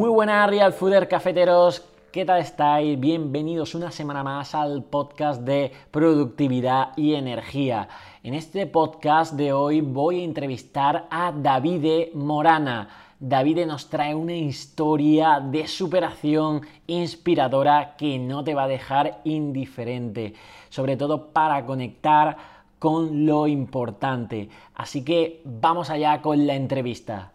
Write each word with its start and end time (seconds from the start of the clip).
Muy 0.00 0.08
buenas 0.08 0.48
Real 0.48 0.72
Fooder 0.72 1.08
cafeteros, 1.08 1.84
¿qué 2.10 2.24
tal 2.24 2.40
estáis? 2.40 2.98
Bienvenidos 2.98 3.74
una 3.74 3.90
semana 3.90 4.24
más 4.24 4.54
al 4.54 4.82
podcast 4.82 5.42
de 5.42 5.72
productividad 5.90 6.96
y 6.96 7.12
energía. 7.12 7.86
En 8.22 8.32
este 8.32 8.66
podcast 8.66 9.34
de 9.34 9.52
hoy 9.52 9.82
voy 9.82 10.22
a 10.22 10.24
entrevistar 10.24 11.06
a 11.10 11.32
Davide 11.32 12.12
Morana. 12.14 12.88
Davide 13.18 13.66
nos 13.66 13.90
trae 13.90 14.14
una 14.14 14.32
historia 14.32 15.38
de 15.38 15.68
superación 15.68 16.62
inspiradora 16.86 17.94
que 17.98 18.18
no 18.18 18.42
te 18.42 18.54
va 18.54 18.62
a 18.62 18.68
dejar 18.68 19.20
indiferente, 19.24 20.32
sobre 20.70 20.96
todo 20.96 21.26
para 21.26 21.66
conectar 21.66 22.38
con 22.78 23.26
lo 23.26 23.46
importante. 23.46 24.48
Así 24.74 25.04
que 25.04 25.42
vamos 25.44 25.90
allá 25.90 26.22
con 26.22 26.46
la 26.46 26.54
entrevista. 26.54 27.32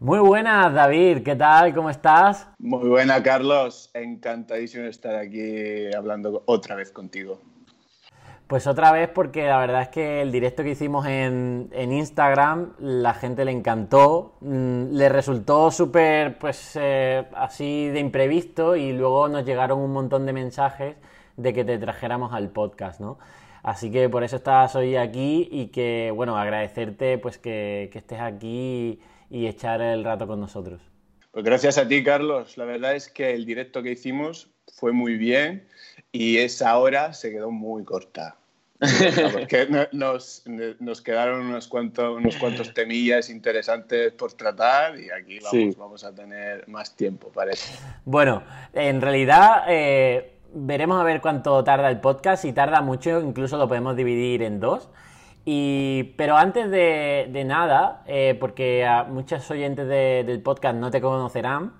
Muy 0.00 0.18
buenas, 0.18 0.72
David, 0.72 1.22
¿qué 1.22 1.36
tal? 1.36 1.74
¿Cómo 1.74 1.90
estás? 1.90 2.48
Muy 2.58 2.88
buena, 2.88 3.22
Carlos. 3.22 3.90
Encantadísimo 3.92 4.84
de 4.84 4.88
estar 4.88 5.14
aquí 5.14 5.94
hablando 5.94 6.42
otra 6.46 6.74
vez 6.74 6.90
contigo. 6.90 7.38
Pues 8.46 8.66
otra 8.66 8.92
vez 8.92 9.10
porque 9.10 9.46
la 9.46 9.58
verdad 9.58 9.82
es 9.82 9.88
que 9.88 10.22
el 10.22 10.32
directo 10.32 10.62
que 10.62 10.70
hicimos 10.70 11.06
en, 11.06 11.68
Instagram, 11.74 12.72
la 12.78 13.12
gente 13.12 13.44
le 13.44 13.50
encantó, 13.50 14.36
mm, 14.40 14.92
le 14.92 15.10
resultó 15.10 15.70
súper, 15.70 16.38
pues 16.38 16.78
eh, 16.80 17.26
así 17.34 17.88
de 17.90 18.00
imprevisto 18.00 18.76
y 18.76 18.94
luego 18.94 19.28
nos 19.28 19.44
llegaron 19.44 19.80
un 19.80 19.92
montón 19.92 20.24
de 20.24 20.32
mensajes 20.32 20.96
de 21.36 21.52
que 21.52 21.62
te 21.62 21.76
trajéramos 21.76 22.32
al 22.32 22.48
podcast, 22.48 23.00
¿no? 23.00 23.18
Así 23.62 23.90
que 23.90 24.08
por 24.08 24.24
eso 24.24 24.36
estás 24.36 24.74
hoy 24.76 24.96
aquí 24.96 25.46
y 25.52 25.66
que, 25.66 26.10
bueno, 26.16 26.38
agradecerte 26.38 27.18
pues 27.18 27.36
que, 27.36 27.90
que 27.92 27.98
estés 27.98 28.20
aquí 28.20 28.98
y 28.98 29.19
echar 29.30 29.80
el 29.80 30.04
rato 30.04 30.26
con 30.26 30.40
nosotros. 30.40 30.80
Pues 31.30 31.44
gracias 31.44 31.78
a 31.78 31.86
ti, 31.86 32.02
Carlos. 32.02 32.56
La 32.56 32.64
verdad 32.64 32.96
es 32.96 33.08
que 33.08 33.32
el 33.32 33.46
directo 33.46 33.82
que 33.82 33.92
hicimos 33.92 34.48
fue 34.74 34.92
muy 34.92 35.16
bien 35.16 35.66
y 36.10 36.38
esa 36.38 36.76
hora 36.76 37.12
se 37.12 37.30
quedó 37.30 37.50
muy 37.50 37.84
corta. 37.84 38.36
Porque 39.32 39.68
nos, 39.92 40.42
nos 40.78 41.02
quedaron 41.02 41.42
unos 41.42 41.68
cuantos, 41.68 42.16
unos 42.16 42.36
cuantos 42.36 42.72
temillas 42.72 43.28
interesantes 43.28 44.12
por 44.12 44.32
tratar 44.32 44.98
y 44.98 45.10
aquí 45.10 45.38
vamos, 45.40 45.76
vamos 45.76 46.04
a 46.04 46.14
tener 46.14 46.66
más 46.66 46.96
tiempo, 46.96 47.28
parece. 47.28 47.78
Bueno, 48.06 48.42
en 48.72 49.02
realidad 49.02 49.64
eh, 49.68 50.32
veremos 50.54 50.98
a 50.98 51.04
ver 51.04 51.20
cuánto 51.20 51.62
tarda 51.62 51.90
el 51.90 52.00
podcast. 52.00 52.42
Si 52.42 52.54
tarda 52.54 52.80
mucho, 52.80 53.20
incluso 53.20 53.58
lo 53.58 53.68
podemos 53.68 53.96
dividir 53.96 54.42
en 54.42 54.60
dos 54.60 54.88
pero 55.44 56.36
antes 56.36 56.70
de, 56.70 57.42
nada, 57.46 58.04
eh, 58.06 58.36
porque 58.38 58.84
a 58.84 59.04
muchos 59.04 59.50
oyentes 59.50 59.88
del 59.88 60.40
podcast 60.42 60.76
no 60.76 60.90
te 60.90 61.00
conocerán, 61.00 61.74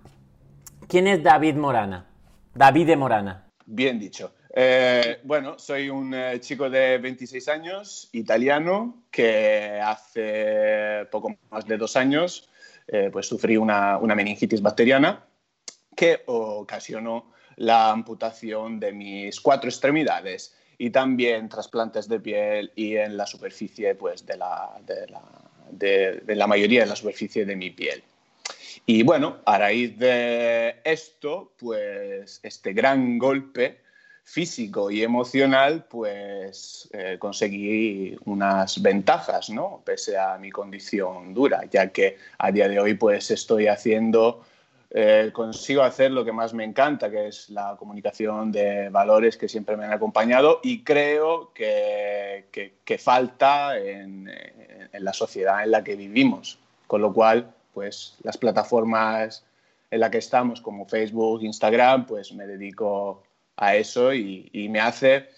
¿quién 0.89 1.07
es 1.07 1.23
David 1.23 1.55
Morana? 1.55 2.07
David 2.55 2.87
de 2.87 2.97
Morana. 2.97 3.47
Bien 3.67 3.99
dicho. 3.99 4.33
Eh, 4.53 5.21
bueno, 5.23 5.59
soy 5.59 5.89
un 5.91 6.13
eh, 6.13 6.41
chico 6.41 6.69
de 6.69 6.99
26 6.99 7.49
años, 7.49 8.09
italiano, 8.13 9.05
que 9.11 9.81
hace 9.81 11.07
poco 11.11 11.37
más 11.51 11.67
de 11.67 11.77
dos 11.77 11.97
años 11.97 12.47
pues 13.13 13.29
sufrí 13.29 13.57
una 13.57 14.01
meningitis 14.01 14.61
bacteriana 14.61 15.25
que 15.95 16.23
ocasionó 16.27 17.31
la 17.55 17.91
amputación 17.91 18.81
de 18.81 18.91
mis 18.93 19.41
cuatro 19.41 19.69
extremidades 19.69 20.57
y 20.81 20.89
también 20.89 21.51
trasplantes 21.51 22.09
de 22.09 22.21
piel 22.21 22.73
y 22.75 22.97
en 22.97 23.19
la 23.19 23.27
superficie 23.27 23.95
pues, 23.95 24.25
de, 24.25 24.39
la, 24.39 24.81
de, 24.87 25.07
la, 25.09 25.23
de, 25.71 26.35
la 26.35 26.47
mayoría 26.47 26.81
de 26.81 26.87
la 26.87 26.97
superficie 26.97 27.45
de 27.45 27.55
mi 27.55 27.69
piel. 27.69 28.03
Y 28.87 29.03
bueno, 29.03 29.41
a 29.45 29.59
raíz 29.59 29.99
de 29.99 30.77
esto, 30.83 31.53
pues 31.59 32.41
este 32.43 32.73
gran 32.73 33.19
golpe 33.19 33.81
físico 34.25 34.91
y 34.91 35.03
emocional, 35.03 35.85
pues 35.85 36.89
eh, 36.95 37.17
conseguí 37.19 38.17
unas 38.25 38.81
ventajas, 38.81 39.51
¿no? 39.51 39.83
Pese 39.85 40.17
a 40.17 40.39
mi 40.39 40.51
condición 40.51 41.35
dura, 41.35 41.61
ya 41.71 41.89
que 41.89 42.17
a 42.39 42.51
día 42.51 42.69
de 42.69 42.81
hoy 42.81 42.95
pues 42.95 43.31
estoy 43.31 43.67
haciendo 43.67 44.47
eh, 44.93 45.31
consigo 45.33 45.83
hacer 45.83 46.11
lo 46.11 46.25
que 46.25 46.33
más 46.33 46.53
me 46.53 46.65
encanta, 46.65 47.11
que 47.11 47.29
es 47.29 47.49
la 47.51 47.77
comunicación 47.79 48.51
de 48.51 48.89
valores 48.89 49.37
que 49.37 49.49
siempre 49.49 49.77
me 49.77 49.85
han 49.85 49.93
acompañado 49.93 50.59
y 50.65 50.83
creo 50.83 51.53
que, 51.55 52.47
que, 52.85 52.99
falta 52.99 53.79
en, 53.79 54.29
en, 54.93 55.05
la 55.05 55.13
sociedad 55.13 55.63
en 55.63 55.71
la 55.71 55.85
que 55.85 55.95
vivimos. 55.95 56.59
Con 56.89 57.03
lo 57.03 57.13
cual, 57.13 57.55
pues 57.73 58.17
las 58.25 58.37
plataformas 58.37 59.45
en 59.93 60.01
las 60.01 60.11
que 60.11 60.19
estamos, 60.19 60.61
como 60.61 60.87
Facebook, 60.87 61.43
Instagram, 61.45 62.07
pues 62.07 62.33
me 62.33 62.49
dedico 62.49 63.23
a 63.57 63.77
eso 63.77 64.13
y, 64.13 64.49
y 64.53 64.69
me, 64.69 64.81
hace, 64.81 65.29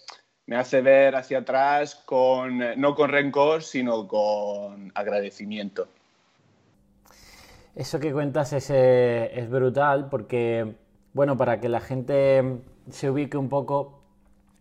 me 0.46 0.56
hace 0.56 0.80
ver 0.80 1.14
hacia 1.14 1.38
atrás 1.38 1.94
con, 1.94 2.80
no 2.80 2.94
con 2.94 3.10
rencor, 3.10 3.62
sino 3.62 4.08
con 4.08 4.92
agradecimiento. 4.94 5.88
Eso 7.74 8.00
que 8.00 8.12
cuentas 8.12 8.52
es, 8.52 8.68
eh, 8.68 9.30
es, 9.34 9.48
brutal 9.48 10.10
porque, 10.10 10.74
bueno, 11.14 11.38
para 11.38 11.58
que 11.58 11.70
la 11.70 11.80
gente 11.80 12.60
se 12.90 13.10
ubique 13.10 13.38
un 13.38 13.48
poco, 13.48 14.02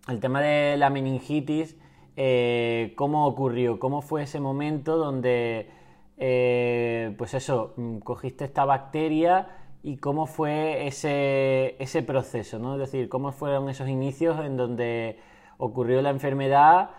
el 0.07 0.21
tema 0.21 0.41
de 0.41 0.77
la 0.77 0.89
meningitis, 0.89 1.77
eh, 2.15 2.93
¿cómo 2.95 3.27
ocurrió? 3.27 3.79
¿Cómo 3.79 4.01
fue 4.01 4.23
ese 4.23 4.39
momento 4.39 4.95
donde, 4.95 5.69
eh, 6.17 7.13
pues 7.17 7.33
eso, 7.33 7.73
mm, 7.75 7.97
cogiste 7.99 8.45
esta 8.45 8.63
bacteria 8.63 9.57
y 9.83 9.97
cómo 9.97 10.25
fue 10.25 10.87
ese, 10.87 11.75
ese 11.79 12.03
proceso, 12.03 12.59
¿no? 12.59 12.75
Es 12.75 12.79
decir, 12.79 13.09
¿cómo 13.09 13.33
fueron 13.33 13.69
esos 13.69 13.89
inicios 13.89 14.39
en 14.39 14.55
donde 14.55 15.19
ocurrió 15.57 16.01
la 16.01 16.11
enfermedad 16.11 16.91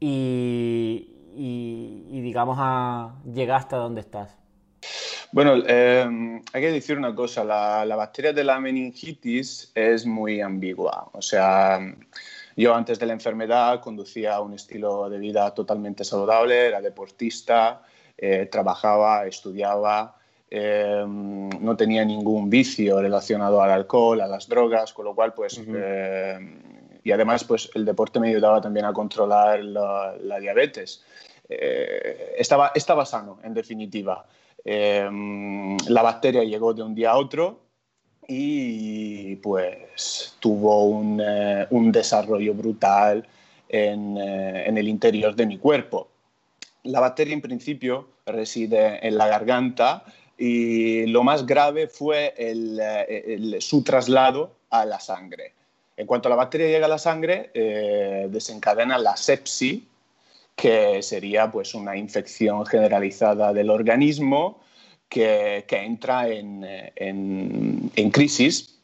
y, 0.00 1.14
y 1.36 2.20
digamos, 2.22 2.56
a, 2.58 3.16
llegaste 3.30 3.76
a 3.76 3.78
donde 3.80 4.00
estás? 4.00 4.38
Bueno, 5.30 5.56
em, 5.66 6.42
hay 6.52 6.62
que 6.62 6.72
decir 6.72 6.96
una 6.96 7.14
cosa, 7.14 7.44
la, 7.44 7.96
bacteria 7.96 8.32
de 8.32 8.44
la 8.44 8.58
meningitis 8.58 9.70
es 9.74 10.06
muy 10.06 10.40
ambigua. 10.40 11.10
O 11.12 11.20
sea, 11.20 11.80
yo 12.56 12.74
antes 12.74 12.98
de 12.98 13.06
la 13.06 13.12
enfermedad 13.12 13.80
conducía 13.80 14.40
un 14.40 14.54
estilo 14.54 15.10
de 15.10 15.18
vida 15.18 15.52
totalmente 15.52 16.02
saludable, 16.04 16.68
era 16.68 16.80
deportista, 16.80 17.82
eh, 18.16 18.48
trabajaba, 18.50 19.26
estudiaba, 19.26 20.16
em, 20.50 21.50
no 21.60 21.76
tenía 21.76 22.04
ningún 22.06 22.48
vicio 22.48 23.00
relacionado 23.02 23.60
al 23.60 23.70
alcohol, 23.70 24.22
a 24.22 24.26
las 24.26 24.48
drogas, 24.48 24.94
con 24.94 25.04
lo 25.04 25.14
cual, 25.14 25.34
pues, 25.34 25.58
em, 25.58 26.58
y 27.04 27.12
además, 27.12 27.44
pues, 27.44 27.70
el 27.74 27.84
deporte 27.84 28.18
me 28.18 28.28
ayudaba 28.30 28.62
también 28.62 28.86
a 28.86 28.94
controlar 28.94 29.62
la, 29.62 30.38
diabetes. 30.40 31.04
Eh, 31.50 32.34
estaba, 32.38 32.72
estaba 32.74 33.04
sano, 33.04 33.38
en 33.42 33.52
definitiva. 33.54 34.24
Em, 34.64 35.76
la 35.88 36.02
bacteria 36.02 36.44
llegó 36.44 36.74
de 36.74 36.82
un 36.82 36.94
día 36.94 37.12
a 37.12 37.16
otro 37.18 37.60
y 38.26 39.36
pues 39.36 40.36
tuvo 40.40 40.84
un, 40.84 41.20
eh, 41.20 41.66
desarrollo 41.70 42.54
brutal 42.54 43.26
eh, 43.68 44.64
en, 44.66 44.76
el 44.76 44.88
interior 44.88 45.34
de 45.34 45.46
mi 45.46 45.58
cuerpo. 45.58 46.08
La 46.84 47.00
bacteria 47.00 47.34
en 47.34 47.40
principio 47.40 48.08
reside 48.26 49.06
en 49.06 49.16
la 49.16 49.28
garganta 49.28 50.04
y 50.36 51.06
lo 51.06 51.22
más 51.24 51.46
grave 51.46 51.88
fue 51.88 52.34
su 53.60 53.82
traslado 53.82 54.52
a 54.70 54.84
la 54.84 55.00
sangre. 55.00 55.54
En 55.96 56.06
cuanto 56.06 56.28
la 56.28 56.36
bacteria 56.36 56.68
llega 56.68 56.86
a 56.86 56.88
la 56.88 56.98
sangre, 56.98 57.50
eh, 57.54 58.28
desencadena 58.30 58.98
la 58.98 59.16
sepsis, 59.16 59.82
que 60.58 61.04
sería 61.04 61.52
pues 61.52 61.72
una 61.72 61.96
infección 61.96 62.66
generalizada 62.66 63.52
del 63.52 63.70
organismo 63.70 64.60
que, 65.08 65.64
entra 65.70 66.28
en, 66.28 66.66
en, 66.96 68.10
crisis 68.10 68.80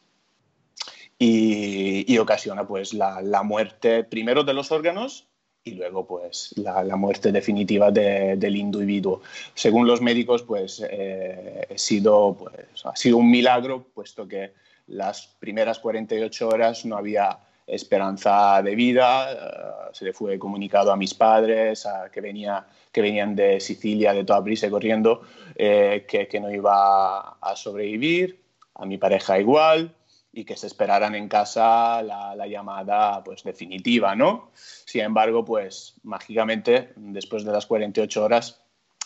y, 1.19 2.17
ocasiona 2.17 2.65
pues 2.65 2.93
la, 2.93 3.21
la, 3.21 3.43
muerte 3.43 4.05
primero 4.05 4.45
de 4.45 4.53
los 4.53 4.71
órganos 4.71 5.27
y 5.65 5.71
luego 5.71 6.07
pues 6.07 6.53
la, 6.55 6.81
la 6.81 6.95
muerte 6.95 7.33
definitiva 7.33 7.91
del 7.91 8.55
individuo. 8.55 9.21
Según 9.53 9.85
los 9.85 9.99
médicos 9.99 10.43
pues, 10.43 10.81
eh, 10.89 11.67
ha, 11.69 11.77
sido, 11.77 12.37
pues 12.39 12.85
ha 12.85 12.95
sido 12.95 13.17
un 13.17 13.29
milagro 13.29 13.83
puesto 13.93 14.25
que 14.25 14.53
las 14.87 15.27
primeras 15.39 15.79
48 15.79 16.47
horas 16.47 16.85
no 16.85 16.95
había 16.95 17.37
esperanza 17.67 18.61
de 18.61 18.75
vida. 18.75 19.31
Eh, 19.31 19.89
se 19.93 20.05
le 20.05 20.13
fue 20.13 20.37
comunicado 20.37 20.91
a 20.91 20.95
mis 20.95 21.13
padres 21.13 21.87
que, 22.11 22.21
venía, 22.21 22.65
que 22.91 23.01
venían 23.01 23.35
de 23.35 23.59
Sicilia 23.59 24.13
de 24.13 24.23
toda 24.23 24.43
prisa 24.43 24.69
corriendo 24.69 25.21
eh, 25.55 26.05
que, 26.07 26.39
no 26.39 26.51
iba 26.51 27.37
a 27.41 27.55
sobrevivir. 27.55 28.43
A 28.77 28.85
mi 28.85 28.97
pareja 28.97 29.39
igual 29.39 29.95
y 30.33 30.43
que 30.43 30.57
se 30.57 30.67
esperaran 30.67 31.15
en 31.15 31.29
casa 31.29 32.03
la, 32.03 32.35
la, 32.35 32.45
llamada 32.45 33.23
pues 33.23 33.41
definitiva, 33.43 34.15
¿no? 34.15 34.51
Sin 34.53 35.01
embargo, 35.01 35.45
pues 35.45 35.95
mágicamente 36.03 36.91
después 36.97 37.45
de 37.45 37.53
las 37.53 37.65
48 37.67 38.21
horas 38.21 38.61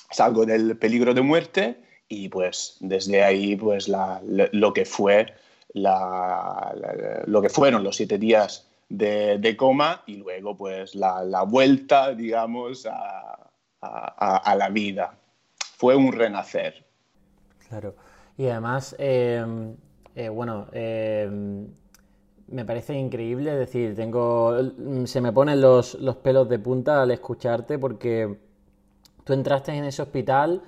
salgo 0.10 0.46
del 0.46 0.76
peligro 0.78 1.14
de 1.14 1.22
muerte 1.22 1.78
y 2.08 2.30
pues 2.30 2.78
desde 2.80 3.24
ahí 3.24 3.56
pues 3.56 3.88
lo 3.88 4.74
que 4.74 4.86
fue 4.86 5.28
lo 5.74 7.42
que 7.42 7.50
fueron 7.50 7.84
los 7.84 7.96
siete 7.96 8.18
días 8.18 8.68
de, 8.90 9.56
coma 9.58 10.04
y 10.08 10.18
luego 10.18 10.58
pues 10.58 10.96
la, 10.96 11.44
vuelta, 11.48 12.14
digamos, 12.14 12.88
a, 13.82 14.56
la 14.56 14.70
vida. 14.70 15.16
Fue 15.78 15.96
un 15.96 16.12
renacer. 16.12 16.86
Claro. 17.70 17.96
Y 18.38 18.48
además, 18.48 18.96
em, 18.98 19.76
eh, 20.16 20.30
bueno, 20.30 20.68
em, 20.72 21.68
me 22.48 22.66
parece 22.66 22.96
increíble, 22.96 23.56
decir, 23.56 23.96
tengo, 23.96 24.58
se 25.06 25.22
me 25.22 25.32
ponen 25.32 25.62
los, 25.62 25.96
los 25.96 26.18
pelos 26.18 26.50
de 26.50 26.60
punta 26.60 27.02
al 27.02 27.12
escucharte 27.12 27.78
porque 27.78 28.38
tú 29.24 29.34
entraste 29.34 29.74
en 29.74 29.86
ese 29.86 30.02
hospital 30.02 30.64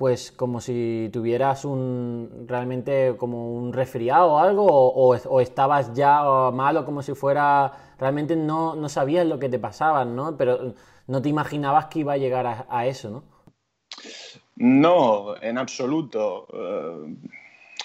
pues 0.00 0.32
como 0.32 0.62
si 0.62 1.10
tuvieras 1.12 1.66
un 1.66 2.46
realmente 2.48 3.16
como 3.18 3.52
un 3.52 3.70
resfriado 3.74 4.32
o 4.32 4.38
algo, 4.38 4.64
o, 4.66 5.40
estabas 5.42 5.92
ya 5.92 6.22
malo 6.54 6.86
como 6.86 7.02
si 7.02 7.12
fuera, 7.12 7.70
realmente 7.98 8.34
no, 8.34 8.74
no, 8.74 8.88
sabías 8.88 9.26
lo 9.26 9.38
que 9.38 9.50
te 9.50 9.58
pasaba, 9.58 10.06
¿no? 10.06 10.38
Pero 10.38 10.72
no 11.06 11.20
te 11.20 11.28
imaginabas 11.28 11.88
que 11.88 11.98
iba 11.98 12.14
a 12.14 12.16
llegar 12.16 12.66
a, 12.66 12.86
eso, 12.86 13.10
¿no? 13.10 13.24
No, 14.56 15.36
en 15.36 15.58
absoluto. 15.58 16.46
Eh, 16.50 17.16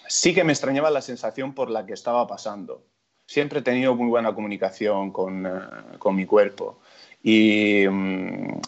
sí 0.08 0.34
que 0.34 0.46
me 0.46 0.54
extrañaba 0.54 0.90
la 0.92 1.02
sensación 1.02 1.54
por 1.54 1.70
la 1.70 1.86
que 1.86 1.96
estaba 1.96 2.26
pasando. 2.28 2.82
Siempre 3.28 3.60
he 3.60 3.62
tenido 3.62 3.94
muy 3.94 4.08
buena 4.08 4.34
comunicación 4.34 5.12
con, 5.12 5.46
eh, 5.46 6.12
mi 6.14 6.26
cuerpo. 6.26 6.80
Y 7.22 7.86
mm, 7.90 8.62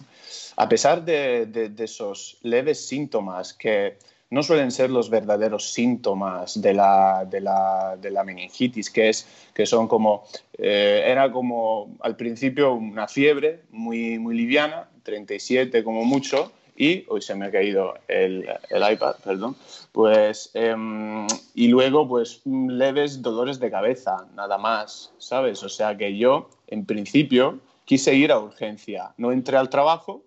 a 0.58 0.68
pesar 0.68 1.06
de, 1.06 1.72
esos 1.78 2.38
leves 2.42 2.88
síntomas 2.88 3.54
que 3.54 3.98
no 4.30 4.44
suelen 4.44 4.72
ser 4.72 4.90
los 4.90 5.10
verdaderos 5.10 5.72
síntomas 5.72 6.60
de 6.60 6.74
la, 6.74 8.24
meningitis, 8.26 8.90
que, 8.90 9.10
es, 9.10 9.28
que 9.54 9.66
son 9.66 9.88
como, 9.88 10.26
eh, 10.58 11.04
era 11.06 11.32
como 11.32 11.96
al 12.02 12.18
principio 12.18 12.74
una 12.74 13.08
fiebre 13.08 13.62
muy, 13.70 14.20
muy 14.20 14.36
liviana, 14.36 14.90
37 15.04 15.84
como 15.84 16.04
mucho, 16.04 16.52
y 16.76 17.06
hoy 17.08 17.22
se 17.22 17.36
me 17.36 17.46
ha 17.46 17.52
caído 17.52 17.94
el, 18.08 18.48
iPad, 18.72 19.16
perdón, 19.24 19.56
pues, 19.92 20.52
em, 20.56 21.26
y 21.56 21.68
luego 21.68 22.08
pues 22.08 22.42
leves 22.46 23.22
dolores 23.22 23.60
de 23.60 23.72
cabeza, 23.72 24.28
nada 24.36 24.58
más, 24.58 25.14
¿sabes? 25.18 25.64
O 25.64 25.70
sea 25.70 25.96
que 25.98 26.18
yo, 26.18 26.50
en 26.68 26.86
principio, 26.86 27.60
quise 27.86 28.14
ir 28.16 28.32
a 28.32 28.40
urgencia, 28.40 29.14
no 29.18 29.32
entré 29.32 29.58
al 29.58 29.70
trabajo, 29.70 30.24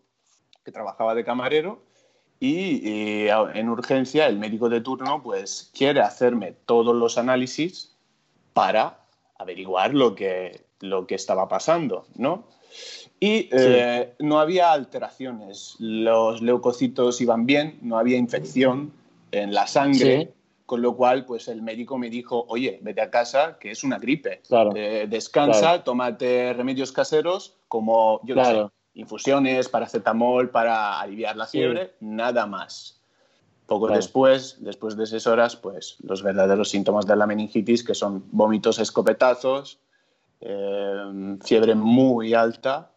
que 0.64 0.72
trabajaba 0.72 1.14
de 1.14 1.24
camarero 1.24 1.82
y, 2.38 3.28
en 3.28 3.68
urgencia 3.68 4.26
el 4.26 4.38
médico 4.38 4.68
de 4.68 4.80
turno 4.80 5.22
pues 5.22 5.70
quiere 5.76 6.00
hacerme 6.00 6.54
todos 6.64 6.96
los 6.96 7.18
análisis 7.18 7.94
para 8.54 9.00
averiguar 9.38 9.94
lo 9.94 10.14
que, 10.14 10.64
lo 10.80 11.06
que 11.06 11.14
estaba 11.14 11.48
pasando, 11.48 12.06
¿no? 12.16 12.44
Y 13.18 13.50
eh, 13.52 14.14
no 14.20 14.40
había 14.40 14.72
alteraciones, 14.72 15.76
los 15.78 16.40
leucocitos 16.40 17.20
iban 17.20 17.44
bien, 17.44 17.78
no 17.82 17.98
había 17.98 18.16
infección 18.16 18.92
en 19.32 19.52
la 19.52 19.66
sangre, 19.66 20.32
con 20.64 20.80
lo 20.80 20.96
cual 20.96 21.26
pues 21.26 21.48
el 21.48 21.60
médico 21.60 21.98
me 21.98 22.08
dijo, 22.08 22.46
oye, 22.48 22.78
vete 22.80 23.02
a 23.02 23.10
casa, 23.10 23.58
que 23.58 23.72
es 23.72 23.84
una 23.84 23.98
gripe, 23.98 24.40
eh, 24.74 25.06
descansa, 25.08 25.84
tómate 25.84 26.54
remedios 26.54 26.92
caseros 26.92 27.56
como 27.68 28.20
yo 28.24 28.34
claro 28.34 28.72
infusiones, 28.94 29.69
paracetamol 29.69 30.50
para 30.50 31.00
aliviar 31.00 31.37
la 31.37 31.46
fiebre, 31.46 31.94
nada 32.00 32.46
más. 32.46 33.00
Poco 33.66 33.87
después, 33.88 34.56
después 34.60 34.96
de 34.96 35.04
esas 35.04 35.28
horas, 35.28 35.54
pues 35.54 35.96
los 36.02 36.25
verdaderos 36.25 36.70
síntomas 36.70 37.06
de 37.06 37.14
la 37.14 37.26
meningitis, 37.26 37.84
que 37.84 37.94
son 37.94 38.25
vómitos 38.32 38.81
escopetazos, 38.81 39.78
eh, 40.40 41.37
fiebre 41.44 41.76
muy 41.76 42.34
alta, 42.34 42.90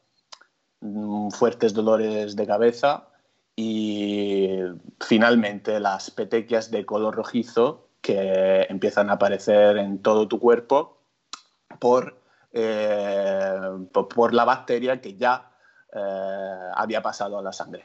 mm, 0.81 1.29
fuertes 1.29 1.73
dolores 1.73 2.35
de 2.35 2.47
cabeza 2.47 3.09
y 3.55 4.57
finalmente 4.99 5.79
las 5.79 6.09
petequias 6.09 6.71
de 6.71 6.85
color 6.85 7.15
rojizo 7.15 7.89
que 8.01 8.65
empiezan 8.67 9.11
a 9.11 9.13
aparecer 9.13 9.77
en 9.77 10.01
todo 10.01 10.27
tu 10.27 10.39
cuerpo 10.39 10.97
por, 11.79 12.19
eh, 12.51 13.59
por 13.91 14.33
la 14.33 14.43
bacteria 14.43 14.99
que 14.99 15.15
ya 15.15 15.52
eh, 15.95 16.71
había 16.75 17.01
pasado 17.01 17.37
a 17.37 17.41
la 17.41 17.53
sangre. 17.53 17.83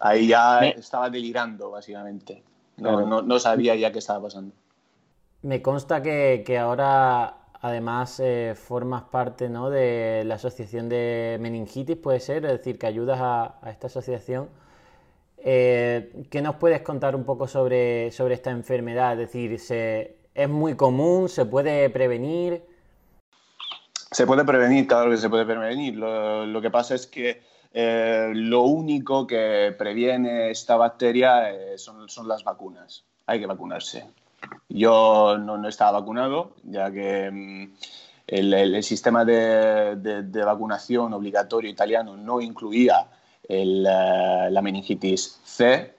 Ahí 0.00 0.26
ya 0.26 0.60
estaba 0.60 1.08
delirando, 1.08 1.70
básicamente. 1.70 2.42
No, 2.78 3.38
sabía 3.38 3.76
ya 3.76 3.92
qué 3.92 3.98
estaba 3.98 4.22
pasando. 4.22 4.54
Me 5.42 5.60
consta 5.60 6.02
que, 6.02 6.58
ahora, 6.58 7.36
además, 7.60 8.20
eh, 8.20 8.54
formas 8.56 9.02
parte 9.04 9.48
¿no? 9.48 9.70
de 9.70 10.24
la 10.24 10.36
asociación 10.36 10.88
de 10.88 11.38
meningitis, 11.40 11.96
puede 11.96 12.20
ser, 12.20 12.44
es 12.44 12.52
decir, 12.52 12.78
que 12.78 12.86
ayudas 12.86 13.18
a, 13.20 13.54
esta 13.68 13.86
asociación. 13.88 14.48
Eh, 15.38 16.26
¿Qué 16.30 16.40
nos 16.40 16.56
puedes 16.56 16.82
contar 16.82 17.14
un 17.14 17.24
poco 17.24 17.46
sobre, 17.46 18.10
sobre 18.12 18.34
esta 18.34 18.50
enfermedad? 18.50 19.12
Es 19.12 19.18
decir, 19.18 19.58
¿se, 19.58 20.16
¿es 20.34 20.48
muy 20.48 20.74
común? 20.74 21.28
¿Se 21.28 21.44
puede 21.44 21.90
prevenir? 21.90 22.71
Se 24.12 24.26
puede 24.26 24.44
prevenir, 24.44 24.86
claro 24.86 25.10
que 25.10 25.16
se 25.16 25.30
puede 25.30 25.46
prevenir. 25.46 25.96
Lo, 25.96 26.60
que 26.60 26.70
pasa 26.70 26.94
es 26.94 27.06
que 27.06 27.42
eh, 27.72 28.30
lo 28.34 28.62
único 28.62 29.26
que 29.26 29.74
previene 29.76 30.50
esta 30.50 30.76
bacteria 30.76 31.50
eh, 31.50 31.78
son, 31.78 32.08
son, 32.10 32.28
las 32.28 32.44
vacunas. 32.44 33.04
Hay 33.26 33.40
que 33.40 33.46
vacunarse. 33.46 34.04
Yo 34.68 35.38
no, 35.38 35.56
no 35.56 35.66
estaba 35.66 36.00
vacunado, 36.00 36.52
ya 36.62 36.90
que 36.92 37.30
mm, 37.30 37.72
el, 38.26 38.52
el, 38.52 38.82
sistema 38.82 39.24
de, 39.24 39.96
de, 39.96 40.44
vacunación 40.44 41.14
obligatorio 41.14 41.70
italiano 41.70 42.14
no 42.14 42.42
incluía 42.42 43.06
el, 43.48 43.86
eh, 43.86 44.48
la 44.50 44.60
meningitis 44.60 45.40
C, 45.42 45.94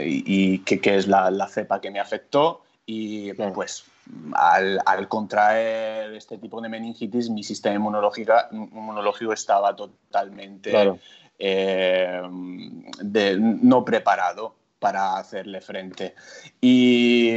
y, 0.00 0.58
que, 0.60 0.80
que, 0.80 0.96
es 0.96 1.06
la, 1.08 1.30
la, 1.30 1.48
cepa 1.48 1.80
que 1.80 1.90
me 1.90 2.00
afectó. 2.00 2.62
Y 2.84 3.32
pues 3.32 3.84
al, 4.34 5.08
contraer 5.08 6.14
este 6.14 6.38
tipo 6.38 6.60
de 6.60 6.68
meningitis, 6.68 7.30
mi 7.30 7.42
sistema 7.42 7.74
inmunológico 7.76 9.32
estaba 9.32 9.74
totalmente 9.74 10.98
eh, 11.38 12.22
no 12.28 13.84
preparado 13.84 14.54
para 14.78 15.16
hacerle 15.16 15.60
frente. 15.60 16.14
Y 16.60 17.30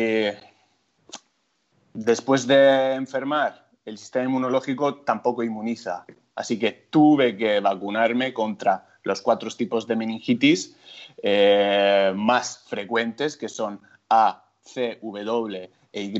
después 1.93 2.47
de 2.47 2.93
enfermar, 2.93 3.67
el 3.85 3.97
sistema 3.97 4.25
inmunológico 4.25 4.95
tampoco 4.97 5.43
inmuniza. 5.43 6.05
Así 6.35 6.57
que 6.57 6.71
tuve 6.71 7.35
que 7.35 7.59
vacunarme 7.59 8.33
contra 8.33 8.87
los 9.03 9.21
cuatro 9.21 9.49
tipos 9.49 9.87
de 9.87 9.95
meningitis 9.95 10.77
eh, 11.21 12.13
más 12.15 12.63
frecuentes, 12.67 13.35
que 13.35 13.49
son 13.49 13.81
A, 14.09 14.45
C, 14.61 14.99
W 15.01 15.69
Y, 15.93 16.13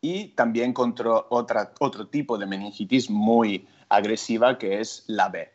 y 0.00 0.28
también 0.28 0.72
contra 0.72 1.24
otra, 1.30 1.72
otro 1.80 2.08
tipo 2.08 2.38
de 2.38 2.46
meningitis 2.46 3.10
muy 3.10 3.66
agresiva 3.88 4.58
que 4.58 4.80
es 4.80 5.04
la 5.06 5.28
B. 5.28 5.50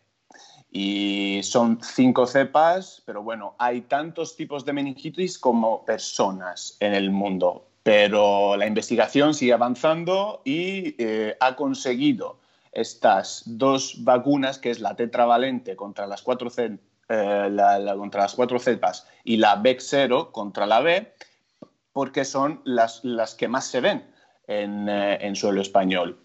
Y 0.72 1.41
son 1.43 1.79
cinco 1.81 2.25
cepas, 2.25 3.03
pero 3.05 3.22
bueno, 3.22 3.55
hay 3.60 3.81
tantos 3.81 4.38
tipos 4.38 4.63
de 4.63 4.74
meningitis 4.74 5.38
como 5.38 5.84
personas 5.84 6.77
en 6.79 6.93
el 6.93 7.12
mundo. 7.12 7.67
Pero 7.84 8.55
la 8.55 8.67
investigación 8.67 9.34
sigue 9.34 9.53
avanzando 9.53 10.41
y 10.46 10.96
eh, 10.98 11.36
ha 11.39 11.55
conseguido 11.55 12.39
estas 12.72 13.43
dos 13.46 14.03
vacunas, 14.03 14.60
que 14.60 14.70
es 14.70 14.79
la 14.79 14.96
tetravalente 14.96 15.75
contra 15.75 16.08
las 16.08 16.22
cuatro, 16.22 16.50
eh, 16.58 16.79
contra 17.98 18.22
las 18.22 18.36
cuatro 18.36 18.60
cepas 18.60 19.08
y 19.25 19.38
la 19.38 19.62
BEX0 19.62 20.31
contra 20.31 20.65
la 20.65 20.79
B, 20.79 21.13
porque 21.93 22.25
son 22.25 22.62
las, 22.63 23.03
las 23.03 23.36
que 23.36 23.48
más 23.48 23.65
se 23.65 23.81
ven 23.81 24.03
en, 24.48 24.88
eh, 24.89 25.17
en, 25.21 25.36
suelo 25.36 25.62
español. 25.62 26.19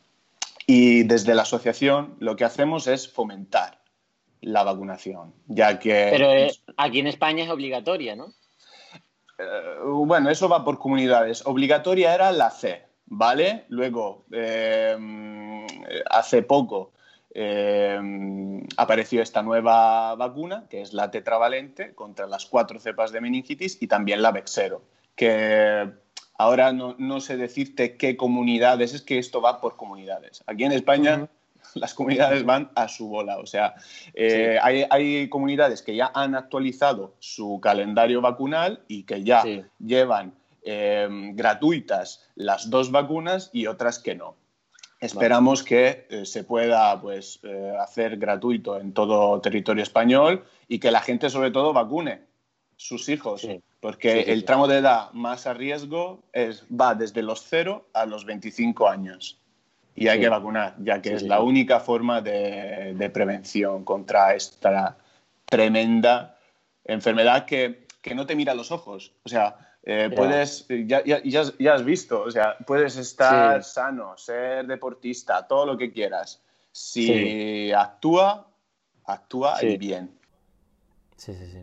Y 0.67 1.05
desde 1.05 1.35
la 1.35 1.43
asociación 1.43 2.17
lo 2.19 2.37
que 2.37 2.45
hacemos 2.45 2.87
es 2.87 3.11
fomentar 3.11 3.81
la 4.41 4.63
vacunación, 4.65 5.35
ya 5.47 5.79
que... 5.79 6.09
Pero 6.11 6.33
eh, 6.33 6.53
aquí 6.77 7.01
en 7.01 7.07
España 7.07 7.45
es 7.45 7.51
obligatoria, 7.51 8.17
¿no? 8.17 8.33
Eh, 9.39 9.79
bueno, 9.85 10.31
eso 10.31 10.49
va 10.49 10.65
por 10.65 10.79
comunidades. 10.79 11.45
Obligatoria 11.47 12.15
era 12.15 12.33
la 12.33 12.51
C, 12.51 12.85
¿vale? 13.07 13.65
Luego, 13.69 14.25
hace 16.11 16.43
poco 16.43 16.93
apareció 18.77 19.21
esta 19.21 19.43
nueva 19.43 20.15
vacuna, 20.15 20.67
que 20.71 20.81
es 20.81 20.95
la 20.95 21.11
tetravalente, 21.11 21.95
contra 21.95 22.27
las 22.27 22.47
cuatro 22.47 22.79
cepas 22.81 23.13
de 23.13 23.21
meningitis 23.21 23.77
y 23.81 23.89
también 23.89 24.23
la 24.23 24.33
Vexero 24.33 24.83
que 25.17 25.91
ahora 26.39 26.73
no, 26.73 27.21
sé 27.21 27.37
decirte 27.37 27.97
qué 27.97 28.17
comunidades, 28.17 28.95
es 28.95 29.03
que 29.03 29.19
esto 29.19 29.41
va 29.41 29.61
por 29.61 29.77
comunidades. 29.77 30.45
Aquí 30.47 30.65
en 30.65 30.73
España 30.73 31.29
las 31.75 31.95
comunidades 31.95 32.45
van 32.45 32.71
a 32.75 32.87
su 32.89 33.09
bola. 33.09 33.39
O 33.39 33.47
sea, 33.47 33.75
eh, 34.15 34.59
hay, 34.61 35.29
comunidades 35.29 35.83
que 35.83 35.97
ya 35.97 36.13
han 36.15 36.35
actualizado 36.35 37.15
su 37.19 37.59
calendario 37.61 38.21
vacunal 38.21 38.83
y 38.87 39.03
que 39.05 39.25
ya 39.25 39.43
llevan 39.79 40.35
eh, 40.63 41.09
gratuitas 41.33 42.29
las 42.35 42.71
dos 42.71 42.91
vacunas 42.91 43.51
y 43.53 43.67
otras 43.67 43.99
que 43.99 44.15
no. 44.15 44.37
Esperamos 44.99 45.63
que 45.63 46.07
eh, 46.09 46.25
se 46.25 46.43
pueda 46.43 46.99
pues, 47.01 47.41
hacer 47.81 48.17
gratuito 48.17 48.79
en 48.81 48.93
todo 48.93 49.41
territorio 49.41 49.83
español 49.83 50.45
y 50.69 50.79
que 50.79 50.91
la 50.91 51.01
gente 51.01 51.29
sobre 51.29 51.51
todo 51.51 51.73
vacune 51.73 52.21
sus 52.77 53.09
hijos, 53.09 53.47
porque 53.81 54.23
el 54.23 54.45
tramo 54.45 54.69
de 54.69 54.79
edad 54.79 55.11
más 55.13 55.47
a 55.47 55.55
riesgo 55.55 56.23
es, 56.33 56.65
va 56.65 56.95
desde 56.95 57.23
los 57.23 57.45
0 57.49 57.89
a 57.93 58.07
los 58.07 58.25
25 58.27 58.89
años. 58.89 59.41
Y 59.95 60.09
hay 60.09 60.21
que 60.21 60.29
vacunar, 60.29 60.75
ya 60.79 61.01
que 61.01 61.15
es 61.15 61.23
la 61.23 61.41
única 61.41 61.81
forma 61.81 62.21
de, 62.21 63.11
prevención 63.13 63.83
contra 63.83 64.35
esta 64.35 64.99
tremenda 65.47 66.39
enfermedad 66.85 67.47
que, 67.47 67.87
no 68.15 68.27
te 68.27 68.37
mira 68.37 68.53
a 68.53 68.55
los 68.55 68.71
ojos. 68.71 69.13
O 69.25 69.29
sea, 69.29 69.57
eh, 69.83 70.11
puedes, 70.15 70.67
ya, 70.69 71.03
ya, 71.03 71.73
has 71.73 71.85
visto, 71.85 72.23
o 72.23 72.31
sea, 72.31 72.59
puedes 72.59 72.97
estar 72.97 73.65
sano, 73.65 74.17
ser 74.19 74.67
deportista, 74.67 75.47
todo 75.47 75.65
lo 75.65 75.79
que 75.79 75.91
quieras. 75.91 76.43
Si 76.71 77.73
actúa, 77.73 78.47
actúa 79.07 79.65
y 79.65 79.79
bien. 79.79 80.11
Sí, 81.17 81.33
sí, 81.33 81.47
sí. 81.51 81.63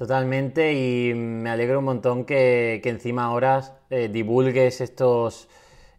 Totalmente, 0.00 0.72
y 0.72 1.12
me 1.12 1.50
alegro 1.50 1.80
un 1.80 1.84
montón 1.84 2.24
que, 2.24 2.80
encima 2.82 3.24
ahora 3.24 3.82
eh, 3.90 4.08
divulgues 4.08 4.80
estos 4.80 5.46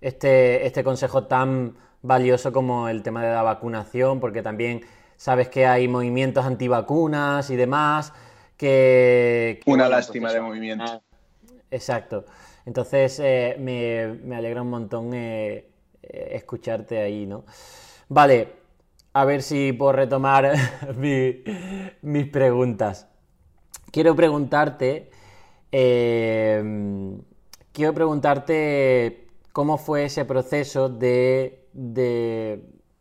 este, 0.02 0.66
este 0.66 0.84
consejo 0.84 1.26
tan 1.26 1.78
valioso 2.02 2.52
como 2.52 2.90
el 2.90 3.04
tema 3.04 3.24
de 3.24 3.32
la 3.32 3.44
vacunación, 3.44 4.20
porque 4.20 4.42
también 4.42 4.82
sabes 5.18 5.50
que 5.50 5.68
hay 5.68 5.88
movimientos 5.88 6.48
antivacunas 6.48 7.52
y 7.52 7.56
demás, 7.56 8.12
que... 8.58 9.60
Una 9.68 9.88
lástima 9.88 10.34
de 10.34 10.42
movimiento. 10.42 10.84
Ah, 10.84 11.02
exacto. 11.70 12.26
Entonces 12.66 13.20
eh, 13.24 13.56
me, 13.60 14.36
alegra 14.36 14.64
un 14.64 14.72
montón 14.72 15.14
eh, 15.14 15.70
eh, 16.02 16.30
escucharte 16.32 16.98
ahí, 16.98 17.28
¿no? 17.28 17.46
Vale, 18.10 18.48
a 19.14 19.26
ver 19.26 19.44
si 19.44 19.74
puedo 19.74 19.92
retomar 19.92 20.54
mis 22.02 22.28
preguntas. 22.30 23.11
Quiero 23.92 24.16
preguntarte... 24.16 25.10
quiero 27.72 27.94
preguntarte 27.94 29.28
cómo 29.52 29.78
fue 29.78 30.06
ese 30.06 30.26
proceso 30.26 30.90
de, 30.90 31.68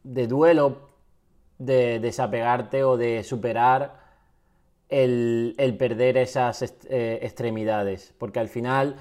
duelo, 0.03 0.91
de 1.59 2.01
desapegarte 2.01 2.85
o 2.85 2.97
de 2.97 3.23
superar 3.25 4.01
el, 4.89 5.77
perder 5.79 6.17
esas 6.17 6.63
eh, 6.89 7.21
extremidades, 7.23 8.13
porque 8.19 8.41
al 8.41 8.49
final 8.49 8.97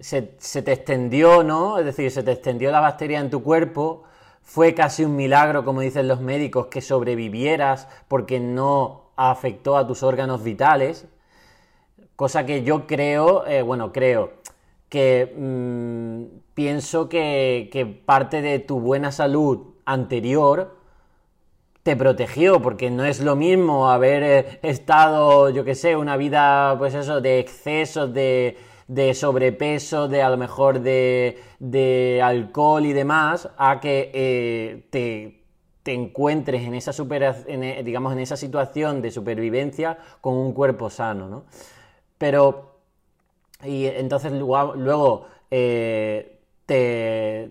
se, 0.00 0.22
te 0.22 0.72
extendió, 0.72 1.42
¿no? 1.42 1.78
Es 1.78 1.84
decir, 1.84 2.10
se 2.10 2.22
te 2.22 2.32
extendió 2.32 2.70
la 2.70 2.80
bacteria 2.80 3.20
en 3.20 3.30
tu 3.30 3.42
cuerpo, 3.42 4.04
fue 4.42 4.74
casi 4.74 5.04
un 5.04 5.16
milagro, 5.16 5.64
como 5.64 5.80
dicen 5.80 6.06
los 6.06 6.20
médicos, 6.20 6.66
que 6.66 6.80
sobrevivieras 6.80 7.88
porque 8.08 8.40
no 8.40 9.10
afectó 9.16 9.76
a 9.76 9.86
tus 9.86 10.02
órganos 10.02 10.42
vitales, 10.42 11.06
cosa 12.16 12.46
que 12.46 12.62
yo 12.62 12.86
creo, 12.86 13.46
eh, 13.46 13.62
bueno, 13.62 13.92
creo, 13.92 14.32
que 14.88 15.34
mm, 15.36 16.54
pienso 16.54 17.08
que, 17.08 18.02
parte 18.06 18.42
de 18.42 18.60
tu 18.60 18.80
buena 18.80 19.10
salud 19.10 19.74
anterior 19.84 20.76
te 21.82 21.96
protegió, 21.96 22.62
porque 22.62 22.90
no 22.90 23.04
es 23.04 23.20
lo 23.20 23.36
mismo 23.36 23.90
haber 23.90 24.22
eh, 24.22 24.58
estado, 24.62 25.50
yo 25.50 25.64
qué 25.64 25.74
sé, 25.74 25.96
una 25.96 26.16
vida, 26.16 26.76
pues 26.78 26.94
eso, 26.94 27.20
de 27.20 27.40
excesos, 27.40 28.14
de, 28.14 28.56
sobrepeso, 29.14 30.08
de 30.08 30.22
a 30.22 30.30
lo 30.30 30.36
mejor 30.36 30.80
de, 30.80 32.20
alcohol 32.22 32.86
y 32.86 32.92
demás, 32.92 33.50
a 33.58 33.80
que 33.80 34.10
eh, 34.14 34.86
te, 34.90 35.92
encuentres 35.92 36.62
en 36.62 36.74
esa, 36.74 36.92
e, 36.92 37.82
digamos, 37.84 38.12
en 38.14 38.20
esa 38.20 38.36
situación 38.36 39.02
de 39.02 39.10
supervivencia 39.10 39.98
con 40.22 40.34
un 40.34 40.52
cuerpo 40.52 40.88
sano, 40.88 41.28
¿no? 41.28 41.44
Pero 42.18 42.74
y 43.64 43.86
entonces 43.86 44.32
luego 44.32 45.26
eh, 45.50 46.40
te, 46.66 47.50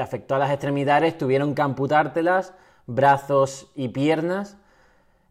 afectó 0.00 0.36
a 0.36 0.38
las 0.38 0.50
extremidades, 0.50 1.18
tuvieron 1.18 1.54
que 1.54 1.62
amputártelas, 1.62 2.54
brazos 2.86 3.70
y 3.74 3.88
piernas. 3.88 4.56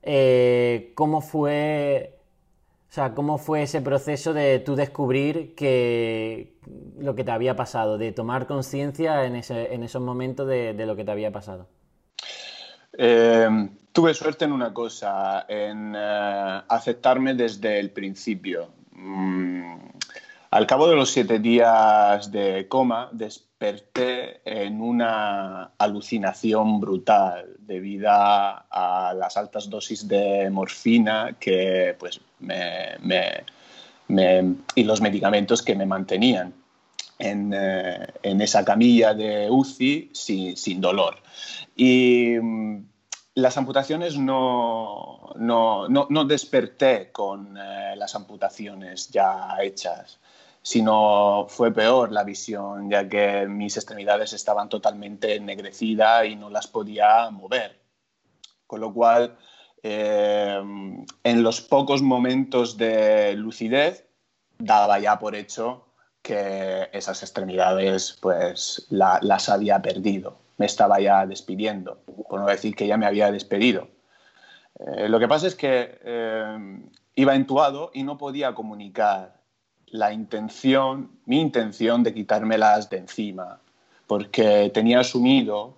Eh, 0.04 0.94
¿Cómo 0.96 1.22
fue 1.22 2.14
o 2.90 2.94
sea, 2.98 3.14
¿cómo 3.14 3.38
fue 3.38 3.64
ese 3.64 3.82
proceso 3.82 4.34
de 4.34 4.60
tú 4.60 4.76
descubrir 4.76 5.56
que 5.56 6.56
lo 6.98 7.16
que 7.16 7.26
te 7.26 7.32
había 7.32 7.56
pasado, 7.56 7.98
de 7.98 8.14
tomar 8.14 8.48
conciencia 8.48 9.26
en, 9.26 9.36
esos 9.36 10.02
momentos 10.02 10.48
de, 10.48 10.74
lo 10.86 10.96
que 10.96 11.04
te 11.04 11.12
había 11.12 11.30
pasado? 11.30 11.68
Eh, 12.98 13.70
tuve 13.98 14.14
suerte 14.14 14.46
en 14.46 14.52
una 14.52 14.72
cosa, 14.76 15.48
en 15.50 15.96
aceptarme 15.96 17.34
desde 17.34 17.80
el 17.80 17.90
principio. 17.90 18.70
Mm, 18.92 19.74
al 20.52 20.68
cabo 20.68 20.88
de 20.88 20.96
los 20.96 21.10
siete 21.10 21.40
días 21.40 22.32
de 22.32 22.68
coma, 22.68 23.10
desperté 23.12 24.42
en 24.46 24.84
una 24.84 25.72
alucinación 25.80 26.80
brutal 26.80 27.56
debido 27.58 28.10
a 28.12 29.16
las 29.18 29.36
altas 29.36 29.68
dosis 29.68 30.08
de 30.08 30.48
morfina 30.52 31.36
que, 31.40 31.96
pues, 31.98 32.22
y 34.76 34.84
los 34.84 35.02
medicamentos 35.02 35.64
que 35.64 35.74
me 35.74 35.88
mantenían 35.88 36.54
en, 37.18 37.52
eh, 37.52 38.14
esa 38.22 38.64
camilla 38.64 39.16
de 39.16 39.50
UCI 39.50 40.12
sin, 40.14 40.80
dolor. 40.82 41.16
Y 41.76 42.36
mm, 42.40 42.97
las 43.38 43.56
amputaciones 43.56 44.18
no, 44.18 45.32
no, 45.38 46.26
desperté 46.26 47.12
con 47.12 47.56
eh, 47.56 47.96
las 47.96 48.16
amputaciones 48.16 49.10
ya 49.10 49.56
hechas 49.62 50.20
sino 50.64 51.46
fue 51.48 51.72
peor 51.72 52.12
la 52.12 52.26
visión, 52.26 52.90
ya 52.90 53.08
que 53.08 53.46
mis 53.48 53.78
extremidades 53.78 54.34
estaban 54.34 54.68
totalmente 54.68 55.36
ennegrecidas 55.36 56.26
y 56.26 56.36
no 56.36 56.50
las 56.50 56.68
podía 56.68 57.30
mover. 57.30 57.80
Con 58.66 58.82
lo 58.82 58.94
cual, 58.94 59.38
eh, 59.82 60.60
en 61.24 61.44
los 61.44 61.62
pocos 61.62 62.02
momentos 62.02 62.76
de 62.76 63.36
lucidez, 63.36 64.10
daba 64.58 65.00
ya 65.00 65.18
por 65.20 65.36
hecho 65.36 65.86
que 66.22 66.90
esas 66.92 67.24
extremidades 67.24 68.18
pues 68.20 68.88
las 68.90 69.48
había 69.48 69.82
perdido. 69.82 70.47
Me 70.58 70.66
estaba 70.66 71.00
ya 71.00 71.26
despidiendo, 71.26 72.00
por 72.30 72.40
no 72.40 72.48
decir 72.48 72.76
que 72.76 72.88
ya 72.88 72.98
me 72.98 73.06
había 73.06 73.32
despedido. 73.32 73.88
Eh, 74.80 75.10
lo 75.10 75.20
que 75.20 75.28
pasa 75.28 75.48
es 75.48 75.56
que 75.56 76.00
eh, 76.04 76.80
iba 77.16 77.36
entuado 77.36 77.92
y 77.94 78.04
no 78.04 78.18
podía 78.18 78.54
comunicar 78.54 79.38
la 79.88 80.12
intención, 80.14 81.12
mi 81.26 81.40
intención 81.40 82.04
de 82.04 82.14
quitármelas 82.14 82.90
de 82.90 82.98
encima, 82.98 83.60
porque 84.06 84.70
tenía 84.74 85.00
asumido 85.00 85.76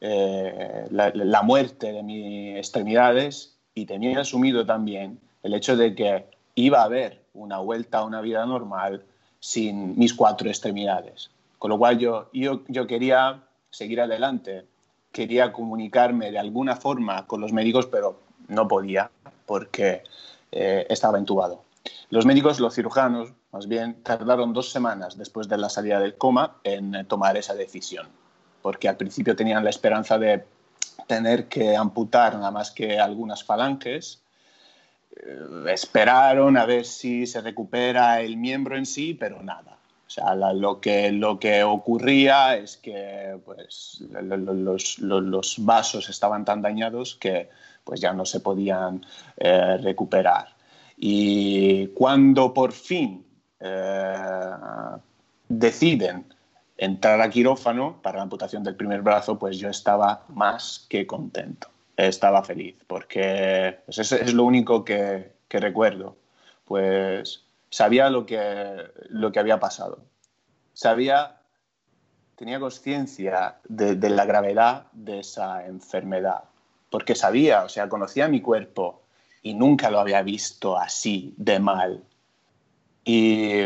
eh, 0.00 0.88
la, 0.90 1.42
muerte 1.42 1.92
de 1.92 2.02
mis 2.02 2.56
extremidades 2.56 3.56
y 3.74 3.86
tenía 3.86 4.20
asumido 4.20 4.66
también 4.66 5.20
el 5.42 5.54
hecho 5.54 5.76
de 5.76 5.94
que 5.94 6.26
iba 6.56 6.80
a 6.80 6.84
haber 6.84 7.22
una 7.34 7.58
vuelta 7.58 7.98
a 7.98 8.04
una 8.04 8.20
vida 8.20 8.44
normal 8.44 9.04
sin 9.38 9.98
mis 9.98 10.12
cuatro 10.12 10.48
extremidades. 10.48 11.30
Con 11.58 11.70
lo 11.70 11.78
cual 11.78 11.98
yo, 11.98 12.30
yo, 12.32 12.86
quería 12.88 13.42
seguir 13.72 14.00
adelante, 14.00 14.66
quería 15.10 15.52
comunicarme 15.52 16.30
de 16.30 16.38
alguna 16.38 16.76
forma 16.76 17.26
con 17.26 17.40
los 17.40 17.52
médicos, 17.52 17.86
pero 17.86 18.20
no 18.48 18.68
podía 18.68 19.10
porque 19.46 20.02
eh, 20.52 20.86
estaba 20.88 21.18
entubado. 21.18 21.64
Los 22.10 22.26
médicos, 22.26 22.60
los 22.60 22.74
cirujanos, 22.74 23.32
más 23.50 23.66
bien, 23.66 24.02
tardaron 24.02 24.52
dos 24.52 24.70
semanas 24.70 25.18
después 25.18 25.48
de 25.48 25.58
la 25.58 25.68
salida 25.68 25.98
del 25.98 26.16
coma 26.16 26.58
en 26.62 26.94
eh, 26.94 27.04
tomar 27.04 27.36
esa 27.36 27.54
decisión, 27.54 28.06
porque 28.60 28.88
al 28.88 28.96
principio 28.96 29.34
tenían 29.34 29.64
la 29.64 29.70
esperanza 29.70 30.18
de 30.18 30.44
tener 31.06 31.48
que 31.48 31.74
amputar 31.74 32.34
nada 32.34 32.50
más 32.50 32.70
que 32.70 32.98
algunas 33.00 33.42
falanges. 33.42 34.22
Eh, 35.16 35.64
esperaron 35.68 36.56
a 36.56 36.66
ver 36.66 36.84
si 36.84 37.26
se 37.26 37.40
recupera 37.40 38.20
el 38.20 38.36
miembro 38.36 38.76
en 38.76 38.86
sí, 38.86 39.14
pero 39.14 39.42
nada. 39.42 39.78
O 40.12 40.14
sea, 40.14 40.34
lo, 40.34 40.78
que, 40.78 41.10
lo 41.10 41.38
que 41.38 41.62
ocurría 41.62 42.54
es 42.56 42.76
que 42.76 43.38
pues, 43.46 44.04
los, 44.10 44.98
los, 44.98 45.64
vasos 45.64 46.10
estaban 46.10 46.44
tan 46.44 46.60
dañados 46.60 47.14
que 47.14 47.48
pues, 47.82 47.98
ya 47.98 48.12
no 48.12 48.26
se 48.26 48.40
podían 48.40 49.06
eh, 49.38 49.78
recuperar. 49.78 50.48
Y 50.98 51.86
cuando 51.88 52.52
por 52.52 52.72
fin 52.72 53.24
eh, 53.58 54.54
deciden 55.48 56.26
entrar 56.76 57.22
a 57.22 57.30
quirófano 57.30 57.98
para 58.02 58.18
la 58.18 58.24
amputación 58.24 58.62
del 58.62 58.76
primer 58.76 59.00
brazo, 59.00 59.38
pues 59.38 59.56
yo 59.56 59.70
estaba 59.70 60.24
más 60.28 60.84
que 60.90 61.06
contento. 61.06 61.68
Estaba 61.96 62.44
feliz, 62.44 62.76
porque 62.86 63.78
pues, 63.86 63.98
es, 63.98 64.34
lo 64.34 64.44
único 64.44 64.84
que, 64.84 65.32
recuerdo. 65.48 66.16
Pues 66.66 67.44
sabía 67.72 68.10
lo 68.10 68.26
que, 68.26 68.90
lo 69.08 69.32
que 69.32 69.40
había 69.40 69.58
pasado. 69.58 70.04
Sabía, 70.74 71.40
tenía 72.36 72.60
conciencia 72.60 73.56
de, 73.66 73.96
la 74.10 74.26
gravedad 74.26 74.86
de 74.92 75.20
esa 75.20 75.66
enfermedad, 75.66 76.44
porque 76.90 77.14
sabía, 77.14 77.64
o 77.64 77.70
sea, 77.70 77.88
conocía 77.88 78.28
mi 78.28 78.42
cuerpo 78.42 79.02
y 79.42 79.54
nunca 79.54 79.90
lo 79.90 80.00
había 80.00 80.22
visto 80.22 80.78
así 80.78 81.34
de 81.38 81.58
mal. 81.58 82.04
Y, 83.04 83.64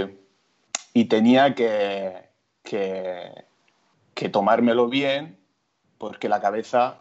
y 0.94 1.04
tenía 1.06 1.54
que, 1.56 2.28
que, 2.62 4.28
tomármelo 4.30 4.88
bien, 4.88 5.36
porque 5.98 6.28
la 6.28 6.40
cabeza, 6.40 6.98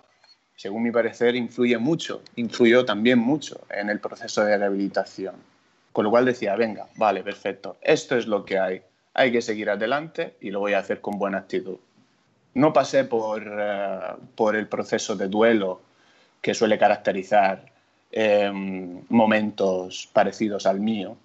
según 0.55 0.81
mi 0.81 0.91
parecer, 0.91 1.35
influye 1.35 1.77
mucho, 1.77 2.23
influyó 2.35 2.83
también 2.83 3.19
mucho 3.19 3.61
en 3.69 3.91
el 3.91 3.99
proceso 3.99 4.43
de 4.43 4.57
rehabilitación. 4.57 5.35
Con 5.95 6.03
lo 6.03 6.11
cual 6.11 6.25
decía, 6.25 6.57
venga, 6.57 6.89
vale, 6.97 7.23
perfecto, 7.23 7.77
esto 7.81 8.17
es 8.17 8.27
lo 8.27 8.43
que 8.43 8.59
hay, 8.59 8.81
hay 9.13 9.31
que 9.31 9.41
seguir 9.41 9.69
adelante 9.69 10.35
y 10.41 10.51
lo 10.51 10.59
voy 10.59 10.73
a 10.73 10.79
hacer 10.79 10.99
con 10.99 11.17
buena 11.17 11.37
actitud. 11.37 11.77
No 12.53 12.73
pasé 12.73 13.05
por, 13.05 13.41
eh, 13.47 13.99
por 14.35 14.57
el 14.57 14.67
proceso 14.67 15.15
de 15.15 15.29
duelo 15.29 15.79
que 16.41 16.53
suele 16.53 16.77
caracterizar 16.77 17.71
em, 18.11 19.03
momentos 19.07 20.09
parecidos 20.11 20.65
al 20.65 20.81
mío 20.81 21.15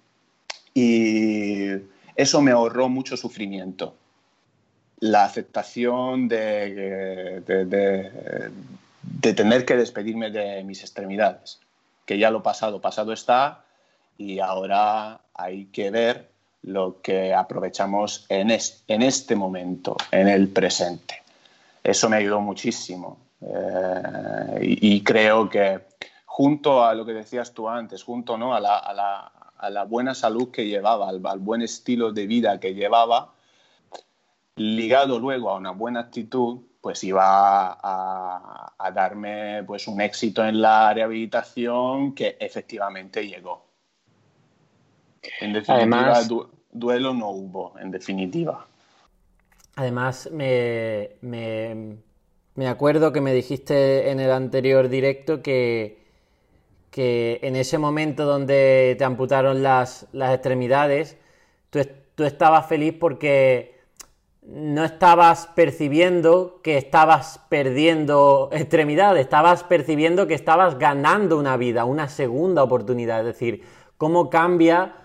y 0.73 1.71
eso 2.15 2.41
me 2.41 2.51
ahorró 2.51 2.87
mucho 2.87 3.17
sufrimiento 3.17 3.93
la 5.01 5.25
aceptación 5.25 6.29
de, 6.29 7.41
de, 7.45 9.33
tener 9.33 9.65
que 9.65 9.75
despedirme 9.75 10.31
de 10.31 10.63
mis 10.63 10.79
extremidades, 10.79 11.59
que 12.05 12.17
ya 12.17 12.31
lo 12.31 12.41
pasado, 12.41 12.79
pasado 12.79 13.11
está 13.11 13.65
y 14.21 14.39
ahora 14.39 15.21
hay 15.33 15.65
que 15.65 15.89
ver 15.89 16.29
lo 16.61 17.01
que 17.01 17.33
aprovechamos 17.33 18.25
en, 18.29 18.51
en 18.51 19.01
este 19.01 19.35
momento, 19.35 19.97
en 20.11 20.27
el 20.27 20.49
presente. 20.49 21.23
Eso 21.83 22.07
me 22.07 22.17
ayudó 22.17 22.39
muchísimo 22.39 23.17
eh, 23.41 24.59
y, 24.61 25.03
creo 25.03 25.49
que 25.49 25.79
junto 26.25 26.85
a 26.85 26.93
lo 26.93 27.03
que 27.03 27.13
decías 27.13 27.51
tú 27.53 27.67
antes, 27.67 28.03
junto 28.03 28.37
¿no? 28.37 28.53
a, 28.53 28.59
la, 28.59 28.77
a, 28.77 28.93
la, 28.93 29.31
a 29.57 29.69
la 29.71 29.83
buena 29.85 30.13
salud 30.13 30.51
que 30.51 30.67
llevaba, 30.67 31.09
al, 31.09 31.39
buen 31.39 31.63
estilo 31.63 32.11
de 32.11 32.27
vida 32.27 32.59
que 32.59 32.75
llevaba, 32.75 33.33
ligado 34.55 35.17
luego 35.17 35.49
a 35.49 35.57
una 35.57 35.71
buena 35.71 36.01
actitud, 36.01 36.59
pues 36.79 37.03
iba 37.03 37.77
a, 37.81 38.91
darme 38.93 39.63
pues 39.63 39.87
un 39.87 40.01
éxito 40.01 40.45
en 40.45 40.61
la 40.61 40.93
rehabilitación 40.93 42.13
que 42.13 42.37
efectivamente 42.39 43.27
llegó. 43.27 43.70
En 45.39 45.53
definitiva, 45.53 46.19
duelo 46.71 47.13
no 47.13 47.29
hubo, 47.29 47.73
en 47.79 47.91
definitiva. 47.91 48.67
Además, 49.75 50.29
me, 50.31 51.11
me, 51.21 52.67
acuerdo 52.67 53.11
que 53.11 53.21
me 53.21 53.33
dijiste 53.33 54.09
en 54.09 54.19
el 54.19 54.31
anterior 54.31 54.89
directo 54.89 55.41
que, 55.41 56.03
que 56.89 57.39
en 57.43 57.55
ese 57.55 57.77
momento 57.77 58.25
donde 58.25 58.95
te 58.97 59.03
amputaron 59.03 59.63
las, 59.63 60.07
las 60.11 60.33
extremidades, 60.33 61.17
tú, 61.69 61.79
tú 62.15 62.23
estabas 62.23 62.67
feliz 62.67 62.95
porque 62.99 63.79
no 64.43 64.83
estabas 64.83 65.47
percibiendo 65.47 66.61
que 66.63 66.77
estabas 66.77 67.39
perdiendo 67.47 68.49
extremidades, 68.51 69.21
estabas 69.21 69.63
percibiendo 69.63 70.25
que 70.25 70.33
estabas 70.33 70.79
ganando 70.79 71.37
una 71.37 71.57
vida, 71.57 71.85
una 71.85 72.09
segunda 72.09 72.63
oportunidad. 72.63 73.19
Es 73.19 73.25
decir, 73.27 73.63
cómo 73.97 74.31
cambia, 74.31 74.95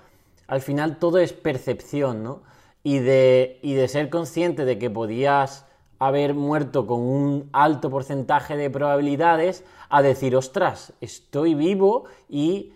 al 0.47 0.61
final 0.61 0.99
todo 0.99 1.19
es 1.19 1.33
percepción, 1.33 2.23
¿no? 2.23 2.43
Y 2.83 2.99
de, 2.99 3.59
y 3.63 3.75
de 3.75 3.89
ser 3.89 4.11
consciente 4.11 4.65
de 4.65 4.79
que 4.79 4.91
podías 4.91 5.67
haber 5.99 6.35
muerto 6.35 6.87
con 6.87 7.01
un 7.01 7.49
alto 7.53 7.91
porcentaje 7.91 8.57
de 8.57 8.71
probabilidades 8.71 9.65
a 9.89 10.03
decir, 10.03 10.37
ostras, 10.37 10.93
estoy 11.01 11.55
vivo 11.55 12.05
y 12.29 12.75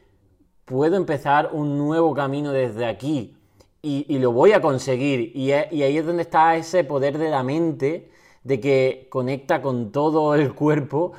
puedo 0.65 0.97
empezar 0.97 1.51
un 1.53 1.77
nuevo 1.77 2.15
camino 2.15 2.53
desde 2.53 2.87
aquí 2.87 3.37
y, 3.83 4.19
lo 4.19 4.33
voy 4.33 4.53
a 4.53 4.61
conseguir. 4.61 5.33
Y, 5.35 5.53
ahí 5.53 5.97
es 5.97 6.07
donde 6.07 6.23
está 6.23 6.57
ese 6.57 6.85
poder 6.85 7.19
de 7.19 7.31
la 7.31 7.43
mente, 7.43 8.11
de 8.45 8.61
que 8.61 9.07
conecta 9.11 9.61
con 9.63 9.93
todo 9.93 10.35
el 10.35 10.55
cuerpo 10.55 11.13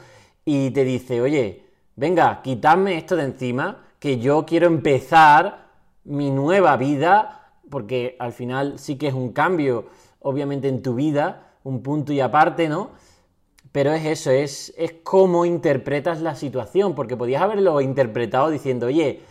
y 0.45 0.71
te 0.71 0.83
dice, 0.83 1.21
oye, 1.21 1.65
venga, 1.95 2.41
quitadme 2.41 2.97
esto 2.97 3.15
de 3.15 3.25
encima, 3.25 3.83
que 3.99 4.17
yo 4.17 4.45
quiero 4.45 4.67
empezar 4.67 5.60
mi 6.03 6.31
nueva 6.31 6.77
vida, 6.77 7.51
porque 7.69 8.15
al 8.19 8.33
final 8.33 8.79
sí 8.79 8.97
que 8.97 9.07
es 9.07 9.13
un 9.13 9.31
cambio, 9.33 9.87
obviamente, 10.19 10.67
en 10.67 10.81
tu 10.81 10.95
vida, 10.95 11.53
un 11.63 11.83
punto 11.83 12.13
y 12.13 12.19
aparte, 12.19 12.67
¿no? 12.67 12.91
Pero 13.71 13.93
es 13.93 14.05
eso, 14.05 14.31
es, 14.31 14.73
es 14.77 14.95
cómo 15.03 15.45
interpretas 15.45 16.21
la 16.21 16.35
situación, 16.35 16.93
porque 16.95 17.15
podías 17.15 17.41
haberlo 17.41 17.79
interpretado 17.79 18.49
diciendo, 18.49 18.87
oye, 18.87 19.21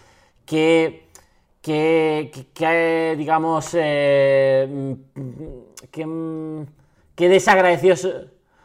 que 0.46 1.10
que, 1.60 3.14
digamos, 3.18 3.70
eh, 3.74 4.96
que, 5.90 6.66
que 7.14 7.28
desagradecido. 7.28 7.96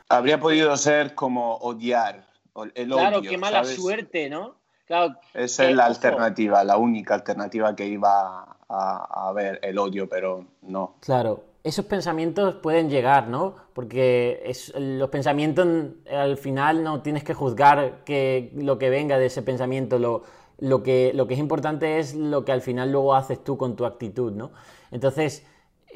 Habría 0.10 0.40
podido 0.40 0.76
ser 0.78 1.16
como 1.16 1.56
odiar. 1.58 2.26
El 2.74 2.88
claro, 2.88 3.22
qué 3.22 3.38
mala 3.38 3.66
suerte, 3.66 4.30
¿no? 4.30 4.56
Claro, 4.86 5.16
Esa 5.34 5.68
es 5.68 5.76
la 5.76 5.86
alternativa, 5.86 6.64
la 6.64 6.78
única 6.78 7.16
alternativa 7.16 7.76
que 7.76 7.88
iba 7.88 8.58
a, 8.70 9.30
haber, 9.30 9.60
el 9.64 9.78
odio, 9.80 10.08
pero 10.08 10.46
no. 10.62 10.96
Claro, 11.00 11.44
esos 11.64 11.86
pensamientos 11.86 12.56
pueden 12.56 12.90
llegar, 12.90 13.28
¿no? 13.28 13.56
Porque 13.74 14.44
es, 14.46 14.72
los 14.76 15.10
pensamientos 15.10 15.68
al 16.12 16.38
final 16.38 16.84
no 16.84 17.02
tienes 17.02 17.24
que 17.24 17.34
juzgar 17.34 18.04
que 18.06 18.52
lo 18.56 18.78
que 18.78 18.90
venga 18.92 19.18
de 19.18 19.26
ese 19.26 19.42
pensamiento, 19.42 19.98
lo, 19.98 20.24
lo 20.60 20.84
que, 20.84 21.12
lo 21.16 21.28
que 21.28 21.34
es 21.34 21.40
importante 21.40 22.00
es 22.00 22.14
lo 22.14 22.46
que 22.46 22.52
al 22.52 22.62
final 22.62 22.92
luego 22.92 23.16
haces 23.16 23.44
tú 23.44 23.58
con 23.58 23.76
tu 23.76 23.86
actitud, 23.86 24.32
¿no? 24.34 24.52
Entonces, 24.92 25.46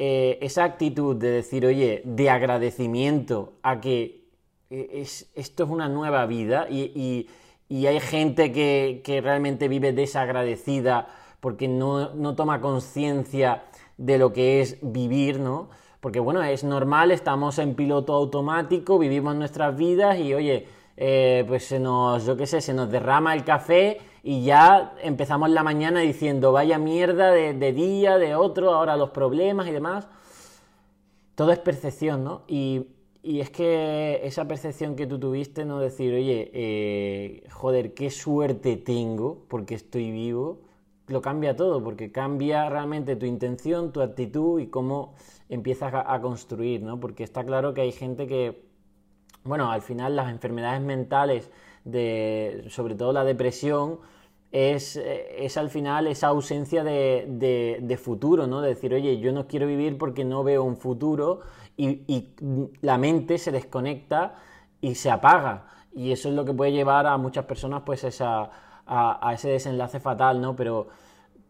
eh, 0.01 0.37
esa 0.41 0.63
actitud 0.63 1.15
de 1.15 1.29
decir, 1.29 1.65
oye, 1.65 2.01
de 2.05 2.29
agradecimiento 2.29 3.53
a 3.63 3.81
que 3.81 4.23
eh, 4.69 4.89
es, 4.93 5.29
esto 5.35 5.65
es 5.65 5.69
una 5.69 5.89
nueva 5.89 6.25
vida 6.25 6.67
y, 6.69 7.27
hay 7.69 7.99
gente 7.99 8.51
que, 8.51 9.21
realmente 9.23 9.67
vive 9.67 9.93
desagradecida 9.93 11.07
porque 11.39 11.67
no, 11.67 12.13
no 12.15 12.35
toma 12.35 12.61
conciencia 12.61 13.63
de 13.97 14.17
lo 14.17 14.33
que 14.33 14.61
es 14.61 14.77
vivir, 14.81 15.39
¿no? 15.39 15.69
Porque 15.99 16.19
bueno, 16.19 16.41
es 16.43 16.63
normal, 16.63 17.11
estamos 17.11 17.59
en 17.59 17.75
piloto 17.75 18.13
automático, 18.13 18.97
vivimos 18.97 19.35
nuestras 19.35 19.75
vidas 19.75 20.17
y 20.17 20.33
oye, 20.33 20.67
eh, 21.01 21.45
pues 21.47 21.65
se 21.65 21.79
nos, 21.79 22.25
yo 22.25 22.35
qué 22.35 22.45
sé, 22.45 22.59
se 22.59 22.73
nos 22.73 22.89
derrama 22.89 23.33
el 23.33 23.43
café 23.43 23.99
y 24.23 24.43
ya 24.43 24.93
empezamos 25.01 25.49
la 25.49 25.63
mañana 25.63 26.01
diciendo, 26.01 26.51
vaya 26.51 26.77
mierda 26.77 27.31
de, 27.31 27.73
día, 27.73 28.17
de 28.17 28.35
otro, 28.35 28.73
ahora 28.73 28.97
los 28.97 29.11
problemas 29.11 29.67
y 29.67 29.71
demás. 29.71 30.07
Todo 31.35 31.51
es 31.51 31.59
percepción, 31.59 32.23
¿no? 32.23 32.41
Y, 32.47 32.87
es 33.23 33.49
que 33.49 34.21
esa 34.23 34.47
percepción 34.47 34.95
que 34.95 35.05
tú 35.05 35.19
tuviste, 35.19 35.65
no 35.65 35.79
decir, 35.79 36.13
oye, 36.13 36.49
eh, 36.53 37.43
joder, 37.51 37.93
qué 37.93 38.09
suerte 38.09 38.77
tengo 38.77 39.45
porque 39.49 39.75
estoy 39.75 40.11
vivo, 40.11 40.61
lo 41.07 41.21
cambia 41.21 41.55
todo, 41.55 41.83
porque 41.83 42.11
cambia 42.11 42.69
realmente 42.69 43.15
tu 43.15 43.25
intención, 43.25 43.91
tu 43.91 44.01
actitud 44.01 44.59
y 44.59 44.67
cómo 44.67 45.15
empiezas 45.49 45.93
a, 45.93 46.21
construir, 46.21 46.81
¿no? 46.83 46.99
Porque 46.99 47.23
está 47.23 47.43
claro 47.43 47.73
que 47.73 47.81
hay 47.81 47.91
gente 47.91 48.27
que, 48.27 48.63
bueno, 49.43 49.71
al 49.71 49.81
final 49.81 50.15
las 50.15 50.29
enfermedades 50.29 50.81
mentales 50.81 51.49
de, 51.83 52.65
sobre 52.69 52.95
todo 52.95 53.11
la 53.11 53.23
depresión, 53.23 53.99
es, 54.51 54.95
es 54.95 55.57
al 55.57 55.69
final 55.69 56.07
esa 56.07 56.27
ausencia 56.27 56.83
de, 56.83 57.99
futuro, 58.01 58.47
¿no? 58.47 58.61
De 58.61 58.69
decir, 58.69 58.93
oye, 58.93 59.19
yo 59.19 59.31
no 59.31 59.47
quiero 59.47 59.67
vivir 59.67 59.97
porque 59.97 60.25
no 60.25 60.43
veo 60.43 60.63
un 60.63 60.77
futuro 60.77 61.41
y, 61.83 62.33
la 62.81 62.97
mente 62.97 63.37
se 63.37 63.51
desconecta 63.51 64.35
y 64.81 64.95
se 64.95 65.11
apaga. 65.11 65.67
Y 65.93 66.11
eso 66.11 66.29
es 66.29 66.35
lo 66.35 66.45
que 66.45 66.53
puede 66.53 66.71
llevar 66.71 67.07
a 67.07 67.17
muchas 67.17 67.45
personas 67.45 67.83
pues 67.85 68.03
esa, 68.03 68.49
a, 68.85 69.33
ese 69.33 69.49
desenlace 69.49 69.99
fatal, 69.99 70.41
¿no? 70.41 70.55
Pero 70.55 70.87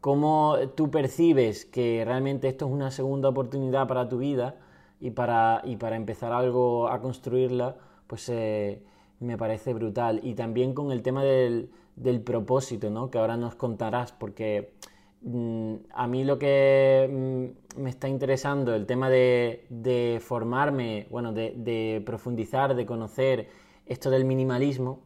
cómo 0.02 0.56
tú 0.76 0.90
percibes 0.92 1.66
que 1.66 2.04
realmente 2.06 2.48
esto 2.48 2.66
es 2.68 2.72
una 2.72 2.92
segunda 2.92 3.30
oportunidad 3.30 3.88
para 3.88 4.08
tu 4.08 4.20
vida 4.20 4.56
y 5.00 5.12
para, 5.12 5.62
y 5.66 5.76
para 5.78 5.96
empezar 5.96 6.32
algo 6.32 6.88
a 6.90 7.02
construirla, 7.02 7.76
pues... 8.08 8.30
Eh, 8.30 8.84
me 9.20 9.38
parece 9.38 9.74
brutal. 9.74 10.20
Y 10.24 10.34
también 10.36 10.74
con 10.74 10.92
el 10.92 11.02
tema 11.02 11.24
del, 11.24 11.70
del 11.96 12.22
propósito, 12.22 12.90
¿no? 12.90 13.10
Que 13.10 13.18
ahora 13.18 13.38
nos 13.38 13.56
contarás, 13.56 14.12
porque 14.12 14.74
mm, 15.22 15.76
a 15.94 16.08
mí 16.08 16.24
lo 16.24 16.40
que 16.40 17.10
mm, 17.12 17.69
me 17.80 17.90
está 17.90 18.08
interesando 18.08 18.76
el 18.76 18.86
tema 18.86 19.10
de, 19.10 20.22
formarme, 20.24 21.08
bueno, 21.10 21.34
de, 21.34 22.04
profundizar, 22.06 22.76
de 22.76 22.86
conocer 22.86 23.50
esto 23.86 24.10
del 24.10 24.26
minimalismo, 24.26 25.02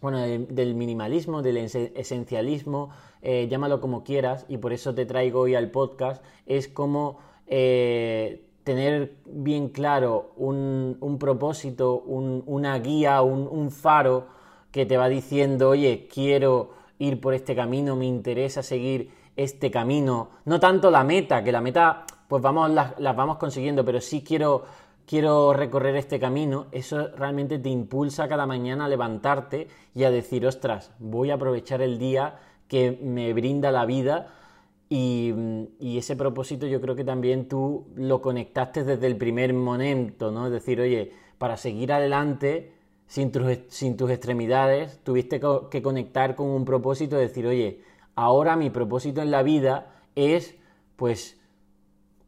bueno, 0.00 0.18
del, 0.18 0.74
minimalismo, 0.74 1.42
del 1.42 1.56
esencialismo, 1.56 2.90
eh, 3.20 3.48
llámalo 3.50 3.80
como 3.80 4.04
quieras, 4.04 4.46
y 4.48 4.58
por 4.58 4.72
eso 4.72 4.94
te 4.94 5.06
traigo 5.06 5.40
hoy 5.40 5.54
al 5.54 5.70
podcast, 5.70 6.24
es 6.46 6.68
como 6.68 7.18
eh, 7.46 8.48
tener 8.62 9.16
bien 9.26 9.70
claro 9.70 10.32
un, 10.36 11.16
propósito, 11.18 12.00
una 12.00 12.78
guía, 12.78 13.22
un, 13.22 13.70
faro 13.70 14.26
que 14.70 14.86
te 14.86 14.96
va 14.96 15.08
diciendo, 15.08 15.70
oye, 15.70 16.06
quiero 16.12 16.70
ir 16.98 17.20
por 17.20 17.34
este 17.34 17.56
camino, 17.56 17.96
me 17.96 18.06
interesa 18.06 18.62
seguir 18.62 19.10
este 19.38 19.70
camino, 19.70 20.30
no 20.46 20.58
tanto 20.58 20.90
la 20.90 21.04
meta, 21.04 21.44
que 21.44 21.52
la 21.52 21.60
meta 21.60 22.04
pues 22.26 22.42
vamos, 22.42 22.70
las, 22.70 22.94
vamos 22.98 23.38
consiguiendo, 23.38 23.84
pero 23.84 24.00
sí 24.00 24.22
quiero, 24.22 24.64
quiero 25.06 25.52
recorrer 25.52 25.94
este 25.94 26.18
camino, 26.18 26.66
eso 26.72 27.08
realmente 27.16 27.60
te 27.60 27.68
impulsa 27.68 28.28
cada 28.28 28.46
mañana 28.46 28.86
a 28.86 28.88
levantarte 28.88 29.68
y 29.94 30.02
a 30.02 30.10
decir, 30.10 30.44
ostras, 30.44 30.92
voy 30.98 31.30
a 31.30 31.34
aprovechar 31.34 31.80
el 31.82 32.00
día 32.00 32.34
que 32.66 32.98
me 33.00 33.32
brinda 33.32 33.70
la 33.70 33.86
vida 33.86 34.34
y, 34.90 35.32
ese 35.80 36.16
propósito 36.16 36.66
yo 36.66 36.80
creo 36.80 36.96
que 36.96 37.04
también 37.04 37.46
tú 37.46 37.86
lo 37.94 38.20
conectaste 38.20 38.82
desde 38.82 39.06
el 39.06 39.16
primer 39.16 39.54
momento, 39.54 40.32
¿no? 40.32 40.46
Es 40.46 40.52
decir, 40.52 40.80
oye, 40.80 41.12
para 41.38 41.56
seguir 41.56 41.92
adelante 41.92 42.72
sin 43.06 43.30
tus, 43.30 43.44
sin 43.68 43.96
tus 43.96 44.10
extremidades, 44.10 44.98
tuviste 45.04 45.40
que 45.70 45.82
conectar 45.82 46.34
con 46.34 46.48
un 46.48 46.64
propósito 46.64 47.16
de 47.16 47.22
decir, 47.22 47.46
oye, 47.46 47.82
ahora 48.18 48.56
mi 48.56 48.68
propósito 48.68 49.22
en 49.22 49.30
la 49.30 49.44
vida 49.44 49.86
es, 50.16 50.56
pues, 50.96 51.38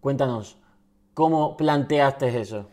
cuéntanos, 0.00 0.56
¿cómo 1.14 1.56
planteaste 1.56 2.40
eso? 2.40 2.68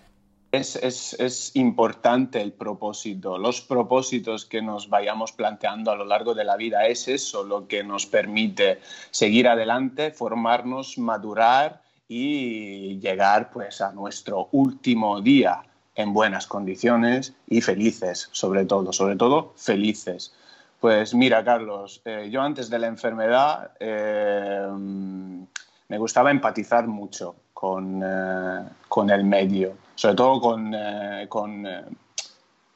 Es, 0.51 1.51
importante 1.55 2.39
el 2.39 2.53
propósito. 2.53 3.39
Los 3.39 3.61
propósitos 3.61 4.45
que 4.45 4.61
nos 4.61 4.89
vayamos 4.89 5.31
planteando 5.31 5.89
a 5.89 5.95
lo 5.95 6.05
largo 6.05 6.35
de 6.35 6.43
la 6.43 6.57
vida 6.57 6.85
es 6.85 7.07
eso 7.07 7.43
lo 7.43 7.67
que 7.67 7.83
nos 7.83 8.05
permite 8.05 8.79
seguir 9.09 9.47
adelante, 9.47 10.11
formarnos, 10.11 10.99
madurar 10.99 11.81
y 12.07 12.99
llegar 12.99 13.49
pues 13.49 13.81
a 13.81 13.91
nuestro 13.93 14.47
último 14.51 15.21
día 15.21 15.63
en 15.95 16.13
buenas 16.13 16.45
condiciones 16.45 17.33
y 17.47 17.61
felices, 17.61 18.29
sobre 18.31 18.65
todo, 18.65 18.93
sobre 18.93 19.15
todo 19.15 19.53
felices. 19.55 20.33
Pues 20.79 21.15
mira, 21.15 21.43
Carlos, 21.43 22.01
eh, 22.05 22.29
yo 22.31 22.41
antes 22.41 22.69
de 22.69 22.77
la 22.77 22.85
enfermedad 22.85 23.71
eh, 23.79 24.67
me 24.69 25.97
gustaba 25.97 26.29
empatizar 26.29 26.87
mucho 26.87 27.35
con, 27.51 28.03
eh, 28.05 28.63
con, 28.87 29.09
el 29.09 29.23
medio, 29.23 29.75
sobre 29.95 30.15
todo 30.15 30.39
con, 30.39 30.75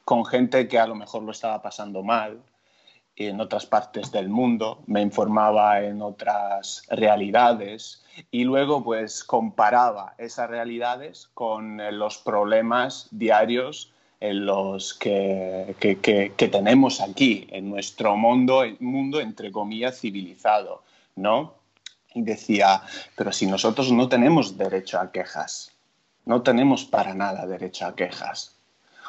con, 0.03 0.25
gente 0.25 0.67
que 0.67 0.79
a 0.79 0.87
lo 0.87 0.95
mejor 0.95 1.21
lo 1.21 1.31
estaba 1.31 1.61
pasando 1.61 2.01
mal 2.01 2.41
en 3.15 3.39
otras 3.39 3.67
partes 3.67 4.11
del 4.11 4.29
mundo, 4.29 4.81
me 4.87 5.01
informaba 5.01 5.81
en 5.81 6.01
otras 6.01 6.83
realidades 6.89 8.03
y 8.31 8.45
luego 8.45 8.83
pues 8.83 9.23
comparaba 9.23 10.15
esas 10.17 10.49
realidades 10.49 11.29
con 11.35 11.79
los 11.99 12.17
problemas 12.17 13.09
diarios 13.11 13.93
en 14.21 14.45
los 14.45 14.93
que, 14.93 15.75
que, 15.79 16.47
tenemos 16.47 17.01
aquí, 17.01 17.47
en 17.49 17.71
nuestro 17.71 18.15
mundo, 18.15 18.63
mundo, 18.79 19.19
entre 19.19 19.51
comillas, 19.51 19.99
civilizado, 19.99 20.83
¿no? 21.15 21.55
Y 22.13 22.21
decía, 22.21 22.83
pero 23.17 23.31
si 23.31 23.47
nosotros 23.47 23.91
no 23.91 24.07
tenemos 24.07 24.59
derecho 24.59 24.99
a 24.99 25.11
quejas, 25.11 25.71
no 26.25 26.43
tenemos 26.43 26.85
para 26.85 27.15
nada 27.15 27.47
derecho 27.47 27.87
a 27.87 27.95
quejas. 27.95 28.55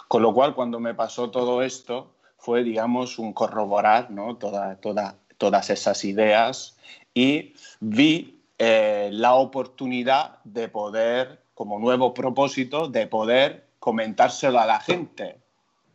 Con 0.09 0.23
lo 0.23 0.33
cual, 0.33 0.55
cuando 0.55 0.81
me 0.81 0.95
pasó 0.95 1.31
todo 1.31 1.63
esto, 1.63 2.15
fue, 2.39 2.65
digamos, 2.65 3.19
un 3.19 3.35
corroborar 3.35 4.11
¿no? 4.11 4.37
toda, 4.37 4.77
toda, 4.77 5.17
todas 5.37 5.69
esas 5.69 6.05
ideas 6.07 6.79
y 7.13 7.53
vi 7.81 8.41
eh, 8.59 9.11
la 9.13 9.35
oportunidad 9.35 10.39
de 10.45 10.69
poder, 10.69 11.43
como 11.55 11.79
nuevo 11.79 12.15
propósito, 12.15 12.89
de 12.89 13.07
poder 13.07 13.72
comentárselo 13.83 14.61
a 14.61 14.67
la 14.67 14.79
gente 14.79 15.43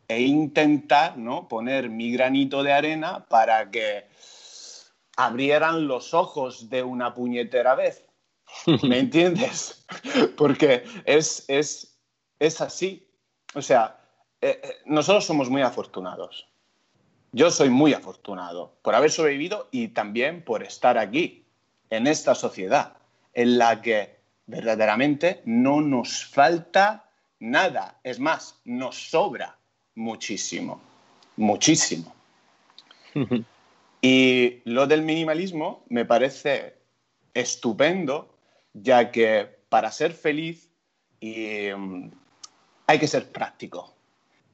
e 0.10 0.21
intentar 0.21 1.17
¿no? 1.17 1.47
poner 1.47 1.89
mi 1.89 2.12
granito 2.12 2.62
de 2.62 2.73
arena 2.73 3.26
para 3.30 3.71
que 3.71 4.10
abrieran 5.15 5.88
los 5.88 6.13
ojos 6.13 6.69
de 6.69 6.84
una 6.84 7.13
puñetera 7.13 7.76
vez. 7.76 8.06
¿Me 8.84 9.00
entiendes? 9.06 9.86
Porque 10.36 10.84
es, 11.06 11.45
es, 11.47 11.97
es 12.39 12.60
así. 12.60 13.10
O 13.56 13.62
sea, 13.62 14.02
eh, 14.41 14.60
eh, 14.62 14.69
nosotros 14.86 15.23
somos 15.23 15.50
muy 15.50 15.62
afortunados. 15.62 16.45
Yo 17.32 17.50
soy 17.52 17.69
muy 17.69 17.93
afortunado 17.93 18.78
por 18.82 18.95
haber 18.95 19.12
sobrevivido 19.12 19.69
y 19.71 19.88
también 19.89 20.43
por 20.43 20.62
estar 20.62 20.97
aquí, 20.97 21.45
en 21.89 22.06
esta 22.06 22.36
sociedad, 22.36 22.97
en 23.34 23.58
la 23.58 23.82
que 23.82 24.19
verdaderamente 24.45 25.41
no 25.45 25.80
nos 25.80 26.26
falta 26.26 27.06
nada. 27.39 28.00
Es 28.04 28.19
más, 28.19 28.60
nos 28.65 29.10
sobra 29.10 29.58
muchísimo, 29.95 30.82
muchísimo. 31.36 32.13
y 34.02 34.62
lo 34.65 34.86
del 34.88 35.02
minimalismo 35.02 35.84
me 35.89 36.06
parece 36.06 36.76
estupendo, 37.34 38.36
ya 38.73 39.12
que 39.12 39.58
para 39.69 39.91
ser 39.91 40.13
feliz 40.13 40.69
mm, 41.21 42.10
hay 42.86 43.00
que 43.00 43.08
ser 43.08 43.32
práctico 43.32 43.93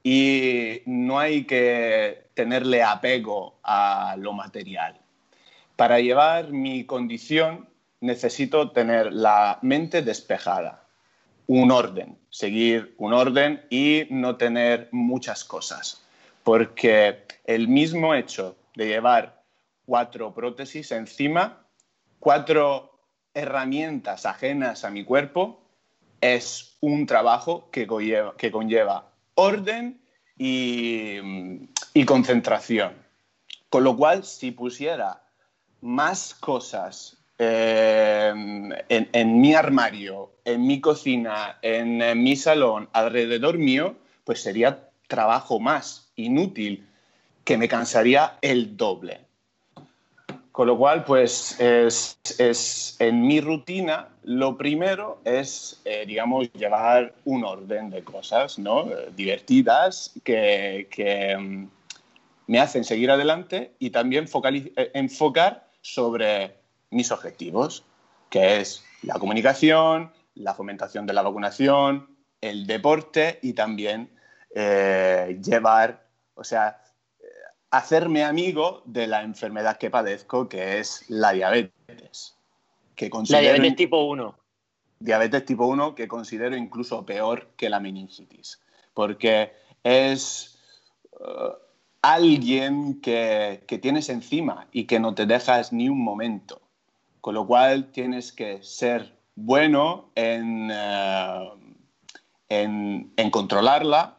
y 0.02 0.82
no 0.86 1.18
hay 1.18 1.44
que 1.44 2.28
tenerle 2.34 2.82
apego 2.82 3.58
a 3.62 4.16
lo 4.18 4.32
material. 4.32 5.00
Para 5.76 5.98
llevar 6.00 6.52
mi 6.52 6.84
condición 6.84 7.68
necesito 8.00 8.70
tener 8.70 9.12
la 9.12 9.58
mente 9.62 10.02
despejada 10.02 10.83
un 11.46 11.70
orden, 11.70 12.18
seguir 12.30 12.94
un 12.98 13.12
orden 13.12 13.64
y 13.70 14.06
no 14.10 14.36
tener 14.36 14.88
muchas 14.92 15.44
cosas. 15.44 16.02
Porque 16.42 17.24
el 17.44 17.68
mismo 17.68 18.14
hecho 18.14 18.56
de 18.74 18.86
llevar 18.86 19.42
cuatro 19.86 20.34
prótesis 20.34 20.90
encima, 20.92 21.66
cuatro 22.18 22.98
herramientas 23.34 24.26
ajenas 24.26 24.84
a 24.84 24.90
mi 24.90 25.04
cuerpo, 25.04 25.60
es 26.20 26.76
un 26.80 27.06
trabajo 27.06 27.68
que 27.70 27.86
conlleva, 27.86 29.12
orden 29.34 30.00
y, 30.38 31.18
y 31.92 32.04
concentración. 32.04 32.94
Con 33.68 33.84
lo 33.84 33.96
cual, 33.96 34.24
si 34.24 34.52
pusiera 34.52 35.22
más 35.80 36.34
cosas 36.34 37.23
eh, 37.38 38.32
en, 38.88 39.40
mi 39.40 39.54
armario, 39.54 40.32
en 40.44 40.66
mi 40.66 40.80
cocina, 40.80 41.58
en, 41.62 42.22
mi 42.22 42.36
salón, 42.36 42.88
alrededor 42.92 43.58
mío, 43.58 43.96
pues 44.24 44.42
sería 44.42 44.88
trabajo 45.08 45.58
más 45.60 46.12
inútil 46.16 46.86
que 47.44 47.58
me 47.58 47.68
cansaría 47.68 48.38
el 48.40 48.76
doble. 48.76 49.20
Con 50.52 50.68
lo 50.68 50.78
cual, 50.78 51.04
pues 51.04 51.58
es, 51.58 52.96
en 53.00 53.26
mi 53.26 53.40
rutina, 53.40 54.08
lo 54.22 54.56
primero 54.56 55.20
es, 55.24 55.80
eh, 55.84 56.04
digamos, 56.06 56.52
llevar 56.52 57.12
un 57.24 57.44
orden 57.44 57.90
de 57.90 58.04
cosas, 58.04 58.58
¿no? 58.58 58.88
divertidas 59.16 60.12
que, 60.22 60.86
que 60.90 61.36
mm, 61.36 61.68
me 62.46 62.60
hacen 62.60 62.84
seguir 62.84 63.10
adelante 63.10 63.72
y 63.78 63.90
también 63.90 64.26
eh, 64.26 64.90
enfocar 64.94 65.66
sobre 65.80 66.63
mis 66.94 67.12
objetivos, 67.12 67.84
que 68.30 68.60
es 68.60 68.84
la 69.02 69.18
comunicación, 69.18 70.10
la 70.34 70.54
fomentación 70.54 71.06
de 71.06 71.12
la 71.12 71.22
vacunación, 71.22 72.08
el 72.40 72.66
deporte 72.66 73.38
y 73.42 73.52
también 73.52 74.10
eh, 74.54 75.38
llevar, 75.42 76.06
o 76.34 76.44
sea, 76.44 76.80
eh, 77.20 77.24
hacerme 77.70 78.24
amigo 78.24 78.82
de 78.84 79.06
la 79.06 79.22
enfermedad 79.22 79.78
que 79.78 79.90
padezco, 79.90 80.48
que 80.48 80.78
es 80.78 81.04
la 81.08 81.32
diabetes. 81.32 82.36
Que 82.94 83.10
la 83.28 83.40
diabetes 83.40 83.76
tipo 83.76 84.04
1. 84.04 84.38
Diabetes 85.00 85.44
tipo 85.44 85.66
1 85.66 85.94
que 85.94 86.06
considero 86.06 86.56
incluso 86.56 87.04
peor 87.04 87.48
que 87.56 87.68
la 87.68 87.80
meningitis, 87.80 88.60
porque 88.94 89.52
es 89.82 90.58
eh, 91.12 91.52
alguien 92.02 93.00
que, 93.00 93.64
que, 93.66 93.78
tienes 93.78 94.08
encima 94.08 94.68
y 94.70 94.84
que 94.84 95.00
no 95.00 95.14
te 95.14 95.26
dejas 95.26 95.72
ni 95.72 95.88
un 95.88 96.02
momento. 96.02 96.63
Con 97.24 97.36
lo 97.36 97.46
cual 97.46 97.90
tienes 97.90 98.32
que 98.32 98.62
ser 98.62 99.16
bueno 99.34 100.10
en, 100.14 100.68
eh, 100.70 101.48
en, 102.50 103.30
controlarla, 103.30 104.18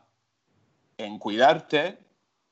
en 0.98 1.20
cuidarte 1.20 2.00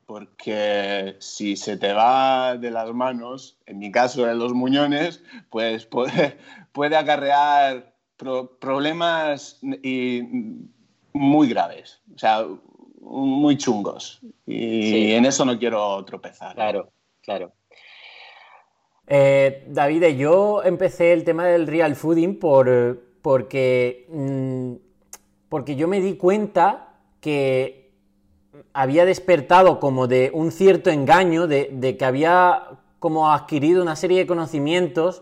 porque 0.05 1.15
si 1.17 1.55
se 1.55 1.75
te 1.77 1.91
va 1.91 2.55
de 2.55 2.69
las 2.69 2.93
manos, 2.93 3.57
en 3.65 3.79
mi 3.79 3.91
caso 3.91 4.27
de 4.27 4.35
los 4.35 4.53
muñones, 4.53 5.23
pues 5.49 5.85
puede, 5.87 6.37
puede 6.71 6.97
acarrear 6.97 7.95
problemas 8.59 9.59
muy 11.13 11.49
graves, 11.49 11.99
o 12.13 12.19
sea, 12.19 12.45
muy 13.01 13.57
chungos. 13.57 14.21
Y 14.45 15.13
en 15.13 15.25
eso 15.25 15.45
no 15.45 15.57
quiero 15.57 16.05
tropezar. 16.05 16.53
Claro, 16.53 16.91
claro. 17.21 17.53
Eh, 19.15 19.65
David, 19.67 20.05
yo 20.17 20.63
empecé 20.63 21.13
el 21.13 21.23
tema 21.23 21.45
del 21.45 21.67
real 21.67 21.95
fooding 21.95 22.39
por, 22.39 22.99
porque, 23.21 24.07
mm, 24.09 24.73
porque 25.49 25.75
yo 25.75 25.87
me 25.87 26.01
di 26.01 26.15
cuenta 26.15 26.95
que 27.21 27.91
había 28.73 29.05
despertado 29.05 29.79
como 29.79 30.07
de 30.07 30.31
un 30.33 30.51
cierto 30.51 30.89
engaño, 30.89 31.45
de, 31.45 31.95
que 31.95 32.05
había 32.05 32.69
como 32.97 33.31
adquirido 33.31 33.83
una 33.83 33.95
serie 33.95 34.17
de 34.17 34.25
conocimientos 34.25 35.21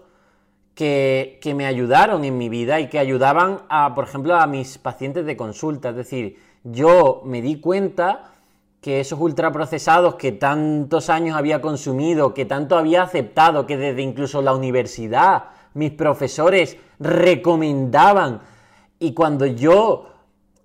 que, 0.74 1.38
que, 1.42 1.54
me 1.54 1.66
ayudaron 1.66 2.24
en 2.24 2.38
mi 2.38 2.48
vida 2.48 2.80
y 2.80 2.88
que 2.88 2.98
ayudaban 2.98 3.64
a, 3.68 3.94
por 3.94 4.06
ejemplo, 4.06 4.36
a 4.36 4.48
mis 4.48 4.78
pacientes 4.78 5.26
de 5.26 5.36
consulta. 5.36 5.90
Es 5.90 5.98
decir, 5.98 6.38
yo 6.64 7.24
me 7.26 7.42
di 7.42 7.60
cuenta 7.60 8.32
que 8.82 9.00
esos 9.00 9.20
ultraprocesados 9.20 10.15
que 10.15 10.32
tantos 10.32 11.12
años 11.12 11.38
había 11.38 11.62
consumido, 11.62 12.34
que 12.34 12.46
tanto 12.46 12.78
había 12.78 13.04
aceptado, 13.04 13.67
que 13.67 13.78
desde 13.78 14.02
incluso 14.02 14.41
la 14.41 14.56
universidad 14.56 15.46
mis 15.76 15.91
profesores 15.91 16.78
recomendaban, 17.00 18.41
y 19.00 19.13
cuando 19.13 19.46
yo 19.46 20.08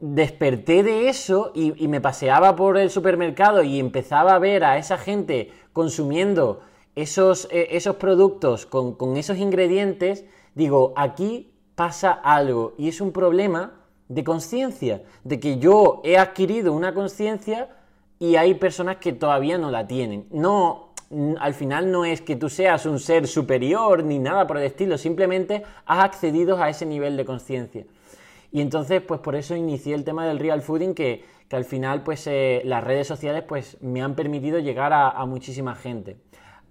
desperté 0.00 0.82
de 0.82 1.08
eso 1.08 1.52
y, 1.54 1.88
me 1.88 2.00
paseaba 2.00 2.56
por 2.56 2.76
el 2.76 2.90
supermercado 2.90 3.62
y 3.62 3.78
empezaba 3.78 4.34
a 4.34 4.38
ver 4.38 4.64
a 4.64 4.78
esa 4.78 4.98
gente 4.98 5.52
consumiendo 5.72 6.60
esos, 6.94 7.48
eh, 7.50 7.68
esos 7.72 7.96
productos 7.96 8.66
con, 8.66 8.94
con 8.94 9.16
esos 9.16 9.38
ingredientes, 9.38 10.24
digo, 10.54 10.92
aquí 10.96 11.52
pasa 11.74 12.12
algo. 12.12 12.74
Y 12.78 12.88
es 12.88 13.00
un 13.00 13.12
problema 13.12 13.74
de 14.08 14.24
conciencia, 14.24 15.02
de 15.24 15.40
que 15.40 15.58
yo 15.58 16.00
he 16.04 16.18
adquirido 16.18 16.72
una 16.72 16.94
conciencia 16.94 17.75
y 18.18 18.36
hay 18.36 18.54
personas 18.54 18.96
que 18.96 19.12
todavía 19.12 19.58
no 19.58 19.70
la 19.70 19.86
tienen. 19.86 20.26
No, 20.30 20.92
al 21.38 21.54
final 21.54 21.90
no 21.90 22.04
es 22.04 22.20
que 22.20 22.36
tú 22.36 22.48
seas 22.48 22.86
un 22.86 22.98
ser 22.98 23.26
superior 23.26 24.02
ni 24.02 24.18
nada 24.18 24.46
por 24.46 24.58
el 24.58 24.64
estilo, 24.64 24.98
simplemente 24.98 25.62
has 25.84 26.04
accedido 26.04 26.62
a 26.62 26.68
ese 26.68 26.86
nivel 26.86 27.16
de 27.16 27.24
conciencia. 27.24 27.84
Y 28.52 28.60
entonces, 28.60 29.02
pues 29.02 29.20
por 29.20 29.36
eso 29.36 29.54
inicié 29.54 29.94
el 29.94 30.04
tema 30.04 30.26
del 30.26 30.38
real 30.38 30.62
fooding, 30.62 30.94
que, 30.94 31.24
al 31.50 31.64
final, 31.64 32.02
pues 32.02 32.26
eh, 32.26 32.62
las 32.64 32.82
redes 32.82 33.06
sociales, 33.06 33.44
pues 33.46 33.76
me 33.80 34.02
han 34.02 34.14
permitido 34.14 34.58
llegar 34.58 34.92
a, 34.92 35.10
a 35.10 35.26
muchísima 35.26 35.74
gente. 35.74 36.16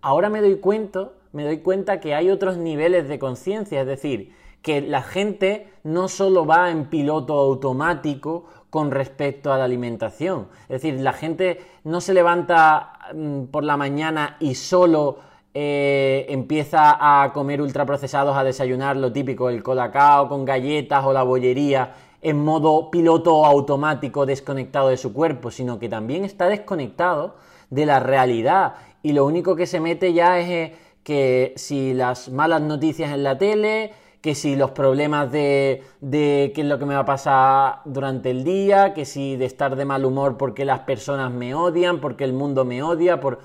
Ahora 0.01 0.29
me 0.29 0.41
doy 0.41 0.57
cuenta, 0.57 1.11
me 1.31 1.43
doy 1.43 1.59
cuenta 1.59 1.99
que 1.99 2.13
hay 2.13 2.29
otros 2.29 2.57
niveles 2.57 3.07
de 3.07 3.19
conciencia, 3.19 3.81
es 3.81 3.87
decir, 3.87 4.33
que 4.61 4.81
la 4.81 5.03
gente 5.03 5.69
no 5.83 6.07
solo 6.07 6.45
va 6.45 6.71
en 6.71 6.85
piloto 6.85 7.33
automático 7.33 8.45
con 8.75 8.91
respecto 8.91 9.53
a 9.53 9.57
la 9.57 9.63
alimentación. 9.63 10.47
Es 10.63 10.81
decir, 10.81 10.99
la 10.99 11.13
gente 11.13 11.61
no 11.85 12.01
se 12.01 12.13
levanta 12.13 12.99
mm, 13.13 13.45
por 13.45 13.63
la 13.63 13.77
mañana 13.77 14.35
y 14.41 14.55
solo 14.55 15.19
eh, 15.53 16.25
empieza 16.27 16.97
a 16.99 17.31
comer 17.31 17.61
ultraprocesados, 17.61 18.35
a 18.35 18.43
desayunar 18.43 18.97
lo 18.97 19.13
típico, 19.13 19.49
el 19.49 19.63
colacao 19.63 20.27
con 20.27 20.43
galletas 20.43 21.05
o 21.05 21.13
la 21.13 21.23
bollería 21.23 21.93
en 22.21 22.43
modo 22.43 22.91
piloto 22.91 23.45
automático 23.45 24.25
desconectado 24.25 24.89
de 24.89 24.97
su 24.97 25.13
cuerpo, 25.13 25.51
sino 25.51 25.79
que 25.79 25.87
también 25.87 26.25
está 26.25 26.49
desconectado 26.49 27.35
de 27.69 27.85
la 27.85 28.01
realidad 28.01 28.73
y 29.01 29.13
lo 29.13 29.25
único 29.25 29.55
que 29.55 29.67
se 29.67 29.79
mete 29.79 30.11
ya 30.11 30.37
es 30.37 30.49
eh, 30.49 30.75
que 31.01 31.53
si 31.55 31.93
las 31.93 32.27
malas 32.27 32.61
noticias 32.61 33.13
en 33.13 33.23
la 33.23 33.37
tele, 33.37 33.93
que 34.25 34.33
si 34.33 34.55
los 34.55 34.71
problemas 34.71 35.31
de, 35.31 35.83
de, 36.01 36.51
qué 36.55 36.61
es 36.61 36.67
lo 36.67 36.79
que 36.79 36.85
me 36.87 36.95
va 36.95 37.01
a 37.01 37.05
pasar 37.05 37.81
durante 37.85 38.31
el 38.31 38.43
día, 38.43 38.91
que 38.95 39.05
si 39.05 39.35
de 39.35 39.45
estar 39.45 39.75
de 39.75 39.85
mal 39.85 40.03
humor 40.03 40.35
porque 40.35 40.65
las 40.65 40.79
personas 40.79 41.31
me 41.31 41.53
odian, 41.53 42.01
porque 42.01 42.23
el 42.23 42.33
mundo 42.33 42.65
me 42.65 42.81
odia, 42.81 43.19
por... 43.19 43.35
O 43.35 43.39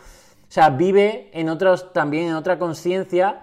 sea, 0.49 0.71
vive 0.71 1.29
en 1.35 1.51
otros, 1.51 1.93
también 1.93 2.29
en 2.29 2.35
otra 2.35 2.59
conciencia, 2.59 3.43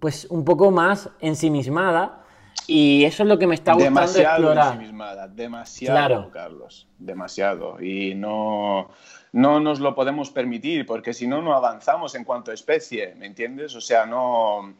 pues 0.00 0.26
un 0.26 0.44
poco 0.44 0.70
más 0.70 1.08
ensimismada. 1.20 2.20
Y 2.66 3.04
eso 3.04 3.22
es 3.22 3.28
lo 3.30 3.38
que 3.38 3.46
me 3.46 3.54
está 3.54 3.72
gustando 3.72 3.98
demasiado 3.98 4.34
explorar. 4.34 4.72
Ensimismada, 4.74 5.28
demasiado, 5.28 6.30
Carlos, 6.30 6.88
demasiado. 6.98 7.80
Y 7.82 8.14
no, 8.14 8.90
no 9.32 9.60
nos 9.60 9.80
lo 9.80 9.94
podemos 9.94 10.30
permitir, 10.30 10.84
porque 10.84 11.14
si 11.14 11.26
no, 11.26 11.40
no 11.40 11.54
avanzamos 11.54 12.14
en 12.16 12.24
cuanto 12.24 12.50
a 12.50 12.54
especie, 12.54 13.14
¿me 13.14 13.24
entiendes? 13.24 13.74
O 13.74 13.80
sea, 13.80 14.04
no 14.04 14.74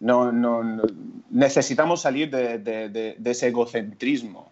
no, 0.00 0.32
no, 0.32 0.82
necesitamos 1.30 2.02
salir 2.02 2.30
de, 2.30 3.16
ese 3.24 3.48
egocentrismo, 3.48 4.50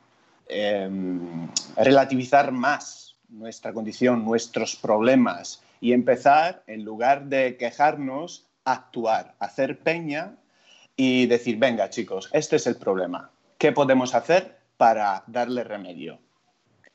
em, 0.48 1.48
relativizar 1.76 2.52
más 2.52 3.16
nuestra 3.28 3.72
condición, 3.72 4.24
nuestros 4.24 4.76
problemas 4.76 5.62
y 5.80 5.92
empezar, 5.92 6.62
en 6.66 6.85
lugar 6.85 7.26
de 7.26 7.57
quejarnos, 7.57 8.46
actuar, 8.64 9.35
hacer 9.38 9.80
peña 9.80 10.37
y 10.96 11.26
decir, 11.26 11.59
venga 11.59 11.90
chicos, 11.90 12.30
este 12.33 12.57
es 12.57 12.66
el 12.66 12.76
problema, 12.76 13.30
¿qué 13.59 13.72
podemos 13.72 14.14
hacer 14.14 14.59
para 14.76 15.24
darle 15.26 15.64
remedio? 15.64 16.18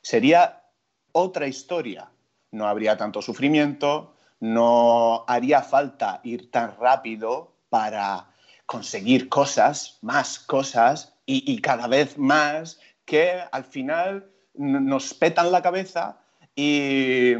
Sería 0.01 0.63
otra 1.12 1.47
historia, 1.47 2.09
no 2.51 2.67
habría 2.67 2.97
tanto 2.97 3.21
sufrimiento, 3.21 4.15
no 4.39 5.25
haría 5.27 5.62
falta 5.62 6.21
ir 6.23 6.49
tan 6.49 6.75
rápido 6.77 7.51
para 7.69 8.28
conseguir 8.69 9.29
cosas, 9.29 9.97
más 10.03 10.38
cosas 10.38 11.15
y, 11.25 11.60
cada 11.60 11.88
vez 11.88 12.19
más 12.19 12.79
que 13.03 13.39
al 13.51 13.63
final 13.63 14.29
nos 14.53 15.15
petan 15.15 15.51
la 15.51 15.63
cabeza 15.63 16.19
y, 16.55 17.34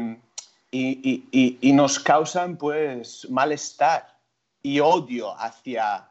y, 0.72 1.72
nos 1.72 2.00
causan 2.00 2.56
pues 2.56 3.28
malestar 3.30 4.18
y 4.60 4.80
odio 4.80 5.40
hacia 5.40 6.08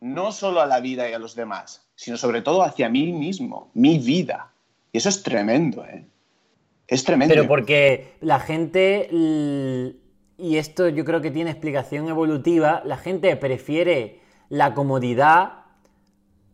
no 0.00 0.32
solo 0.32 0.60
a 0.60 0.66
la 0.66 0.80
vida 0.80 1.08
y 1.08 1.12
a 1.12 1.20
los 1.20 1.36
demás, 1.36 1.86
sino 1.94 2.16
sobre 2.16 2.42
todo 2.42 2.64
hacia 2.64 2.88
mí 2.88 3.12
mismo, 3.12 3.70
mi 3.74 3.98
vida. 3.98 4.50
Y 4.90 4.98
eso 4.98 5.08
es 5.08 5.22
tremendo, 5.22 5.84
¿eh? 5.84 6.04
Es 6.88 7.04
tremendo. 7.04 7.32
Pero 7.32 7.46
porque 7.46 8.16
la 8.22 8.40
gente, 8.40 9.08
y 9.12 10.56
esto 10.56 10.88
yo 10.88 11.04
creo 11.04 11.20
que 11.20 11.30
tiene 11.30 11.52
explicación 11.52 12.08
evolutiva, 12.08 12.82
la 12.84 12.96
gente 12.96 13.36
prefiere 13.36 14.26
la 14.48 14.74
comodidad 14.74 15.64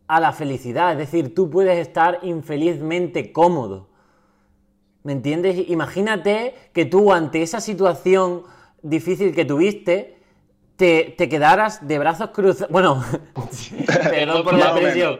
a 0.07 0.19
la 0.19 0.31
felicidad. 0.33 0.91
Es 0.93 0.97
decir, 0.97 1.33
tú 1.33 1.49
puedes 1.49 1.79
estar 1.79 2.19
infelizmente 2.23 3.31
cómodo. 3.31 3.89
¿Me 5.03 5.11
entiendes? 5.11 5.69
Imagínate 5.69 6.55
que 6.73 6.85
tú 6.85 7.13
ante 7.13 7.41
esa 7.41 7.61
situación 7.61 8.43
difícil 8.81 9.33
que 9.33 9.45
tuviste, 9.45 10.17
te, 10.75 11.15
quedaras 11.15 11.87
de 11.87 11.99
brazos 11.99 12.31
cruzados. 12.31 12.71
Bueno, 12.71 13.03
perdón 14.09 14.43
por 14.43 14.53
la 14.55 14.71
expresión. 14.71 15.19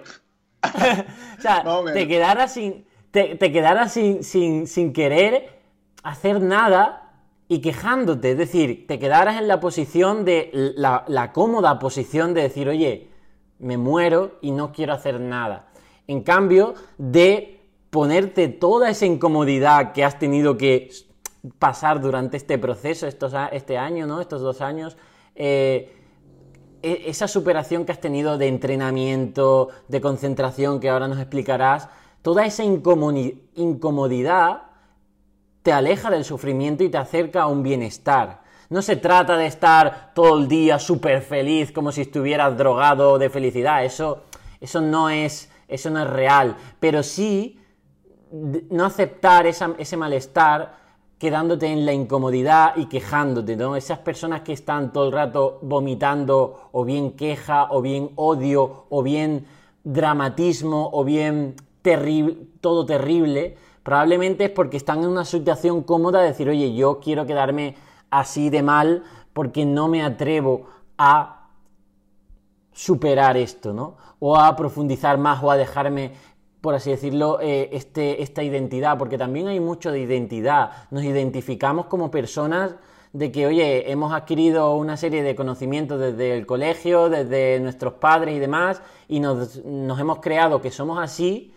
o 0.64 1.42
sea, 1.42 1.64
te 1.94 2.08
quedaras 2.08 2.54
sin. 2.54 2.86
Te, 3.12 3.38
quedaras 3.38 3.94
sin, 3.94 4.24
sin, 4.26 4.68
sin 4.68 4.92
querer 4.92 5.62
hacer 6.04 6.42
nada 6.42 7.05
y 7.48 7.62
quejándote, 7.62 8.32
es 8.32 8.38
decir, 8.38 8.88
te 8.88 8.98
quedaras 8.98 9.40
en 9.40 9.48
la 9.48 9.60
posición 9.60 10.26
de 10.26 10.50
la, 10.54 11.32
cómoda 11.32 11.78
posición 11.78 12.34
de 12.34 12.42
decir, 12.42 12.68
oye, 12.68 13.10
me 13.60 13.78
muero 13.78 14.40
y 14.42 14.52
no 14.52 14.72
quiero 14.72 14.94
hacer 14.94 15.20
nada. 15.20 15.68
En 16.08 16.22
cambio, 16.22 16.74
de 16.98 17.62
ponerte 17.92 18.48
toda 18.48 18.90
esa 18.90 19.06
incomodidad 19.06 19.94
que 19.94 20.04
has 20.04 20.18
tenido 20.18 20.58
que 20.58 20.90
pasar 21.60 22.02
durante 22.02 22.38
este 22.38 22.58
proceso, 22.58 23.06
estos, 23.06 23.34
este 23.52 23.78
año, 23.78 24.08
¿no? 24.08 24.22
Estos 24.22 24.42
dos 24.42 24.62
años, 24.62 24.98
eh, 25.36 25.94
e, 26.82 27.04
esa 27.06 27.28
superación 27.28 27.86
que 27.86 27.92
has 27.92 28.02
tenido 28.02 28.40
de 28.40 28.48
entrenamiento, 28.48 29.70
de 29.88 30.02
concentración, 30.02 30.80
que 30.80 30.90
ahora 30.90 31.08
nos 31.08 31.20
explicarás, 31.20 31.90
toda 32.24 32.46
esa 32.46 32.64
incomodidad 32.64 34.64
te 35.66 35.74
aleja 35.74 36.12
del 36.12 36.24
sufrimiento 36.24 36.84
y 36.84 36.90
te 36.90 37.00
acerca 37.00 37.42
a 37.42 37.48
un 37.48 37.64
bienestar. 37.64 38.44
No 38.70 38.84
se 38.84 38.98
trata 38.98 39.36
de 39.36 39.48
estar 39.48 40.12
todo 40.14 40.38
el 40.38 40.48
día 40.48 40.78
súper 40.78 41.24
feliz 41.24 41.72
como 41.72 41.92
si 41.92 42.02
estuvieras 42.02 42.56
drogado 42.56 43.18
de 43.18 43.32
felicidad. 43.32 43.84
Eso, 43.84 44.26
eso, 44.62 44.80
no 44.80 45.10
es, 45.10 45.50
eso 45.68 45.90
no 45.90 46.04
es 46.04 46.08
real. 46.12 46.56
Pero 46.80 47.02
sí 47.02 47.60
no 48.70 48.86
aceptar 48.86 49.48
ese 49.48 49.98
malestar 49.98 50.78
quedándote 51.18 51.66
en 51.66 51.84
la 51.84 51.94
incomodidad 51.94 52.74
y 52.76 52.86
quejándote, 52.86 53.56
¿no? 53.56 53.76
Esas 53.76 53.98
personas 53.98 54.42
que 54.42 54.54
están 54.54 54.94
todo 54.94 55.08
el 55.08 55.14
rato 55.14 55.58
vomitando 55.64 56.70
o 56.74 56.86
bien 56.86 57.14
queja 57.14 57.70
o 57.72 57.82
bien 57.82 58.12
odio 58.18 58.86
o 58.90 59.02
bien 59.02 59.48
dramatismo 59.84 60.92
o 60.94 61.04
bien 61.04 61.56
todo 62.62 62.86
terrible, 62.86 63.58
probablemente 63.86 64.46
es 64.46 64.50
porque 64.50 64.78
están 64.78 65.04
en 65.04 65.10
una 65.10 65.26
situación 65.26 65.84
cómoda 65.84 66.20
de 66.22 66.30
decir, 66.30 66.50
oye, 66.50 66.74
yo 66.74 67.00
quiero 67.00 67.28
quedarme 67.28 67.76
así 68.10 68.50
de 68.50 68.64
mal 68.64 69.04
porque 69.32 69.64
no 69.64 69.88
me 69.88 70.02
atrevo 70.02 70.66
a 70.98 71.50
superar 72.74 73.38
esto, 73.38 73.74
¿no? 73.74 73.96
O 74.18 74.38
a 74.38 74.56
profundizar 74.56 75.20
más 75.20 75.44
o 75.44 75.52
a 75.52 75.56
dejarme, 75.56 76.14
por 76.62 76.74
así 76.74 76.90
decirlo, 76.90 77.40
eh, 77.40 77.70
este, 77.74 78.24
esta 78.24 78.42
identidad, 78.42 78.98
porque 78.98 79.20
también 79.20 79.50
hay 79.50 79.60
mucho 79.60 79.92
de 79.92 80.00
identidad. 80.00 80.72
Nos 80.90 81.04
identificamos 81.04 81.86
como 81.86 82.10
personas 82.10 82.76
de 83.14 83.32
que, 83.32 83.46
oye, 83.46 83.92
hemos 83.92 84.14
adquirido 84.14 84.76
una 84.76 84.98
serie 84.98 85.22
de 85.22 85.36
conocimientos 85.36 86.00
desde 86.00 86.36
el 86.36 86.48
colegio, 86.48 87.08
desde 87.10 87.60
nuestros 87.60 87.94
padres 87.94 88.36
y 88.36 88.40
demás, 88.40 88.82
y 89.08 89.20
nos, 89.20 89.62
hemos 89.64 90.22
creado 90.22 90.60
que 90.60 90.72
somos 90.72 90.98
así, 90.98 91.54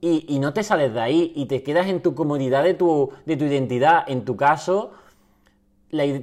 y, 0.00 0.38
no 0.38 0.52
te 0.52 0.62
sales 0.62 0.94
de 0.94 1.00
ahí, 1.00 1.32
y 1.34 1.46
te 1.46 1.62
quedas 1.62 1.88
en 1.88 2.00
tu 2.02 2.14
comodidad 2.14 2.62
de 2.62 2.74
tu, 2.74 3.10
de 3.26 3.36
tu 3.36 3.44
identidad. 3.44 4.04
En 4.06 4.24
tu 4.24 4.36
caso, 4.36 4.92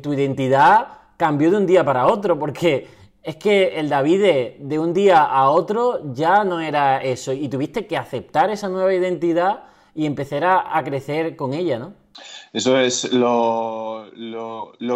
tu 0.01 0.13
identidad 0.13 0.87
cambió 1.17 1.51
de 1.51 1.57
un 1.57 1.65
día 1.65 1.83
para 1.83 2.07
otro, 2.07 2.39
porque 2.39 2.87
es 3.21 3.35
que 3.35 3.79
el 3.79 3.89
David 3.89 4.57
de, 4.59 4.79
un 4.79 4.93
día 4.93 5.23
a 5.23 5.49
otro 5.49 6.13
ya 6.13 6.43
no 6.43 6.61
era 6.61 7.03
eso, 7.03 7.33
y 7.33 7.49
tuviste 7.49 7.85
que 7.85 7.97
aceptar 7.97 8.49
esa 8.49 8.69
nueva 8.69 8.93
identidad 8.93 9.63
y 9.93 10.05
empezar 10.05 10.43
a 10.43 10.83
crecer 10.83 11.35
con 11.35 11.53
ella, 11.53 11.79
¿no? 11.79 12.05
Eso 12.53 12.79
es 12.79 13.11
lo, 13.11 14.09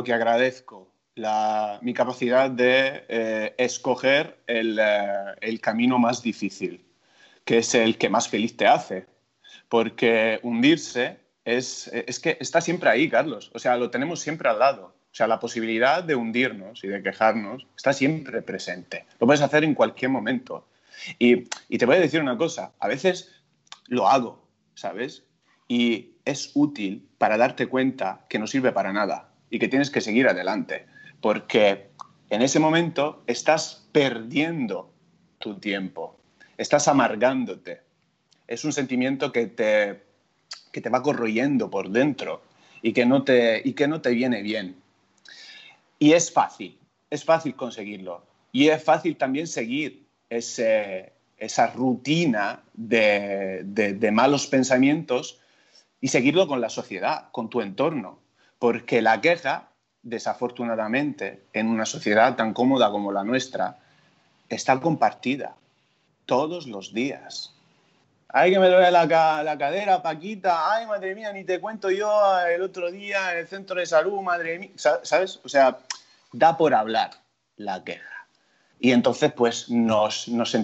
que 0.06 0.14
agradezco, 0.14 0.94
mi 1.82 1.94
capacidad 1.94 2.50
de 2.50 3.04
eh, 3.10 3.56
escoger 3.58 4.40
eh, 4.48 4.64
el, 5.42 5.60
camino 5.60 6.00
más 6.00 6.22
difícil, 6.22 6.86
que 7.46 7.60
es 7.60 7.76
el 7.76 7.98
que 7.98 8.10
más 8.10 8.28
feliz 8.28 8.56
te 8.58 8.68
hace. 8.68 9.06
Porque 9.68 10.40
hundirse 10.44 11.20
es, 11.46 11.88
es 11.88 12.20
que 12.20 12.38
está 12.40 12.62
siempre 12.62 12.90
ahí, 12.90 13.10
Carlos. 13.10 13.52
O 13.54 13.60
sea, 13.60 13.78
lo 13.78 13.90
tenemos 13.90 14.20
siempre 14.20 14.50
al 14.50 14.60
lado. 14.60 14.96
O 15.12 15.16
sea, 15.16 15.28
la 15.28 15.40
posibilidad 15.40 16.04
de 16.04 16.16
hundirnos 16.16 16.84
y 16.84 16.88
de 16.88 17.02
quejarnos 17.02 17.66
está 17.76 17.94
siempre 17.94 18.42
presente. 18.42 19.06
Lo 19.20 19.26
puedes 19.26 19.42
hacer 19.42 19.64
en 19.64 19.74
cualquier 19.74 20.12
momento. 20.12 20.68
Y, 21.18 21.46
y, 21.68 21.78
te 21.78 21.86
voy 21.86 21.96
a 21.96 22.00
decir 22.00 22.22
una 22.22 22.38
cosa, 22.38 22.74
a 22.80 22.88
veces 22.88 23.32
lo 23.88 24.08
hago, 24.08 24.48
¿sabes? 24.76 25.24
Y 25.68 26.18
es 26.26 26.52
útil 26.54 27.10
para 27.18 27.38
darte 27.38 27.68
cuenta 27.68 28.26
que 28.30 28.38
no 28.38 28.48
sirve 28.48 28.72
para 28.72 28.94
nada 28.94 29.34
y 29.50 29.60
que 29.60 29.68
tienes 29.68 29.90
que 29.90 30.02
seguir 30.02 30.28
adelante, 30.28 30.86
porque 31.22 31.90
en 32.30 32.42
ese 32.42 32.60
momento 32.60 33.24
estás 33.28 33.88
perdiendo 33.92 34.94
tu 35.40 35.60
tiempo, 35.60 36.19
estás 36.60 36.90
amargándote. 36.90 37.80
Es 38.46 38.66
un 38.66 38.74
sentimiento 38.74 39.32
que 39.32 39.48
te, 39.48 40.04
que 40.74 40.82
te 40.82 40.90
va 40.90 41.02
corroyendo 41.02 41.70
por 41.70 41.90
dentro 41.90 42.42
y 42.82 42.92
que, 42.92 43.06
no 43.06 43.24
te, 43.24 43.62
y 43.64 43.74
que 43.74 43.88
no 43.88 44.02
te 44.02 44.10
viene 44.10 44.42
bien. 44.42 44.76
Y 45.98 46.12
es 46.12 46.32
fácil, 46.32 46.78
es 47.10 47.24
fácil 47.24 47.56
conseguirlo. 47.56 48.26
Y 48.52 48.68
es 48.68 48.84
fácil 48.84 49.16
también 49.16 49.48
seguir 49.48 50.06
esa 50.30 51.68
rutina 51.68 52.62
de, 52.74 53.62
de 53.64 54.12
malos 54.12 54.48
pensamientos 54.48 55.40
y 56.02 56.10
seguirlo 56.10 56.48
con 56.48 56.60
la 56.60 56.70
sociedad, 56.70 57.30
con 57.32 57.50
tu 57.50 57.62
entorno, 57.62 58.20
porque 58.58 59.02
la 59.02 59.22
queja, 59.22 59.70
desafortunadamente, 60.04 61.44
en 61.54 61.68
una 61.68 61.86
sociedad 61.86 62.36
tan 62.36 62.54
cómoda 62.54 62.92
como 62.92 63.14
la 63.14 63.24
nuestra, 63.24 63.80
está 64.50 64.80
compartida 64.82 65.56
todos 66.30 66.68
los 66.68 66.94
días. 66.94 67.56
Ay, 68.28 68.52
que 68.52 68.60
me 68.60 68.70
duele 68.70 68.92
la, 68.92 69.08
la, 69.44 69.58
cadera, 69.58 70.04
Paquita. 70.04 70.72
Ay, 70.72 70.86
madre 70.86 71.16
mía, 71.16 71.34
ni 71.34 71.44
te 71.44 71.60
cuento 71.60 71.90
yo 71.90 72.08
el 72.48 72.62
otro 72.62 72.92
día 72.92 73.32
en 73.32 73.40
el 73.40 73.48
centro 73.48 73.80
de 73.80 73.88
salud, 73.88 74.22
madre 74.22 74.60
mía. 74.60 74.70
¿Sabes? 74.76 75.40
O 75.44 75.50
sea, 75.50 75.80
da 76.32 76.56
por 76.56 76.76
hablar 76.76 77.10
la 77.58 77.84
queja. 77.84 78.28
Y 78.80 78.92
entonces, 78.92 79.34
pues, 79.34 79.72
nos, 79.72 80.28
nos 80.28 80.56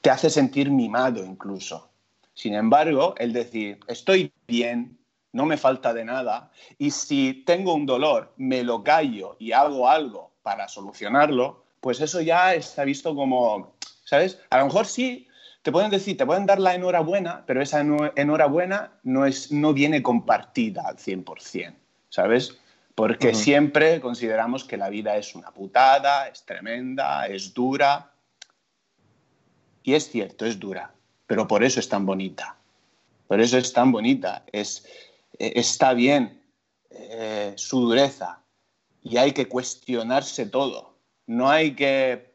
te 0.00 0.10
hace 0.10 0.30
sentir 0.30 0.70
mimado 0.70 1.24
incluso. 1.24 1.90
Sin 2.32 2.54
embargo, 2.54 3.16
el 3.18 3.32
decir, 3.32 3.80
estoy 3.88 4.32
bien, 4.46 4.96
no 5.32 5.44
me 5.44 5.56
falta 5.56 5.92
de 5.92 6.04
nada, 6.04 6.52
y 6.78 6.92
si 6.92 7.42
tengo 7.44 7.74
un 7.74 7.84
dolor, 7.84 8.32
me 8.36 8.62
lo 8.62 8.84
callo 8.84 9.36
y 9.40 9.50
hago 9.50 9.88
algo 9.88 10.30
para 10.42 10.68
solucionarlo, 10.68 11.64
pues 11.80 12.00
eso 12.00 12.20
ya 12.20 12.54
está 12.54 12.84
visto 12.84 13.14
como, 13.14 13.73
¿sabes? 14.04 14.38
A 14.50 14.58
lo 14.58 14.66
mejor 14.66 14.86
sí, 14.86 15.28
te 15.62 15.72
pueden 15.72 15.90
decir, 15.90 16.16
te 16.16 16.26
pueden 16.26 16.46
dar 16.46 16.60
la 16.60 16.74
enhorabuena, 16.74 17.44
pero 17.46 17.62
esa 17.62 17.80
enhorabuena 17.80 18.92
no, 19.02 19.26
es, 19.26 19.50
no 19.50 19.72
viene 19.72 20.02
compartida 20.02 20.82
al 20.86 20.96
100%, 20.96 21.74
¿sabes? 22.10 22.58
Porque 22.94 23.34
siempre 23.34 24.00
consideramos 24.00 24.62
que 24.62 24.76
la 24.76 24.88
vida 24.88 25.16
es 25.16 25.34
una 25.34 25.50
putada, 25.50 26.28
es 26.28 26.44
tremenda, 26.44 27.26
es 27.26 27.52
dura. 27.52 28.12
Y 29.82 29.94
es 29.94 30.08
cierto, 30.08 30.46
es 30.46 30.60
dura 30.60 30.94
pero 31.26 31.48
por 31.48 31.64
eso 31.64 31.80
es 31.80 31.88
tan 31.88 32.06
bonita. 32.06 32.56
Por 33.26 33.40
eso 33.40 33.58
es 33.58 33.72
tan 33.72 33.92
bonita. 33.92 34.44
Es, 34.52 34.86
eh, 35.38 35.52
está 35.56 35.94
bien 35.94 36.42
eh, 36.90 37.54
su 37.56 37.80
dureza 37.80 38.40
y 39.02 39.16
hay 39.16 39.32
que 39.32 39.48
cuestionarse 39.48 40.46
todo. 40.46 40.94
No 41.26 41.50
hay 41.50 41.74
que... 41.74 42.33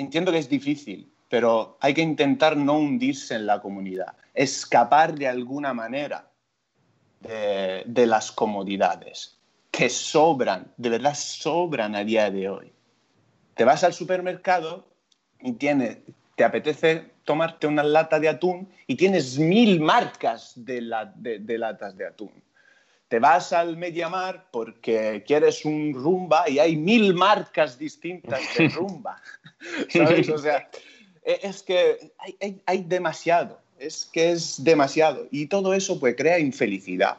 Entiendo 0.00 0.32
que 0.32 0.38
es 0.38 0.48
difícil, 0.48 1.12
pero 1.28 1.76
hay 1.78 1.92
que 1.92 2.00
intentar 2.00 2.56
no 2.56 2.78
hundirse 2.78 3.34
en 3.34 3.44
la 3.44 3.60
comunidad, 3.60 4.16
escapar 4.32 5.14
de 5.14 5.28
alguna 5.28 5.74
manera 5.74 6.30
de, 7.20 8.06
las 8.06 8.32
comodidades 8.32 9.38
que 9.70 9.90
sobran, 9.90 10.72
de 10.78 10.88
verdad 10.88 11.14
sobran 11.14 11.94
a 11.94 12.02
día 12.02 12.30
de 12.30 12.48
hoy. 12.48 12.72
Te 13.54 13.64
vas 13.64 13.84
al 13.84 13.92
supermercado 13.92 14.88
y 15.38 15.52
tiene, 15.52 16.02
te 16.34 16.44
apetece 16.44 17.10
tomarte 17.24 17.66
una 17.66 17.82
lata 17.82 18.18
de 18.18 18.30
atún 18.30 18.70
y 18.86 18.94
tienes 18.94 19.38
mil 19.38 19.80
marcas 19.80 20.54
de, 20.56 20.80
latas 20.80 21.94
de 21.94 22.06
atún. 22.06 22.32
Te 23.10 23.18
vas 23.18 23.52
al 23.52 23.76
Mediamar 23.76 24.46
porque 24.50 25.22
quieres 25.26 25.66
un 25.66 25.92
rumba 25.92 26.48
y 26.48 26.58
hay 26.58 26.76
mil 26.76 27.12
marcas 27.12 27.78
distintas 27.78 28.40
de 28.56 28.68
rumba. 28.76 29.20
¿Sabes? 29.88 30.30
O 30.30 30.38
sea, 30.38 30.70
e, 31.22 31.40
es 31.42 31.62
que 31.62 32.12
hay, 32.66 32.82
demasiado, 32.84 33.60
es 33.78 34.08
que 34.10 34.30
es 34.30 34.64
demasiado. 34.64 35.26
Y 35.30 35.48
todo 35.48 35.74
eso 35.74 36.00
pues 36.00 36.14
crea 36.16 36.38
infelicidad, 36.38 37.18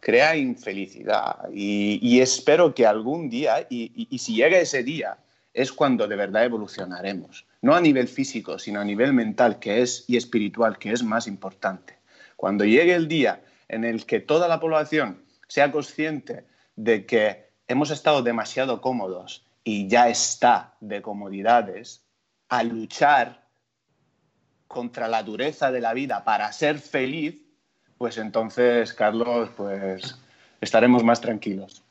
crea 0.00 0.36
infelicidad. 0.36 1.48
Y, 1.52 2.20
espero 2.20 2.72
que 2.72 2.86
algún 2.86 3.28
día, 3.28 3.66
y 3.68 4.18
si 4.18 4.36
llega 4.36 4.58
ese 4.58 4.82
día, 4.82 5.18
es 5.52 5.72
cuando 5.72 6.06
de 6.06 6.16
verdad 6.16 6.44
evolucionaremos 6.44 7.44
no 7.62 7.74
a 7.74 7.80
nivel 7.80 8.06
físico, 8.06 8.60
sino 8.60 8.80
a 8.80 8.84
nivel 8.84 9.12
mental 9.12 9.58
que 9.58 9.82
es, 9.82 10.04
y 10.06 10.16
espiritual, 10.16 10.78
que 10.78 10.92
es 10.92 11.02
más 11.02 11.26
importante. 11.26 11.94
Cuando 12.36 12.64
llegue 12.64 12.94
el 12.94 13.08
día 13.08 13.42
en 13.68 13.84
el 13.84 14.06
que 14.06 14.20
toda 14.20 14.48
la 14.48 14.60
población 14.60 15.24
sea 15.48 15.72
consciente 15.72 16.46
de 16.76 17.06
que 17.06 17.50
hemos 17.68 17.90
estado 17.90 18.22
demasiado 18.22 18.80
cómodos 18.80 19.46
y 19.64 19.88
ya 19.88 20.08
está 20.08 20.74
de 20.80 21.02
comodidades, 21.02 22.04
a 22.48 22.62
luchar 22.62 23.42
contra 24.68 25.08
la 25.08 25.22
dureza 25.22 25.72
de 25.72 25.80
la 25.80 25.94
vida 25.94 26.24
para 26.24 26.52
ser 26.52 26.78
feliz, 26.78 27.42
pues 27.98 28.18
entonces, 28.18 28.92
Carlos, 28.92 29.50
pues 29.56 30.16
estaremos 30.60 31.02
más 31.02 31.20
tranquilos. 31.20 31.82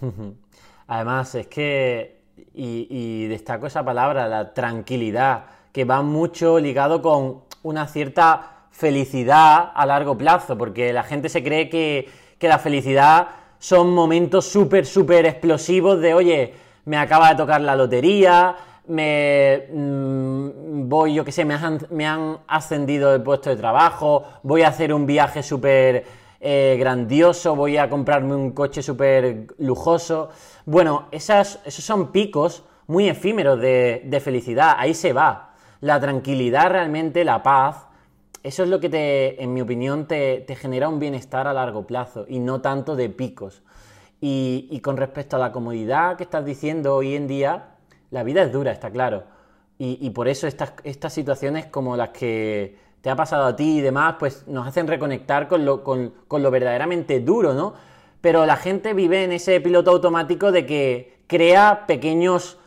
Además, 0.86 1.34
es 1.34 1.46
que 1.46 2.20
y, 2.54 3.26
destaco 3.28 3.66
esa 3.66 3.84
palabra, 3.84 4.28
la 4.28 4.54
tranquilidad, 4.54 5.44
que 5.72 5.84
va 5.84 6.02
mucho 6.02 6.58
ligado 6.58 7.02
con 7.02 7.42
una 7.62 7.86
cierta 7.86 8.59
felicidad 8.80 9.72
a 9.74 9.84
largo 9.84 10.16
plazo, 10.16 10.56
porque 10.56 10.90
la 10.92 11.02
gente 11.02 11.28
se 11.28 11.44
cree 11.44 11.68
que, 11.68 12.08
la 12.40 12.58
felicidad 12.58 13.28
son 13.58 13.92
momentos 13.92 14.46
súper, 14.46 14.86
súper 14.86 15.26
explosivos 15.26 16.00
de, 16.00 16.14
oye, 16.14 16.54
me 16.86 16.96
acaba 16.96 17.28
de 17.28 17.34
tocar 17.34 17.60
la 17.60 17.76
lotería, 17.76 18.56
me 18.88 19.66
mm, 19.70 20.88
voy, 20.88 21.12
yo 21.12 21.24
qué 21.26 21.30
sé, 21.30 21.44
me 21.44 21.54
han, 21.54 21.78
me 21.90 22.06
han, 22.06 22.38
ascendido 22.48 23.14
el 23.14 23.22
puesto 23.22 23.50
de 23.50 23.56
trabajo, 23.56 24.24
voy 24.42 24.62
a 24.62 24.68
hacer 24.68 24.94
un 24.94 25.04
viaje 25.04 25.42
súper 25.42 26.06
eh, 26.40 26.76
grandioso, 26.80 27.54
voy 27.54 27.76
a 27.76 27.90
comprarme 27.90 28.34
un 28.34 28.52
coche 28.52 28.82
súper 28.82 29.48
lujoso. 29.58 30.30
Bueno, 30.64 31.08
esos 31.10 31.60
son 31.66 32.10
picos 32.12 32.64
muy 32.86 33.10
efímeros 33.10 33.60
de, 33.60 34.20
felicidad, 34.24 34.76
ahí 34.78 34.94
se 34.94 35.12
va. 35.12 35.50
La 35.82 36.00
tranquilidad 36.00 36.70
realmente, 36.70 37.24
la 37.24 37.42
paz, 37.42 37.89
eso 38.42 38.62
es 38.62 38.68
lo 38.68 38.80
que 38.80 38.88
te, 38.88 39.42
en 39.42 39.52
mi 39.52 39.60
opinión, 39.60 40.06
te, 40.06 40.44
genera 40.58 40.88
un 40.88 40.98
bienestar 40.98 41.46
a 41.46 41.52
largo 41.52 41.86
plazo 41.86 42.24
y 42.28 42.38
no 42.38 42.60
tanto 42.60 42.96
de 42.96 43.10
picos. 43.10 43.62
Y, 44.20 44.80
con 44.82 44.96
respecto 44.96 45.36
a 45.36 45.38
la 45.38 45.52
comodidad 45.52 46.16
que 46.16 46.24
estás 46.24 46.44
diciendo 46.44 46.94
hoy 46.94 47.14
en 47.14 47.26
día, 47.26 47.76
la 48.10 48.22
vida 48.22 48.42
es 48.42 48.52
dura, 48.52 48.72
está 48.72 48.90
claro. 48.90 49.24
Y, 49.78 50.10
por 50.10 50.28
eso 50.28 50.46
estas, 50.46 50.74
estas 50.84 51.12
situaciones 51.12 51.66
como 51.66 51.96
las 51.96 52.10
que 52.10 52.76
te 53.00 53.08
ha 53.08 53.16
pasado 53.16 53.46
a 53.46 53.56
ti 53.56 53.78
y 53.78 53.80
demás, 53.80 54.16
pues 54.18 54.46
nos 54.46 54.66
hacen 54.66 54.86
reconectar 54.86 55.48
con 55.48 55.64
lo, 55.64 55.82
con, 55.82 56.12
lo 56.30 56.50
verdaderamente 56.50 57.20
duro, 57.20 57.54
¿no? 57.54 57.74
Pero 58.20 58.44
la 58.44 58.56
gente 58.56 58.92
vive 58.92 59.24
en 59.24 59.32
ese 59.32 59.58
piloto 59.60 59.90
automático 59.90 60.52
de 60.52 60.66
que 60.66 61.20
crea 61.26 61.86
pequeños, 61.86 62.58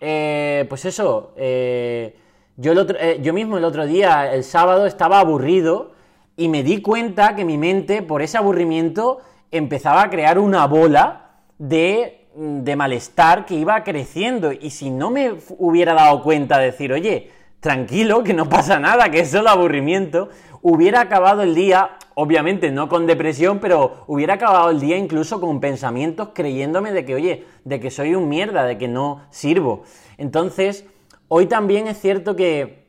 eh, 0.00 0.66
pues 0.68 0.84
eso, 0.84 1.32
eh, 1.36 2.16
yo, 2.60 2.74
eh, 2.98 3.20
yo 3.22 3.32
mismo 3.32 3.56
el 3.56 3.64
otro 3.64 3.86
día, 3.86 4.32
el 4.34 4.44
sábado, 4.44 4.84
estaba 4.84 5.18
aburrido 5.18 5.92
y 6.36 6.48
me 6.48 6.62
di 6.62 6.82
cuenta 6.82 7.34
que 7.34 7.46
mi 7.46 7.56
mente, 7.56 8.02
por 8.02 8.20
ese 8.20 8.36
aburrimiento, 8.36 9.20
empezaba 9.50 10.02
a 10.02 10.10
crear 10.10 10.38
una 10.38 10.66
bola 10.66 11.30
de, 11.56 12.26
de 12.34 12.76
malestar 12.76 13.46
que 13.46 13.54
iba 13.54 13.82
creciendo. 13.82 14.52
Y 14.52 14.70
si 14.70 14.90
no 14.90 15.10
me 15.10 15.36
hubiera 15.56 15.94
dado 15.94 16.22
cuenta 16.22 16.58
de 16.58 16.66
decir, 16.66 16.92
oye, 16.92 17.30
tranquilo, 17.60 18.22
que 18.22 18.34
no 18.34 18.46
pasa 18.46 18.78
nada, 18.78 19.10
que 19.10 19.20
es 19.20 19.30
solo 19.30 19.48
aburrimiento, 19.48 20.28
hubiera 20.60 21.00
acabado 21.00 21.40
el 21.40 21.54
día, 21.54 21.92
obviamente 22.14 22.70
no 22.70 22.90
con 22.90 23.06
depresión, 23.06 23.58
pero 23.58 24.04
hubiera 24.06 24.34
acabado 24.34 24.68
el 24.68 24.80
día 24.80 24.98
incluso 24.98 25.40
con 25.40 25.60
pensamientos 25.60 26.30
creyéndome 26.34 26.92
de 26.92 27.06
que, 27.06 27.14
oye, 27.14 27.46
de 27.64 27.80
que 27.80 27.90
soy 27.90 28.14
un 28.14 28.28
mierda, 28.28 28.64
de 28.64 28.76
que 28.76 28.88
no 28.88 29.22
sirvo. 29.30 29.84
Entonces, 30.18 30.84
hoy 31.30 31.46
también 31.46 31.88
es 31.88 31.98
cierto 31.98 32.36
que, 32.36 32.86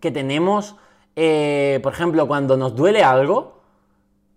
que 0.00 0.10
tenemos, 0.10 0.74
eh, 1.14 1.78
por 1.84 1.92
ejemplo, 1.92 2.26
cuando 2.26 2.56
nos 2.56 2.74
duele 2.74 3.04
algo, 3.04 3.62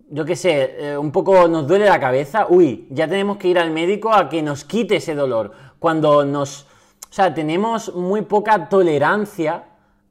yo 0.08 0.24
qué 0.24 0.36
sé, 0.36 0.76
eh, 0.78 0.96
un 0.96 1.10
poco 1.10 1.48
nos 1.48 1.66
duele 1.66 1.86
la 1.86 1.98
cabeza, 1.98 2.46
uy, 2.48 2.86
ya 2.90 3.08
tenemos 3.08 3.36
que 3.36 3.48
ir 3.48 3.58
al 3.58 3.70
médico 3.70 4.12
a 4.12 4.28
que 4.28 4.42
nos 4.42 4.64
quite 4.64 4.96
ese 4.96 5.14
dolor. 5.14 5.52
Cuando 5.78 6.24
nos 6.24 6.66
o 7.10 7.12
sea, 7.12 7.34
tenemos 7.34 7.92
muy 7.92 8.22
poca 8.22 8.68
tolerancia 8.68 9.64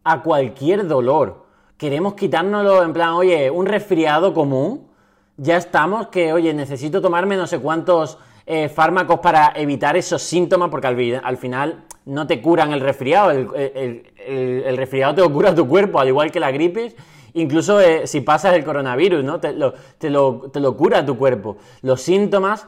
a 0.03 0.21
cualquier 0.21 0.85
dolor. 0.85 1.45
Queremos 1.77 2.15
quitárnoslo 2.15 2.83
en 2.83 2.91
plan, 2.91 3.13
oye, 3.13 3.49
un 3.49 3.65
resfriado 3.65 4.33
común, 4.33 4.89
ya 5.37 5.55
estamos 5.55 6.07
que, 6.07 6.33
oye, 6.33 6.53
necesito 6.53 7.01
tomarme 7.01 7.37
no 7.37 7.47
sé 7.47 7.59
cuántos 7.59 8.17
eh, 8.45 8.67
fármacos 8.67 9.19
para 9.21 9.53
evitar 9.55 9.95
esos 9.95 10.21
síntomas, 10.21 10.69
porque 10.69 10.87
al, 11.23 11.37
final 11.37 11.85
no 12.09 12.25
te 12.25 12.41
curan 12.41 12.73
el 12.73 12.81
resfriado, 12.81 13.31
el, 13.31 14.77
resfriado 14.77 15.15
te 15.15 15.21
lo 15.21 15.31
cura 15.31 15.53
tu 15.53 15.67
cuerpo, 15.67 15.99
al 15.99 16.07
igual 16.07 16.31
que 16.31 16.39
la 16.39 16.51
gripe, 16.51 16.95
incluso 17.33 17.79
eh, 17.79 18.07
si 18.07 18.21
pasas 18.21 18.55
el 18.55 18.63
coronavirus, 18.65 19.23
¿no? 19.23 19.39
Te 19.39 19.53
lo, 19.53 19.73
te 19.97 20.09
lo, 20.09 20.77
cura 20.77 21.05
tu 21.05 21.17
cuerpo. 21.17 21.57
Los 21.81 22.01
síntomas, 22.01 22.67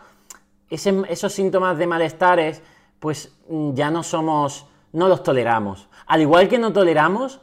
esos 0.70 1.34
síntomas 1.34 1.78
de 1.78 1.88
malestares 1.88 2.62
pues 3.00 3.34
mm, 3.50 3.74
ya 3.74 3.90
no 3.90 4.04
somos, 4.04 4.68
no 4.94 5.08
los 5.08 5.24
toleramos. 5.24 5.90
Al 6.06 6.22
igual 6.22 6.48
que 6.48 6.60
no 6.60 6.72
toleramos, 6.72 7.42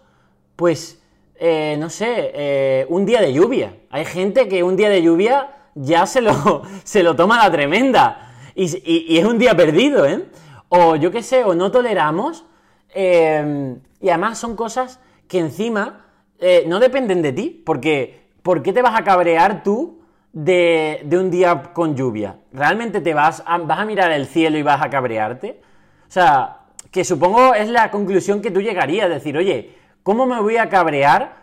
pues, 0.54 1.02
eh, 1.34 1.76
no 1.78 1.90
sé, 1.90 2.30
eh, 2.32 2.86
un 2.88 3.04
día 3.06 3.20
de 3.20 3.32
lluvia. 3.32 3.74
Hay 3.90 4.04
gente 4.04 4.48
que 4.48 4.62
un 4.62 4.76
día 4.76 4.88
de 4.88 5.02
lluvia 5.02 5.56
ya 5.74 6.06
se 6.06 6.20
lo, 6.20 6.62
se 6.84 7.02
lo 7.02 7.16
toma 7.16 7.42
la 7.42 7.50
tremenda 7.50 8.32
y, 8.54 9.18
es 9.18 9.24
un 9.24 9.38
día 9.38 9.56
perdido, 9.56 10.06
¿eh? 10.06 10.26
O 10.68 10.96
yo 10.96 11.10
qué 11.10 11.22
sé, 11.22 11.44
o 11.44 11.54
no 11.54 11.70
toleramos. 11.70 12.44
Em, 12.90 13.80
y 14.00 14.08
además 14.08 14.38
son 14.38 14.56
cosas 14.56 15.00
que 15.26 15.38
encima 15.38 16.06
eh, 16.38 16.64
no 16.66 16.78
dependen 16.78 17.22
de 17.22 17.32
ti, 17.32 17.62
porque 17.64 18.28
¿por 18.42 18.62
qué 18.62 18.72
te 18.72 18.82
vas 18.82 18.98
a 18.98 19.04
cabrear 19.04 19.62
tú 19.62 20.00
de, 20.32 21.06
un 21.12 21.30
día 21.30 21.62
con 21.74 21.96
lluvia? 21.96 22.36
¿Realmente 22.52 23.00
te 23.00 23.14
vas 23.14 23.42
a, 23.44 23.58
vas 23.58 23.80
a 23.80 23.84
mirar 23.84 24.12
el 24.12 24.26
cielo 24.26 24.56
y 24.58 24.62
vas 24.62 24.82
a 24.82 24.90
cabrearte? 24.90 25.60
O 26.08 26.10
sea, 26.10 26.60
que 26.90 27.04
supongo 27.04 27.54
es 27.54 27.68
la 27.68 27.90
conclusión 27.90 28.40
que 28.40 28.50
tú 28.50 28.60
llegarías, 28.60 29.08
decir, 29.08 29.36
oye, 29.36 29.74
¿cómo 30.02 30.26
me 30.26 30.40
voy 30.40 30.56
a 30.56 30.68
cabrear 30.68 31.36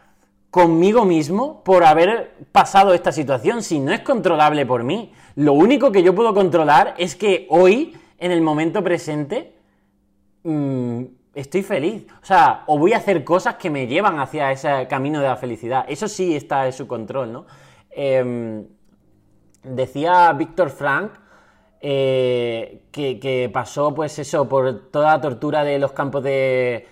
conmigo 0.50 1.06
mismo 1.06 1.64
por 1.64 1.84
haber 1.84 2.34
pasado 2.52 2.94
esta 2.94 3.12
situación 3.12 3.62
si 3.62 3.80
no 3.80 3.92
es 3.92 4.00
controlable 4.00 4.66
por 4.66 4.84
mí? 4.84 5.14
Lo 5.36 5.54
único 5.54 5.92
que 5.92 6.02
yo 6.02 6.16
puedo 6.16 6.34
controlar 6.34 6.96
es 6.98 7.16
que 7.16 7.46
hoy, 7.50 7.96
en 8.18 8.32
el 8.32 8.42
momento 8.42 8.84
presente, 8.84 9.54
mm, 10.44 11.04
estoy 11.34 11.64
feliz. 11.64 12.08
O 12.22 12.26
sea, 12.26 12.64
o 12.68 12.80
voy 12.80 12.94
a 12.94 12.98
hacer 12.98 13.24
cosas 13.24 13.56
que 13.56 13.70
me 13.70 13.88
llevan 13.88 14.20
hacia 14.20 14.52
ese 14.52 14.88
camino 14.88 15.22
de 15.22 15.28
la 15.28 15.36
felicidad. 15.36 15.86
Eso 15.88 16.08
sí 16.08 16.36
está 16.36 16.66
en 16.66 16.74
su 16.74 16.88
control, 16.88 17.32
¿no? 17.32 17.46
Em, 17.92 18.66
decía 19.64 20.32
Víctor 20.34 20.70
Frank 20.70 21.12
eh, 21.82 22.82
que, 22.92 23.50
pasó, 23.54 23.94
pues 23.94 24.18
eso, 24.18 24.50
por 24.50 24.90
toda 24.90 25.14
la 25.14 25.22
tortura 25.22 25.64
de 25.64 25.78
los 25.78 25.92
campos 25.92 26.24
de, 26.24 26.88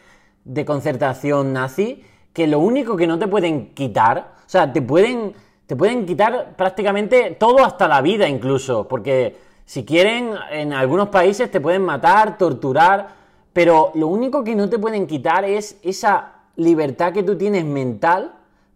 concertación 0.65 1.53
nazi, 1.53 2.03
que 2.31 2.47
lo 2.47 2.59
único 2.59 2.95
que 2.95 3.07
no 3.07 3.17
te 3.17 3.27
pueden 3.27 3.73
quitar, 3.73 4.33
o 4.45 4.49
sea, 4.49 4.71
te 4.71 4.81
pueden, 4.81 5.33
te 5.65 5.75
pueden 5.75 6.05
quitar 6.05 6.55
prácticamente 6.55 7.31
todo 7.39 7.65
hasta 7.65 7.87
la 7.87 8.01
vida 8.01 8.27
incluso, 8.27 8.87
porque 8.87 9.35
si 9.65 9.85
quieren, 9.85 10.33
en 10.51 10.73
algunos 10.73 11.09
países 11.09 11.49
te 11.49 11.61
pueden 11.61 11.83
matar, 11.83 12.37
torturar, 12.37 13.15
pero 13.53 13.91
lo 13.95 14.07
único 14.07 14.43
que 14.43 14.55
no 14.55 14.69
te 14.69 14.79
pueden 14.79 15.07
quitar 15.07 15.45
es 15.45 15.79
esa 15.83 16.33
libertad 16.55 17.13
que 17.13 17.23
tú 17.23 17.37
tienes 17.37 17.65
mental 17.65 18.33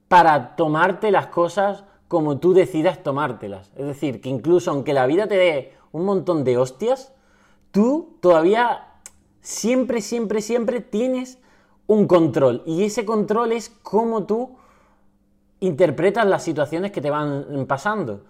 para 0.07 0.55
tomarte 0.55 1.11
las 1.11 1.27
cosas 1.27 1.83
como 2.07 2.37
tú 2.37 2.53
decidas 2.53 3.03
tomártelas. 3.03 3.71
Es 3.75 3.85
decir, 3.85 4.21
que 4.21 4.29
incluso 4.29 4.71
aunque 4.71 4.93
la 4.93 5.05
vida 5.05 5.27
te 5.27 5.35
dé 5.35 5.73
un 5.91 6.05
montón 6.05 6.43
de 6.43 6.57
hostias, 6.57 7.11
tú 7.71 8.17
todavía 8.21 8.87
siempre, 9.41 10.01
siempre, 10.01 10.41
siempre 10.41 10.79
tienes 10.79 11.39
un 11.85 12.07
control. 12.07 12.63
Y 12.65 12.83
ese 12.83 13.05
control 13.05 13.51
es 13.51 13.69
cómo 13.69 14.25
tú 14.25 14.57
interpretas 15.59 16.25
las 16.25 16.43
situaciones 16.43 16.91
que 16.91 17.01
te 17.01 17.09
van 17.09 17.65
pasando. 17.67 18.23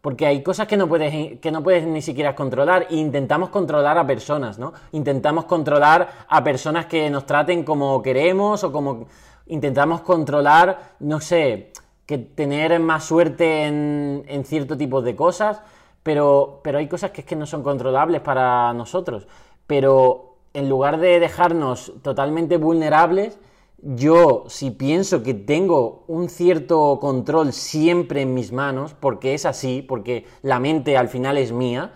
Porque 0.00 0.26
hay 0.26 0.42
cosas 0.42 0.66
que 0.68 0.76
no 0.76 0.88
puedes, 0.88 1.40
que 1.40 1.50
no 1.50 1.62
puedes 1.62 1.86
ni 1.86 2.02
siquiera 2.02 2.34
controlar. 2.34 2.86
E 2.90 2.96
intentamos 2.96 3.50
controlar 3.50 3.98
a 3.98 4.06
personas, 4.06 4.58
¿no? 4.58 4.72
Intentamos 4.92 5.46
controlar 5.46 6.26
a 6.28 6.44
personas 6.44 6.86
que 6.86 7.10
nos 7.10 7.26
traten 7.26 7.64
como 7.64 8.02
queremos 8.02 8.62
o 8.64 8.72
como... 8.72 9.06
Intentamos 9.48 10.00
controlar, 10.00 10.96
no 10.98 11.20
sé, 11.20 11.72
que 12.06 12.18
tener 12.18 12.78
más 12.80 13.04
suerte 13.04 13.64
en, 13.66 14.44
cierto 14.44 14.76
tipo 14.76 15.02
de 15.02 15.14
cosas, 15.14 15.60
pero, 16.02 16.60
pero 16.62 16.78
hay 16.78 16.88
cosas 16.88 17.10
que 17.10 17.20
es 17.20 17.26
que 17.26 17.36
no 17.36 17.46
son 17.46 17.62
controlables 17.62 18.20
para 18.22 18.72
nosotros. 18.72 19.26
Pero 19.66 20.36
en 20.54 20.68
lugar 20.68 20.98
de 20.98 21.20
dejarnos 21.20 21.92
totalmente 22.02 22.56
vulnerables, 22.56 23.38
yo 23.78 24.44
si 24.48 24.70
pienso 24.70 25.22
que 25.22 25.34
tengo 25.34 26.04
un 26.08 26.28
cierto 26.28 26.98
control 27.00 27.52
siempre 27.52 28.22
en 28.22 28.34
mis 28.34 28.52
manos, 28.52 28.94
porque 28.98 29.34
es 29.34 29.46
así, 29.46 29.82
porque 29.82 30.24
la 30.42 30.58
mente 30.60 30.96
al 30.96 31.08
final 31.08 31.38
es 31.38 31.52
mía, 31.52 31.92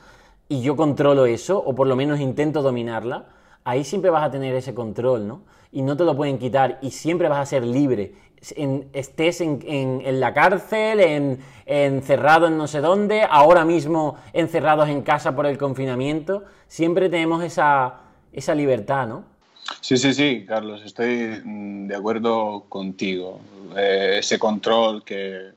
y 0.48 0.62
yo 0.62 0.76
controlo 0.76 1.26
eso, 1.26 1.58
o 1.58 1.74
por 1.74 1.86
lo 1.86 1.96
menos 1.96 2.20
intento 2.20 2.62
dominarla, 2.62 3.28
ahí 3.64 3.84
siempre 3.84 4.10
vas 4.10 4.24
a 4.24 4.30
tener 4.30 4.54
ese 4.54 4.74
control, 4.74 5.26
¿no? 5.26 5.42
Y 5.72 5.82
no 5.82 5.96
te 5.96 6.04
lo 6.04 6.16
pueden 6.16 6.38
quitar, 6.38 6.78
y 6.82 6.90
siempre 6.90 7.28
vas 7.28 7.38
a 7.38 7.46
ser 7.46 7.64
libre 7.64 8.14
estés 8.92 9.40
en, 9.40 10.20
la 10.20 10.32
cárcel, 10.32 11.38
encerrado 11.66 12.46
en 12.46 12.56
no 12.56 12.66
sé 12.66 12.80
dónde, 12.80 13.22
ahora 13.28 13.64
mismo 13.64 14.16
encerrados 14.32 14.88
en 14.88 15.02
casa 15.02 15.36
por 15.36 15.46
el 15.46 15.58
confinamiento, 15.58 16.44
siempre 16.66 17.08
tenemos 17.08 17.44
esa, 17.44 18.00
libertad, 18.54 19.06
¿no? 19.06 19.24
Sí, 19.80 19.96
sí, 19.96 20.12
sí, 20.12 20.44
Carlos, 20.46 20.82
estoy 20.84 21.40
mm, 21.44 21.86
de 21.88 21.96
acuerdo 21.96 22.64
contigo. 22.68 23.40
Eh, 23.76 24.16
ese 24.18 24.38
control 24.38 25.04
que, 25.04 25.52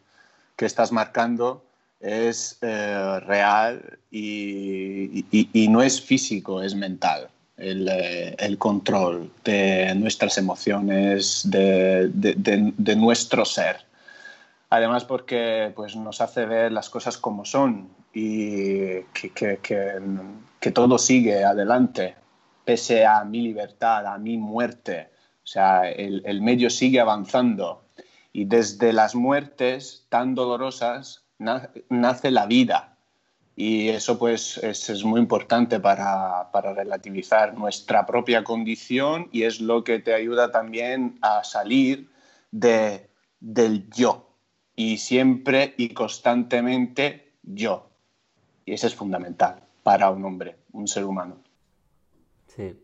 estás 0.57 0.93
marcando 0.93 1.61
es 1.99 2.57
eh, 2.61 3.19
real 3.25 3.99
y, 4.09 5.25
no 5.69 5.81
es 5.81 6.01
físico, 6.01 6.61
es 6.61 6.73
mental. 6.73 7.27
Eh, 7.57 8.35
el, 8.39 8.57
control 8.57 9.29
de 9.43 9.93
nuestras 9.95 10.37
emociones, 10.37 11.41
de, 11.43 12.95
nuestro 12.95 13.43
ser. 13.43 13.77
Además 14.69 15.03
porque 15.03 15.73
pues, 15.75 15.97
nos 15.97 16.21
hace 16.21 16.45
ver 16.45 16.71
las 16.71 16.89
cosas 16.89 17.17
como 17.17 17.43
son 17.43 17.89
y 18.13 19.01
que, 19.13 19.59
que, 19.61 20.71
todo 20.71 20.97
sigue 20.97 21.43
adelante, 21.43 22.15
pese 22.65 23.05
a 23.05 23.23
mi 23.23 23.41
libertad, 23.41 24.05
a 24.07 24.17
mi 24.17 24.37
muerte. 24.37 25.09
O 25.43 25.47
sea, 25.47 25.89
el, 25.89 26.21
el 26.25 26.41
medio 26.41 26.69
sigue 26.69 26.99
avanzando 26.99 27.85
y 28.31 28.45
desde 28.45 28.93
las 28.93 29.15
muertes 29.15 30.05
tan 30.09 30.35
dolorosas 30.35 31.23
nace 31.37 32.31
la 32.31 32.45
vida 32.45 32.93
y 33.55 33.89
eso 33.89 34.17
pues 34.17 34.57
es, 34.57 35.03
muy 35.03 35.19
importante 35.19 35.79
para, 35.79 36.49
relativizar 36.73 37.53
nuestra 37.53 38.05
propia 38.05 38.43
condición 38.43 39.29
y 39.31 39.43
es 39.43 39.61
lo 39.61 39.83
que 39.83 39.99
te 39.99 40.13
ayuda 40.13 40.51
también 40.51 41.19
a 41.21 41.43
salir 41.43 42.09
de, 42.51 43.09
del 43.39 43.89
yo. 43.91 44.29
Y 44.75 44.97
siempre 44.97 45.75
y 45.77 45.89
constantemente 45.89 47.33
yo. 47.43 47.89
Y 48.65 48.73
eso 48.73 48.87
es 48.87 48.95
fundamental 48.95 49.61
para 49.83 50.09
un 50.09 50.25
hombre, 50.25 50.55
un 50.71 50.87
ser 50.87 51.03
humano. 51.03 51.37
Sí. 52.55 52.83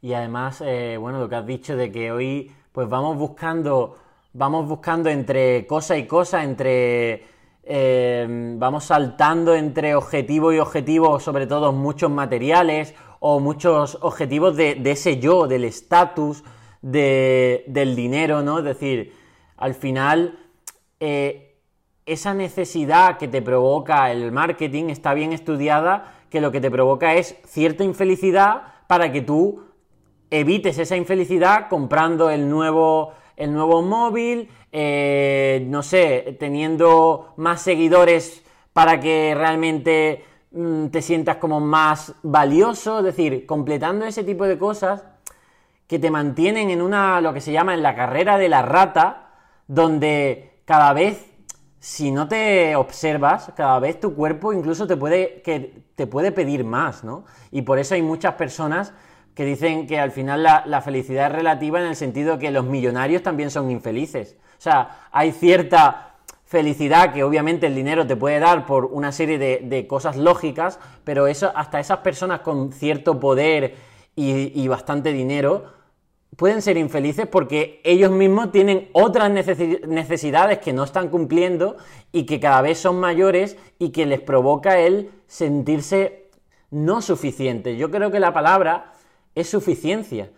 Y 0.00 0.14
además, 0.14 0.62
eh, 0.64 0.96
bueno, 0.98 1.18
lo 1.20 1.28
que 1.28 1.36
has 1.36 1.46
dicho 1.46 1.76
de 1.76 1.92
que 1.92 2.10
hoy 2.10 2.50
pues 2.72 2.88
vamos 2.88 3.16
buscando 3.16 3.96
vamos 4.32 4.66
buscando 4.66 5.08
entre 5.10 5.66
cosa 5.66 5.96
y 5.96 6.06
cosa, 6.06 6.42
entre... 6.42 7.30
Eh, 7.64 8.26
vamos 8.58 8.86
saltando 8.86 9.54
entre 9.54 9.94
objetivo 9.94 10.52
y 10.52 10.58
objetivo, 10.58 11.20
sobre 11.20 11.46
todo 11.46 11.72
muchos 11.72 12.10
materiales 12.10 12.92
o 13.20 13.38
muchos 13.38 13.98
objetivos 14.00 14.56
de, 14.56 14.82
ese 14.84 15.20
yo, 15.20 15.46
del 15.46 15.64
estatus, 15.64 16.42
del 16.80 17.94
dinero, 17.94 18.42
¿no? 18.42 18.58
Es 18.58 18.64
decir, 18.64 19.14
al 19.56 19.74
final, 19.74 20.40
eh, 20.98 21.54
esa 22.04 22.34
necesidad 22.34 23.16
que 23.16 23.28
te 23.28 23.42
provoca 23.42 24.10
el 24.10 24.32
marketing 24.32 24.86
está 24.86 25.14
bien 25.14 25.32
estudiada, 25.32 26.14
que 26.30 26.40
lo 26.40 26.50
que 26.50 26.60
te 26.60 26.70
provoca 26.70 27.14
es 27.14 27.36
cierta 27.46 27.84
infelicidad 27.84 28.71
para 28.86 29.12
que 29.12 29.22
tú 29.22 29.62
evites 30.30 30.78
esa 30.78 30.96
infelicidad 30.96 31.68
comprando 31.68 32.30
el 32.30 32.48
nuevo, 32.48 33.12
el 33.36 33.52
nuevo 33.52 33.82
móvil, 33.82 34.48
eh, 34.72 35.64
no 35.68 35.82
sé, 35.82 36.36
teniendo 36.40 37.34
más 37.36 37.60
seguidores 37.60 38.42
para 38.72 39.00
que 39.00 39.34
realmente 39.36 40.24
mm, 40.52 40.86
te 40.86 41.02
sientas 41.02 41.36
como 41.36 41.60
más 41.60 42.14
valioso, 42.22 43.00
es 43.00 43.04
decir, 43.04 43.44
completando 43.44 44.06
ese 44.06 44.24
tipo 44.24 44.44
de 44.44 44.58
cosas 44.58 45.04
que 45.86 45.98
te 45.98 46.10
mantienen 46.10 46.70
en 46.70 46.80
una, 46.80 47.20
lo 47.20 47.34
que 47.34 47.42
se 47.42 47.52
llama 47.52 47.74
en 47.74 47.82
la 47.82 47.94
carrera 47.94 48.38
de 48.38 48.48
la 48.48 48.62
rata, 48.62 49.32
donde 49.66 50.60
cada 50.64 50.94
vez, 50.94 51.26
si 51.78 52.10
no 52.10 52.28
te 52.28 52.74
observas, 52.76 53.52
cada 53.54 53.78
vez 53.78 54.00
tu 54.00 54.14
cuerpo 54.14 54.54
incluso 54.54 54.86
te 54.86 54.96
puede, 54.96 55.42
que 55.42 55.82
te 56.02 56.08
puede 56.08 56.32
pedir 56.32 56.64
más, 56.64 57.04
¿no? 57.04 57.26
Y 57.52 57.62
por 57.62 57.78
eso 57.78 57.94
hay 57.94 58.02
muchas 58.02 58.34
personas 58.34 58.92
que 59.36 59.44
dicen 59.44 59.86
que 59.86 60.00
al 60.00 60.10
final 60.10 60.42
la, 60.42 60.80
felicidad 60.80 61.26
es 61.26 61.32
relativa 61.36 61.80
en 61.80 61.86
el 61.86 61.94
sentido 61.94 62.40
que 62.40 62.50
los 62.50 62.64
millonarios 62.64 63.22
también 63.22 63.52
son 63.52 63.70
infelices. 63.70 64.36
O 64.58 64.60
sea, 64.60 65.06
hay 65.12 65.30
cierta 65.30 66.16
felicidad 66.44 67.12
que 67.12 67.22
obviamente 67.22 67.68
el 67.68 67.76
dinero 67.76 68.04
te 68.04 68.16
puede 68.16 68.40
dar 68.40 68.66
por 68.66 68.86
una 68.86 69.12
serie 69.12 69.38
de, 69.38 69.86
cosas 69.86 70.16
lógicas, 70.16 70.80
pero 71.04 71.28
eso, 71.28 71.52
hasta 71.54 71.78
esas 71.78 71.98
personas 71.98 72.40
con 72.40 72.72
cierto 72.72 73.20
poder 73.20 73.76
y 74.16 74.66
bastante 74.66 75.12
dinero 75.12 75.81
pueden 76.36 76.62
ser 76.62 76.76
infelices 76.76 77.26
porque 77.26 77.80
ellos 77.84 78.10
mismos 78.10 78.52
tienen 78.52 78.88
otras 78.92 79.30
necesidades 79.30 80.58
que 80.58 80.72
no 80.72 80.84
están 80.84 81.08
cumpliendo 81.08 81.76
y 82.10 82.24
que 82.24 82.40
cada 82.40 82.62
vez 82.62 82.78
son 82.78 82.98
mayores 82.98 83.56
y 83.78 83.90
que 83.90 84.06
les 84.06 84.20
provoca 84.20 84.78
el 84.78 85.10
sentirse 85.26 86.30
no 86.70 87.02
suficiente. 87.02 87.76
Yo 87.76 87.90
creo 87.90 88.10
que 88.10 88.20
la 88.20 88.32
palabra 88.32 88.92
es 89.34 89.48
suficiencia. 89.48 90.30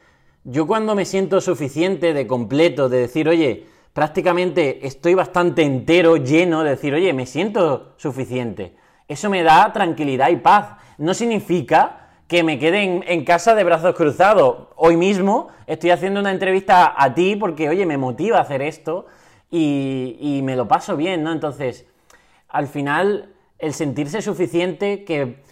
Yo 0.43 0.67
cuando 0.67 0.95
me 0.95 1.05
siento 1.05 1.41
suficiente, 1.41 2.13
de 2.13 2.27
completo, 2.27 2.89
de 2.89 2.99
decir, 2.99 3.29
oye, 3.29 3.67
prácticamente 3.93 4.87
estoy 4.87 5.15
bastante 5.15 5.63
entero, 5.63 6.17
lleno, 6.17 6.65
de 6.65 6.71
decir, 6.71 6.93
oye, 6.93 7.13
me 7.13 7.27
siento 7.27 7.95
suficiente. 7.97 8.75
Eso 9.07 9.31
me 9.31 9.43
da 9.43 9.73
tranquilidad 9.73 10.31
y 10.31 10.37
paz. 10.37 10.77
No 10.99 11.15
significa 11.15 12.04
que 12.29 12.43
me 12.43 12.59
quede 12.59 13.03
en, 13.07 13.25
casa 13.25 13.55
de 13.55 13.65
brazos 13.65 13.95
cruzados. 13.95 14.69
Hoy 14.77 14.97
mismo 14.97 15.49
estoy 15.67 15.91
haciendo 15.91 16.21
una 16.21 16.31
entrevista 16.31 16.95
a 16.97 17.15
ti 17.15 17.37
porque, 17.37 17.69
oye, 17.69 17.85
me 17.85 17.99
motiva 17.99 18.39
a 18.39 18.43
hacer 18.43 18.63
esto 18.63 19.07
y, 19.51 20.41
me 20.43 20.57
lo 20.57 20.67
paso 20.67 20.97
bien, 20.97 21.23
¿no? 21.23 21.33
Entonces, 21.33 21.87
al 22.49 22.67
final, 22.67 23.35
el 23.59 23.75
sentirse 23.75 24.23
suficiente, 24.23 25.05
que 25.05 25.43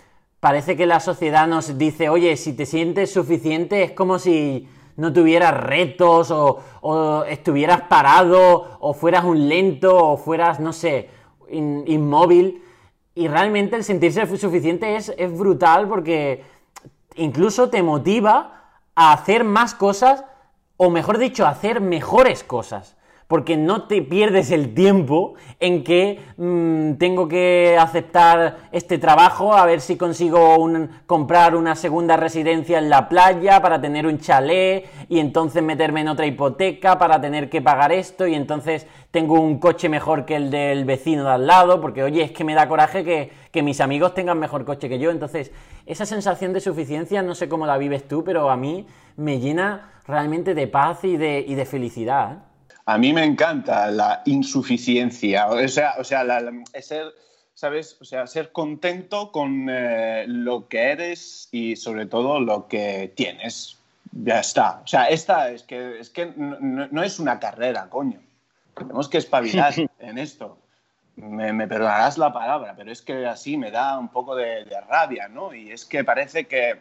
parece 0.41 0.77
que 0.77 0.87
la 0.87 1.01
sociedad 1.01 1.47
nos 1.47 1.79
dice, 1.79 2.09
oye, 2.09 2.37
si 2.37 2.55
te 2.55 2.67
sientes 2.67 3.13
suficiente 3.13 3.83
es 3.83 3.93
como 3.93 4.19
si 4.19 4.69
no 4.97 5.13
tuvieras 5.13 5.55
retos 5.55 6.31
o, 6.31 7.25
estuvieras 7.29 7.83
parado 7.83 8.79
o 8.81 8.95
fueras 8.95 9.25
un 9.25 9.49
lento 9.49 9.97
o 9.97 10.17
fueras, 10.17 10.59
no 10.59 10.73
sé, 10.73 11.11
inmóvil. 11.51 12.63
Y 13.15 13.29
realmente 13.29 13.77
el 13.77 13.85
sentirse 13.85 14.27
suficiente 14.39 14.97
es, 14.97 15.15
es 15.19 15.37
brutal 15.37 15.87
porque 15.87 16.43
incluso 17.17 17.71
te 17.71 17.83
motiva 17.83 18.63
a 18.95 19.13
hacer 19.13 19.45
más 19.45 19.75
cosas, 19.75 20.25
o 20.77 20.91
mejor 20.91 21.19
dicho, 21.19 21.47
a 21.47 21.51
hacer 21.51 21.81
mejores 21.81 22.45
cosas. 22.45 22.97
Porque 23.33 23.57
no 23.57 23.85
te 23.85 24.03
pierdes 24.03 24.51
el 24.51 24.75
tiempo 24.75 25.37
en 25.59 25.85
que 25.85 26.21
mm, 26.37 26.99
tengo 26.99 27.29
que 27.29 27.79
aceptar 27.81 28.69
este 28.73 28.99
trabajo, 28.99 29.55
a 29.55 29.65
ver 29.65 29.81
si 29.81 29.97
consigo 29.97 30.59
comprar 31.07 31.57
una 31.57 31.75
segunda 31.75 32.19
residencia 32.19 32.77
en 32.77 32.91
la 32.91 33.09
playa 33.09 33.63
para 33.63 33.81
tener 33.81 34.07
un 34.07 34.19
chalet 34.19 34.85
y 35.09 35.19
entonces 35.19 35.63
meterme 35.63 36.03
en 36.03 36.09
otra 36.09 36.27
hipoteca 36.27 36.99
para 36.99 37.23
tener 37.23 37.49
que 37.49 37.63
pagar 37.63 37.91
esto 37.91 38.27
y 38.27 38.35
entonces 38.35 38.87
tengo 39.11 39.41
un 39.41 39.59
coche 39.59 39.89
mejor 39.89 40.27
que 40.27 40.37
el 40.37 40.51
del 40.51 40.85
vecino 40.85 41.25
de 41.25 41.31
al 41.31 41.47
lado, 41.47 41.81
porque 41.81 42.03
oye, 42.03 42.23
es 42.25 42.33
que 42.33 42.45
me 42.45 42.53
da 42.53 42.69
coraje 42.69 43.03
que, 43.51 43.63
mis 43.63 43.81
amigos 43.81 44.13
tengan 44.13 44.39
mejor 44.39 44.67
coche 44.67 44.91
que 44.91 44.99
yo. 44.99 45.11
Entonces, 45.11 45.53
esa 45.87 46.05
sensación 46.05 46.53
de 46.53 46.61
suficiencia, 46.61 47.23
no 47.23 47.35
sé 47.35 47.49
cómo 47.49 47.65
la 47.65 47.79
vives 47.79 48.07
tú, 48.07 48.25
pero 48.25 48.51
a 48.51 48.59
mí 48.59 48.87
me 49.17 49.41
llena 49.41 49.91
realmente 50.07 50.55
de 50.55 50.67
paz 50.67 51.03
y 51.05 51.17
de, 51.17 51.43
y 51.49 51.55
de 51.55 51.65
felicidad. 51.65 52.33
¿eh? 52.33 52.52
A 52.85 52.99
mí 52.99 53.13
me 53.13 53.25
encanta 53.25 53.91
la 53.91 54.23
insuficiencia, 54.27 55.47
o 55.49 55.69
sea, 55.69 55.95
o 55.99 56.05
sea 56.05 56.25
ser, 56.81 57.15
¿sabes? 57.55 57.97
O 58.01 58.05
sea, 58.05 58.27
ser 58.27 58.51
contento 58.53 59.31
con 59.31 59.69
eh, 59.71 60.25
lo 60.27 60.69
que 60.69 60.91
eres 60.91 61.49
y 61.53 61.77
sobre 61.77 62.07
todo 62.07 62.41
lo 62.41 62.67
que 62.67 63.13
tienes. 63.15 63.79
Ya 64.11 64.41
está. 64.41 64.83
O 64.85 64.87
sea, 64.87 65.07
esta 65.07 65.51
es 65.51 65.63
que, 65.63 65.99
es 65.99 66.11
que 66.11 66.27
no 66.37 67.03
es 67.03 67.19
una 67.19 67.41
carrera, 67.41 67.89
coño. 67.89 68.21
Tenemos 68.75 69.09
que 69.09 69.19
espabilar 69.19 69.75
en 70.01 70.19
esto 70.19 70.59
me, 71.17 71.67
perdonarás 71.67 72.19
la 72.19 72.33
palabra, 72.33 72.75
pero 72.77 72.91
es 72.91 73.03
que 73.03 73.27
así 73.27 73.57
me 73.57 73.71
da 73.71 73.99
un 73.99 74.09
poco 74.09 74.35
de, 74.35 74.65
rabia, 74.89 75.29
¿no? 75.29 75.55
Y 75.55 75.71
es 75.71 75.85
que 75.85 76.05
parece 76.05 76.47
que, 76.47 76.81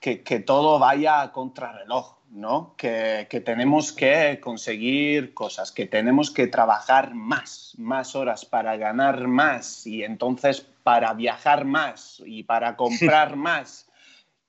que, 0.00 0.40
todo 0.40 0.78
vaya 0.78 1.22
a 1.22 1.32
contrarreloj, 1.32 2.14
¿no? 2.30 2.74
Que, 2.76 3.26
que, 3.28 3.40
tenemos 3.40 3.92
que 3.92 4.38
conseguir 4.40 5.34
cosas, 5.34 5.72
que 5.72 5.86
tenemos 5.86 6.30
que 6.30 6.46
trabajar 6.46 7.14
más, 7.14 7.74
más 7.76 8.14
horas 8.14 8.44
para 8.44 8.76
ganar 8.76 9.26
más 9.26 9.86
y 9.86 10.04
entonces 10.04 10.66
para 10.82 11.12
viajar 11.14 11.64
más 11.64 12.22
y 12.24 12.44
para 12.44 12.76
comprar 12.76 13.36
más. 13.36 13.86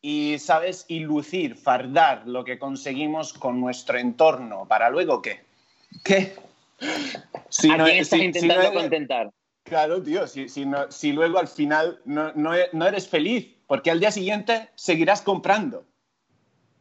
Y, 0.01 0.38
¿sabes? 0.39 0.86
Y 0.88 0.99
lucir, 1.01 1.55
fardar 1.55 2.27
lo 2.27 2.43
que 2.43 2.57
conseguimos 2.57 3.34
con 3.34 3.59
nuestro 3.59 3.99
entorno. 3.99 4.65
¿Para 4.67 4.89
luego 4.89 5.21
qué? 5.21 5.41
¿Qué? 6.03 6.36
Si 7.49 7.69
¿A 7.69 7.84
quién 7.84 7.97
estás 7.97 8.19
intentando 8.19 8.73
contentar? 8.73 9.29
Claro, 9.63 10.01
tío, 10.01 10.25
si, 10.27 10.49
si, 10.49 11.11
luego 11.13 11.38
al 11.38 11.47
final 11.47 12.01
no, 12.05 12.53
eres 12.53 13.07
feliz, 13.07 13.55
porque 13.67 13.91
al 13.91 13.99
día 13.99 14.11
siguiente 14.11 14.69
seguirás 14.75 15.21
comprando. 15.21 15.86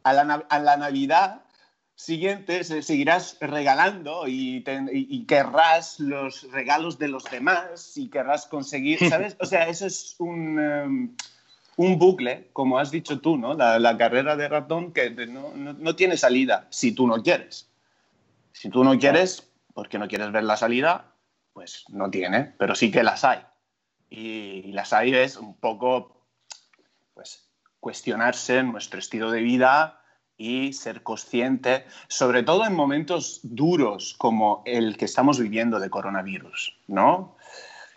A 0.03 0.13
la, 0.13 0.77
Navidad 0.77 1.41
siguiente 1.95 2.63
seguirás 2.63 3.37
regalando 3.39 4.27
y, 4.27 4.63
querrás 5.27 5.99
los 5.99 6.51
regalos 6.51 6.97
de 6.97 7.07
los 7.07 7.23
demás 7.25 7.97
y 7.97 8.09
querrás 8.09 8.47
conseguir, 8.47 8.99
¿sabes? 9.09 9.35
O 9.39 9.45
sea, 9.45 9.67
eso 9.67 9.85
es 9.85 10.15
un, 10.19 10.59
um, 10.59 11.15
un 11.77 11.99
bucle, 11.99 12.49
como 12.53 12.79
has 12.79 12.91
dicho 12.91 13.19
tú, 13.19 13.37
¿no? 13.37 13.53
La, 13.53 13.97
carrera 13.97 14.35
de 14.35 14.47
ratón 14.47 14.93
que 14.93 15.09
no, 15.11 15.53
no 15.53 15.95
tiene 15.95 16.17
salida 16.17 16.67
si 16.69 16.91
tú 16.93 17.07
no 17.07 17.21
quieres. 17.21 17.69
Si 18.53 18.69
tú 18.69 18.83
no 18.83 18.97
quieres, 18.99 19.49
porque 19.73 19.97
no 19.97 20.07
quieres 20.07 20.31
ver 20.31 20.43
la 20.43 20.57
salida, 20.57 21.11
pues 21.53 21.85
no 21.89 22.09
tiene, 22.09 22.53
pero 22.57 22.75
sí 22.75 22.91
que 22.91 23.03
las 23.03 23.23
hay. 23.23 23.39
Y, 24.09 24.71
las 24.73 24.93
hay 24.93 25.13
es 25.15 25.37
un 25.37 25.55
poco, 25.55 26.25
pues, 27.13 27.49
cuestionarse 27.81 28.63
nuestro 28.63 28.99
estilo 28.99 29.29
de 29.29 29.41
vida 29.41 30.01
y 30.37 30.71
ser 30.71 31.03
consciente, 31.03 31.85
sobre 32.07 32.43
todo 32.43 32.65
en 32.65 32.73
momentos 32.73 33.41
duros 33.43 34.15
como 34.17 34.63
el 34.65 34.95
que 34.95 35.05
estamos 35.05 35.37
viviendo 35.37 35.79
de 35.79 35.89
coronavirus, 35.89 36.79
¿no? 36.87 37.35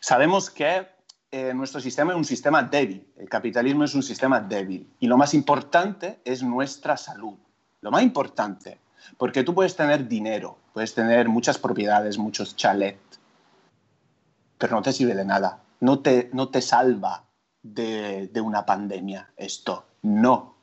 Sabemos 0.00 0.50
que 0.50 0.88
eh, 1.30 1.54
nuestro 1.54 1.80
sistema 1.80 2.12
es 2.12 2.18
un 2.18 2.24
sistema 2.24 2.64
débil, 2.64 3.06
el 3.16 3.28
capitalismo 3.28 3.84
es 3.84 3.94
un 3.94 4.02
sistema 4.02 4.40
débil 4.40 4.92
y 4.98 5.06
lo 5.06 5.16
más 5.16 5.32
importante 5.34 6.18
es 6.24 6.42
nuestra 6.42 6.96
salud. 6.96 7.38
Lo 7.80 7.90
más 7.90 8.02
importante 8.02 8.80
porque 9.16 9.44
tú 9.44 9.54
puedes 9.54 9.76
tener 9.76 10.08
dinero, 10.08 10.58
puedes 10.72 10.94
tener 10.94 11.28
muchas 11.28 11.58
propiedades, 11.58 12.18
muchos 12.18 12.56
chalets, 12.56 13.20
pero 14.58 14.76
no 14.76 14.82
te 14.82 14.92
sirve 14.92 15.14
de 15.14 15.24
nada. 15.24 15.60
No 15.80 16.00
te, 16.00 16.30
no 16.32 16.48
te 16.48 16.62
salva 16.62 17.24
de, 17.64 18.40
una 18.40 18.64
pandemia 18.64 19.32
esto. 19.36 19.86
No. 20.02 20.54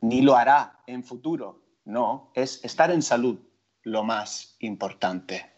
Ni 0.00 0.22
lo 0.22 0.36
hará 0.36 0.80
en 0.86 1.02
futuro. 1.02 1.60
No. 1.84 2.30
Es 2.34 2.64
estar 2.64 2.92
en 2.92 3.02
salud 3.02 3.40
lo 3.82 4.04
más 4.04 4.54
importante. 4.60 5.50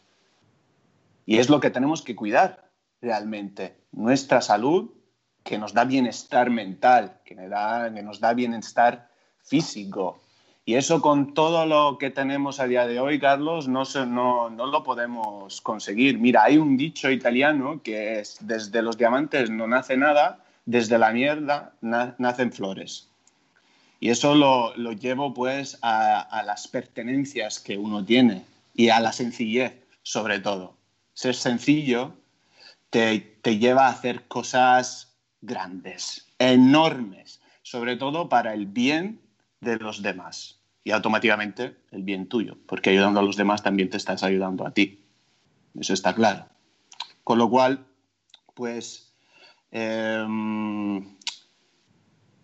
Y 1.26 1.38
es 1.38 1.50
lo 1.50 1.60
que 1.60 1.70
tenemos 1.70 2.02
que 2.02 2.16
cuidar 2.16 2.70
realmente. 3.02 3.76
Nuestra 3.92 4.40
salud, 4.40 4.90
que 5.42 5.58
nos 5.58 5.74
da 5.74 5.84
bienestar 5.84 6.50
mental, 6.50 7.20
que 7.24 7.34
nos 7.34 8.20
da 8.20 8.32
bienestar 8.34 9.10
físico, 9.42 10.20
Y 10.66 10.74
eso 10.74 11.00
con 11.00 11.34
todo 11.34 11.66
lo 11.66 11.98
que 11.98 12.10
tenemos 12.10 12.60
a 12.60 12.66
día 12.66 12.86
de 12.86 13.00
hoy, 13.00 13.18
Carlos, 13.18 13.66
no, 13.66 13.82
no, 14.06 14.50
no, 14.50 14.66
lo 14.66 14.84
podemos 14.84 15.60
conseguir. 15.62 16.18
Mira, 16.18 16.44
hay 16.44 16.58
un 16.58 16.76
dicho 16.76 17.10
italiano 17.10 17.80
que 17.82 18.20
es, 18.20 18.36
desde 18.40 18.82
los 18.82 18.96
diamantes 18.96 19.50
no 19.50 19.66
nace 19.66 19.96
nada, 19.96 20.39
desde 20.64 20.98
la 20.98 21.12
mierda 21.12 21.74
nacen 21.80 22.52
flores. 22.52 23.08
Y 23.98 24.10
eso 24.10 24.34
lo, 24.34 24.74
lo 24.76 24.92
llevo 24.92 25.34
pues 25.34 25.78
a, 25.82 26.20
a, 26.20 26.42
las 26.42 26.68
pertenencias 26.68 27.60
que 27.60 27.76
uno 27.76 28.04
tiene 28.04 28.44
y 28.74 28.88
a 28.88 29.00
la 29.00 29.12
sencillez, 29.12 29.74
sobre 30.02 30.40
todo. 30.40 30.74
Ser 31.12 31.34
sencillo 31.34 32.14
te, 32.88 33.20
te 33.42 33.58
lleva 33.58 33.86
a 33.86 33.90
hacer 33.90 34.26
cosas 34.26 35.14
grandes, 35.42 36.28
enormes, 36.38 37.40
sobre 37.62 37.96
todo 37.96 38.28
para 38.28 38.54
el 38.54 38.66
bien 38.66 39.20
de 39.60 39.76
los 39.76 40.02
demás 40.02 40.60
y 40.82 40.92
automáticamente 40.92 41.76
el 41.90 42.02
bien 42.02 42.26
tuyo, 42.26 42.56
porque 42.66 42.90
ayudando 42.90 43.20
a 43.20 43.22
los 43.22 43.36
demás 43.36 43.62
también 43.62 43.90
te 43.90 43.96
estás 43.96 44.22
ayudando 44.22 44.66
a 44.66 44.72
ti. 44.72 45.04
Eso 45.78 45.92
está 45.92 46.14
claro. 46.14 46.46
Con 47.22 47.38
lo 47.38 47.50
cual, 47.50 47.86
pues 48.54 49.09
em, 49.70 51.16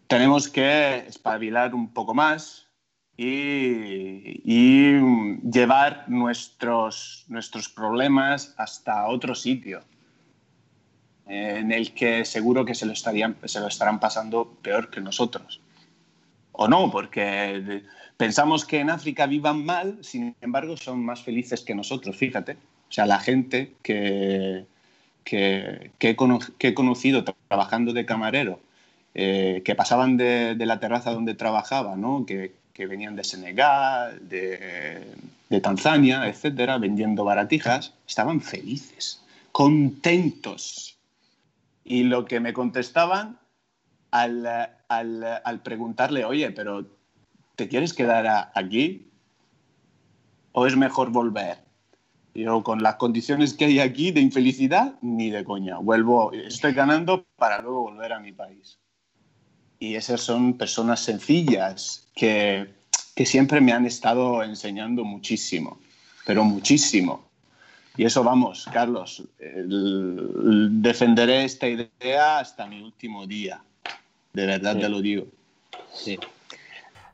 tenemos 0.06 0.48
que 0.48 0.98
espabilar 1.08 1.74
un 1.74 1.92
poco 1.92 2.14
más 2.14 2.66
y, 3.16 4.42
llevar 5.50 6.04
nuestros, 6.08 7.24
nuestros 7.28 7.68
problemas 7.68 8.54
hasta 8.58 9.06
otro 9.08 9.34
sitio 9.34 9.82
en 11.26 11.72
el 11.72 11.92
que 11.92 12.24
seguro 12.24 12.64
que 12.64 12.74
se 12.74 12.86
lo, 12.86 12.92
estarían, 12.92 13.36
se 13.44 13.58
lo 13.58 13.68
estarán 13.68 13.98
pasando 13.98 14.58
peor 14.62 14.90
que 14.90 15.00
nosotros. 15.00 15.60
O 16.52 16.68
no, 16.68 16.90
porque 16.90 17.82
Pensamos 18.16 18.64
que 18.64 18.80
en 18.80 18.88
África 18.88 19.26
vivan 19.26 19.64
mal, 19.64 19.98
sin 20.00 20.34
embargo 20.40 20.76
son 20.76 21.04
más 21.04 21.22
felices 21.22 21.62
que 21.62 21.74
nosotros, 21.74 22.16
fíjate. 22.16 22.52
O 22.88 22.92
sea, 22.92 23.04
la 23.04 23.20
gente 23.20 23.74
que, 23.82 24.64
que, 25.26 25.90
he, 25.98 26.74
conocido 26.74 27.24
trabajando 27.48 27.92
de 27.92 28.06
camarero, 28.06 28.60
eh, 29.14 29.60
que 29.64 29.74
pasaban 29.74 30.16
de, 30.16 30.54
la 30.56 30.78
terraza 30.78 31.12
donde 31.12 31.34
trabajaba, 31.34 31.96
¿no? 31.96 32.24
que, 32.24 32.54
venían 32.78 33.16
de 33.16 33.24
Senegal, 33.24 34.20
de, 34.28 35.60
Tanzania, 35.60 36.28
etcétera, 36.28 36.78
vendiendo 36.78 37.24
baratijas, 37.24 37.92
estaban 38.06 38.40
felices, 38.40 39.20
contentos. 39.50 40.96
Y 41.84 42.04
lo 42.04 42.24
que 42.24 42.38
me 42.38 42.52
contestaban 42.52 43.38
al, 44.12 44.46
al 44.88 45.62
preguntarle, 45.62 46.24
oye, 46.24 46.52
pero 46.52 46.86
¿te 47.56 47.68
quieres 47.68 47.94
quedar 47.94 48.52
aquí 48.54 49.08
o 50.52 50.66
es 50.66 50.76
mejor 50.76 51.10
volver? 51.10 51.65
Yo 52.37 52.62
con 52.62 52.82
las 52.82 52.97
condiciones 52.97 53.55
que 53.55 53.64
hay 53.64 53.80
aquí 53.80 54.11
de 54.11 54.20
infelicidad, 54.20 54.93
ni 55.01 55.30
de 55.30 55.43
coña. 55.43 55.78
Vuelvo, 55.78 56.32
estoy 56.32 56.74
ganando 56.74 57.24
para 57.37 57.62
luego 57.62 57.84
volver 57.84 58.12
a 58.12 58.20
mi 58.20 58.32
país. 58.32 58.78
Y 59.78 59.95
esas 59.95 60.20
son 60.20 60.59
personas 60.59 61.01
sencillas 61.01 62.09
que, 62.14 62.74
que 63.14 63.24
siempre 63.24 63.62
me 63.62 63.72
han 63.72 63.87
estado 63.87 64.43
enseñando 64.43 65.03
muchísimo, 65.05 65.78
pero 66.26 66.45
muchísimo. 66.45 67.26
Y 67.97 68.05
eso 68.05 68.22
vamos, 68.22 68.68
Carlos, 68.70 69.22
defenderé 69.39 71.45
esta 71.45 71.66
idea 71.66 72.39
hasta 72.39 72.66
mi 72.66 72.82
último 72.82 73.26
día. 73.26 73.62
De 74.34 74.45
verdad 74.45 74.78
te 74.78 74.91
lo 74.91 75.01
digo. 75.01 75.26
Sí. 75.95 76.18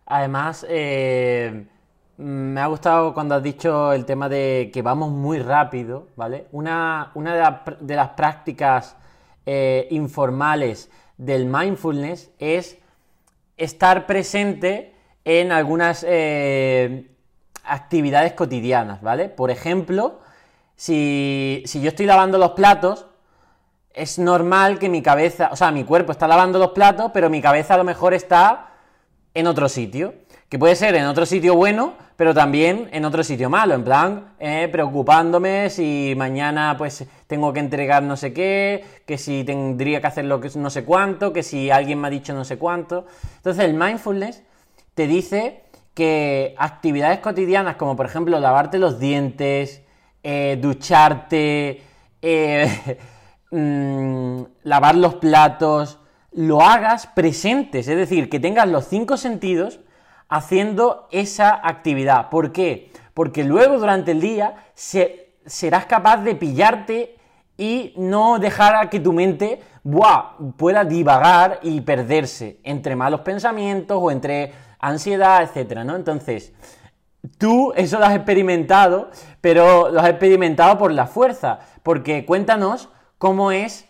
Además, 0.06 0.66
eh, 0.68 1.64
me 2.18 2.60
ha 2.60 2.66
gustado 2.66 3.14
cuando 3.14 3.34
has 3.34 3.42
dicho 3.42 3.92
el 3.92 4.04
tema 4.04 4.28
de 4.28 4.70
que 4.72 4.82
vamos 4.82 5.10
muy 5.10 5.38
rápido, 5.38 6.08
¿vale? 6.16 6.46
Una, 6.52 7.12
de, 7.80 7.96
las 7.96 8.08
prácticas 8.10 8.96
eh, 9.46 9.88
informales 9.90 10.90
del 11.16 11.46
mindfulness 11.46 12.30
es 12.38 12.78
estar 13.56 14.06
presente 14.06 14.94
en 15.24 15.52
algunas 15.52 16.04
eh, 16.08 17.10
actividades 17.64 18.32
cotidianas, 18.34 19.00
¿vale? 19.02 19.28
Por 19.28 19.50
ejemplo, 19.50 20.20
si, 20.76 21.62
si 21.66 21.80
yo 21.80 21.88
estoy 21.88 22.06
lavando 22.06 22.38
los 22.38 22.52
platos, 22.52 23.06
es 23.94 24.18
normal 24.18 24.78
que 24.78 24.88
mi 24.88 25.02
cabeza, 25.02 25.50
o 25.52 25.56
sea, 25.56 25.70
mi 25.70 25.84
cuerpo 25.84 26.12
está 26.12 26.26
lavando 26.26 26.58
los 26.58 26.70
platos, 26.70 27.10
pero 27.12 27.30
mi 27.30 27.40
cabeza 27.40 27.74
a 27.74 27.78
lo 27.78 27.84
mejor 27.84 28.14
está 28.14 28.70
en 29.34 29.46
otro 29.46 29.68
sitio. 29.68 30.14
Que 30.52 30.58
puede 30.58 30.76
ser 30.76 30.94
en 30.96 31.06
otro 31.06 31.24
sitio 31.24 31.56
bueno, 31.56 31.94
pero 32.14 32.34
también 32.34 32.90
en 32.92 33.06
otro 33.06 33.24
sitio 33.24 33.48
malo. 33.48 33.72
En 33.72 33.84
plan, 33.84 34.34
eh, 34.38 34.68
preocupándome 34.70 35.70
si 35.70 36.12
mañana 36.14 36.74
pues 36.76 37.06
tengo 37.26 37.54
que 37.54 37.60
entregar 37.60 38.02
no 38.02 38.18
sé 38.18 38.34
qué, 38.34 38.84
que 39.06 39.16
si 39.16 39.44
tendría 39.44 40.02
que 40.02 40.08
hacer 40.08 40.26
lo 40.26 40.42
que 40.42 40.50
no 40.56 40.68
sé 40.68 40.84
cuánto, 40.84 41.32
que 41.32 41.42
si 41.42 41.70
alguien 41.70 41.98
me 42.02 42.08
ha 42.08 42.10
dicho 42.10 42.34
no 42.34 42.44
sé 42.44 42.58
cuánto. 42.58 43.06
Entonces 43.36 43.64
el 43.64 43.72
mindfulness 43.72 44.42
te 44.92 45.06
dice 45.06 45.62
que 45.94 46.54
actividades 46.58 47.20
cotidianas 47.20 47.76
como 47.76 47.96
por 47.96 48.04
ejemplo 48.04 48.38
lavarte 48.38 48.78
los 48.78 49.00
dientes, 49.00 49.80
eh, 50.22 50.58
ducharte, 50.60 51.80
eh, 52.20 52.98
mm, 53.50 54.42
lavar 54.64 54.96
los 54.96 55.14
platos, 55.14 55.98
lo 56.32 56.60
hagas 56.60 57.06
presentes, 57.06 57.88
es 57.88 57.96
decir, 57.96 58.28
que 58.28 58.38
tengas 58.38 58.68
los 58.68 58.86
cinco 58.86 59.16
sentidos 59.16 59.80
haciendo 60.32 61.08
esa 61.10 61.60
actividad. 61.62 62.30
¿Por 62.30 62.52
qué? 62.52 62.90
Porque 63.12 63.44
luego 63.44 63.78
durante 63.78 64.12
el 64.12 64.20
día 64.22 64.54
serás 64.74 65.84
capaz 65.84 66.24
de 66.24 66.34
pillarte 66.34 67.18
y 67.58 67.92
no 67.98 68.38
dejar 68.38 68.74
a 68.76 68.88
que 68.88 68.98
tu 68.98 69.12
mente 69.12 69.60
pueda 70.56 70.84
divagar 70.86 71.60
y 71.62 71.82
perderse 71.82 72.60
entre 72.62 72.96
malos 72.96 73.20
pensamientos 73.20 73.98
o 74.00 74.10
entre 74.10 74.54
ansiedad, 74.78 75.42
etcétera, 75.42 75.84
¿no? 75.84 75.96
Entonces, 75.96 76.54
tú 77.36 77.74
eso 77.76 77.98
lo 77.98 78.06
has 78.06 78.16
experimentado, 78.16 79.10
pero 79.42 79.90
lo 79.90 80.00
has 80.00 80.08
experimentado 80.08 80.78
por 80.78 80.92
la 80.92 81.06
fuerza, 81.06 81.58
porque 81.82 82.24
cuéntanos 82.24 82.88
cómo 83.18 83.52
es 83.52 83.86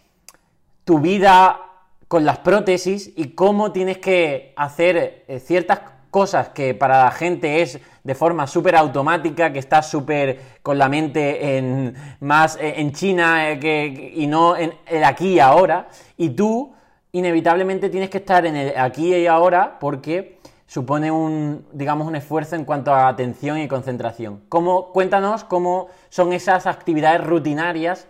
tu 0.82 0.98
vida 0.98 1.60
con 2.08 2.24
las 2.24 2.38
prótesis 2.38 3.12
y 3.14 3.28
cómo 3.28 3.70
tienes 3.70 3.98
que 3.98 4.52
hacer 4.56 5.24
eh, 5.28 5.38
ciertas 5.38 5.92
cosas 6.12 6.50
que 6.50 6.74
para 6.74 7.02
la 7.02 7.10
gente 7.10 7.62
es 7.62 7.80
de 8.04 8.14
forma 8.14 8.46
súper 8.46 8.76
automática, 8.76 9.52
que 9.52 9.58
está 9.58 9.82
súper 9.82 10.60
con 10.62 10.78
la 10.78 10.88
mente 10.88 11.56
en, 11.56 11.96
más 12.20 12.56
eh, 12.60 12.74
en 12.76 12.92
China 12.92 13.50
eh, 13.50 14.12
y 14.14 14.28
no 14.28 14.56
en 14.56 14.72
el 14.86 15.02
aquí 15.02 15.30
y 15.34 15.40
ahora, 15.40 15.88
y 16.16 16.30
tú 16.30 16.72
inevitablemente 17.10 17.88
tienes 17.88 18.10
que 18.10 18.18
estar 18.18 18.46
en 18.46 18.54
el 18.54 18.78
aquí 18.78 19.12
y 19.12 19.26
ahora 19.26 19.78
porque 19.80 20.38
supone 20.66 21.10
un, 21.10 21.66
digamos, 21.72 22.06
un 22.06 22.14
esfuerzo 22.14 22.54
en 22.54 22.64
cuanto 22.64 22.94
a 22.94 23.08
atención 23.08 23.58
y 23.58 23.66
concentración. 23.66 24.42
¿Cómo, 24.48 24.92
cuéntanos 24.92 25.42
cómo 25.42 25.88
son 26.08 26.32
esas 26.32 26.66
actividades 26.66 27.26
rutinarias 27.26 28.06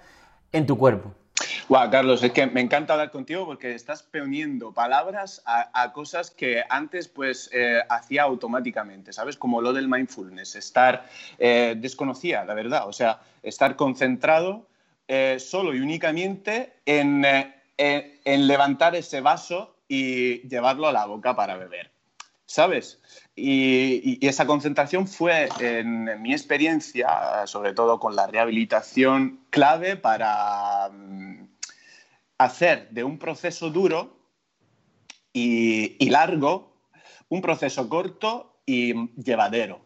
en 0.53 0.67
tu 0.67 0.77
cuerpo. 0.77 1.11
Wow, 1.69 1.91
Carlos, 1.91 2.23
es 2.23 2.33
que 2.33 2.47
me 2.47 2.61
encanta 2.61 2.93
hablar 2.93 3.11
contigo 3.11 3.47
porque 3.47 3.75
estás 3.75 4.03
poniendo 4.03 4.73
palabras 4.73 5.43
a, 5.47 5.93
cosas 5.93 6.31
que 6.31 6.63
antes 6.69 7.09
pues 7.09 7.49
eh, 7.53 7.81
hacía 7.89 8.25
automáticamente, 8.25 9.13
¿sabes? 9.13 9.37
Como 9.37 9.61
lo 9.61 9.73
del 9.73 9.89
mindfulness, 9.89 10.57
estar 10.57 11.09
eh, 11.39 11.75
desconocida, 11.79 12.45
la 12.45 12.55
verdad, 12.55 12.87
o 12.87 12.93
sea, 12.93 13.21
estar 13.43 13.77
concentrado 13.77 14.69
eh, 15.09 15.39
solo 15.39 15.75
y 15.75 15.81
únicamente 15.81 16.75
en, 16.85 17.25
en, 17.79 18.47
levantar 18.47 18.95
ese 18.95 19.21
vaso 19.21 19.77
y 19.89 20.47
llevarlo 20.49 20.89
a 20.89 20.93
la 20.93 21.07
boca 21.07 21.35
para 21.35 21.57
beber, 21.57 21.91
¿sabes? 22.45 23.01
Y, 23.35 24.19
esa 24.27 24.47
concentración 24.47 25.09
fue, 25.09 25.49
en, 25.59 26.21
mi 26.21 26.33
experiencia, 26.33 27.47
sobre 27.47 27.73
todo 27.73 27.99
con 27.99 28.15
la 28.15 28.27
rehabilitación, 28.27 29.41
clave 29.51 29.97
para 29.97 30.91
mm, 30.91 31.49
hacer 32.39 32.89
de 32.91 33.05
un 33.05 33.19
proceso 33.19 33.71
duro 33.71 34.19
y, 35.33 36.11
largo 36.11 36.73
un 37.29 37.41
proceso 37.41 37.89
corto 37.89 38.61
y 38.67 39.09
llevadero, 39.17 39.81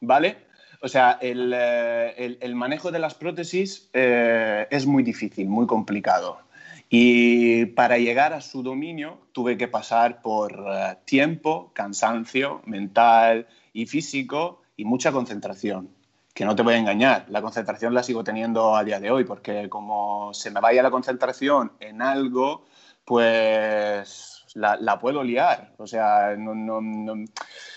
¿vale? 0.00 0.46
O 0.80 0.88
sea, 0.88 1.18
el, 1.20 1.52
eh, 1.52 2.52
manejo 2.54 2.92
de 2.92 3.00
las 3.00 3.14
prótesis 3.14 3.90
eh, 3.92 4.68
es 4.70 4.86
muy 4.86 5.02
difícil, 5.02 5.48
muy 5.48 5.66
complicado. 5.66 6.45
Y 6.88 7.66
para 7.66 7.98
llegar 7.98 8.32
a 8.32 8.40
su 8.40 8.62
dominio 8.62 9.18
tuve 9.32 9.56
que 9.56 9.68
pasar 9.68 10.22
por 10.22 10.64
eh, 10.68 10.96
tiempo, 11.04 11.72
cansancio 11.74 12.62
mental 12.64 13.48
y 13.72 13.86
físico 13.86 14.62
y 14.76 14.84
mucha 14.84 15.10
concentración. 15.12 15.90
Que 16.32 16.44
no 16.44 16.54
te 16.54 16.62
voy 16.62 16.74
a 16.74 16.78
engañar, 16.78 17.26
la 17.30 17.40
concentración 17.40 17.94
la 17.94 18.02
sigo 18.02 18.22
teniendo 18.22 18.76
a 18.76 18.84
día 18.84 19.00
de 19.00 19.10
hoy, 19.10 19.24
porque 19.24 19.68
como 19.70 20.34
se 20.34 20.50
me 20.50 20.60
vaya 20.60 20.82
la 20.82 20.90
concentración 20.90 21.72
en 21.80 22.02
algo, 22.02 22.66
pues 23.04 24.44
la, 24.54 24.98
puedo 25.00 25.22
liar. 25.22 25.72
O 25.78 25.86
sea, 25.86 26.36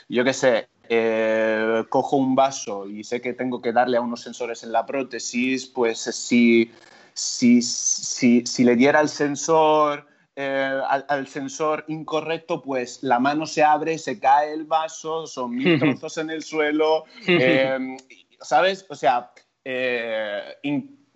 yo 0.10 0.24
qué 0.24 0.34
sé, 0.34 0.68
eh, 0.90 1.86
cojo 1.90 2.18
un 2.18 2.36
vaso 2.36 2.88
y 2.88 3.04
sé 3.04 3.22
que 3.22 3.34
tengo 3.34 3.62
que 3.62 3.72
darle 3.72 3.98
a 3.98 4.02
unos 4.02 4.22
sensores 4.22 4.64
en 4.64 4.72
la 4.72 4.86
prótesis, 4.86 5.68
pues 5.68 6.00
si, 6.00 6.72
si, 7.20 7.62
si, 7.62 8.46
si 8.46 8.64
le 8.64 8.76
diera 8.76 9.02
el 9.02 9.10
sensor 9.10 10.08
eh, 10.36 10.82
al, 10.88 11.28
sensor 11.28 11.84
incorrecto, 11.90 12.62
pues 12.62 13.04
la 13.04 13.20
mano 13.20 13.46
se 13.46 13.62
abre, 13.62 13.98
se 13.98 14.20
cae 14.20 14.54
el 14.54 14.64
vaso, 14.64 15.28
son 15.28 15.52
mil 15.52 15.78
trozos 15.78 16.18
en 16.18 16.30
el 16.30 16.44
suelo, 16.44 17.04
em, 17.28 17.98
¿sabes? 18.40 18.86
O 18.88 18.96
sea, 18.96 19.32
eh, 19.66 20.56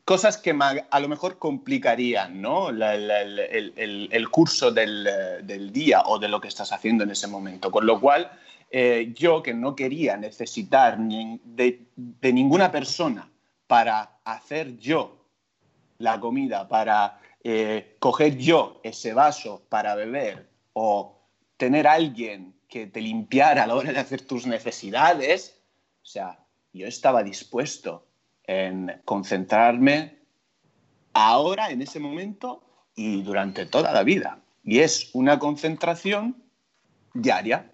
cosas 0.04 0.38
que 0.38 0.54
a 0.90 1.00
lo 1.00 1.08
mejor 1.08 1.40
complicarían 1.40 2.42
¿no? 2.42 2.68
el, 2.68 4.28
curso 4.30 4.72
del, 4.72 5.72
día 5.72 6.02
o 6.06 6.20
de 6.20 6.28
lo 6.28 6.42
que 6.42 6.50
estás 6.50 6.74
haciendo 6.74 7.06
en 7.06 7.12
ese 7.12 7.28
momento. 7.28 7.72
Con 7.72 7.86
lo 7.86 8.02
cual, 8.02 8.30
eh, 8.72 9.14
yo 9.16 9.42
que 9.42 9.54
no 9.54 9.74
quería 9.74 10.18
necesitar 10.18 10.98
de, 11.00 11.86
de 11.96 12.34
ninguna 12.34 12.74
persona 12.74 13.30
para 13.68 14.18
hacer 14.26 14.78
yo 14.78 15.23
la 15.98 16.20
comida, 16.20 16.68
para 16.68 17.20
eh, 17.44 17.98
coger 18.00 18.38
yo 18.38 18.80
ese 18.84 19.14
vaso 19.14 19.64
para 19.70 19.96
beber 19.96 20.50
o 20.74 21.22
tener 21.58 21.88
alguien 21.88 22.56
que 22.68 22.88
te 22.88 23.02
limpiara 23.02 23.64
a 23.64 23.68
la 23.68 23.76
hora 23.76 23.92
de 23.92 24.00
hacer 24.00 24.22
tus 24.22 24.48
necesidades, 24.48 25.62
o 26.02 26.06
sea, 26.06 26.40
yo 26.74 26.88
estaba 26.88 27.24
dispuesto 27.24 28.08
en 28.46 29.02
concentrarme 29.06 30.20
ahora, 31.14 31.70
en 31.70 31.82
ese 31.82 32.00
momento 32.00 32.64
y 32.96 33.22
durante 33.22 33.66
toda 33.66 33.94
la 33.94 34.04
vida. 34.04 34.40
Y 34.64 34.80
es 34.80 35.12
una 35.14 35.40
concentración 35.40 36.44
diaria, 37.14 37.72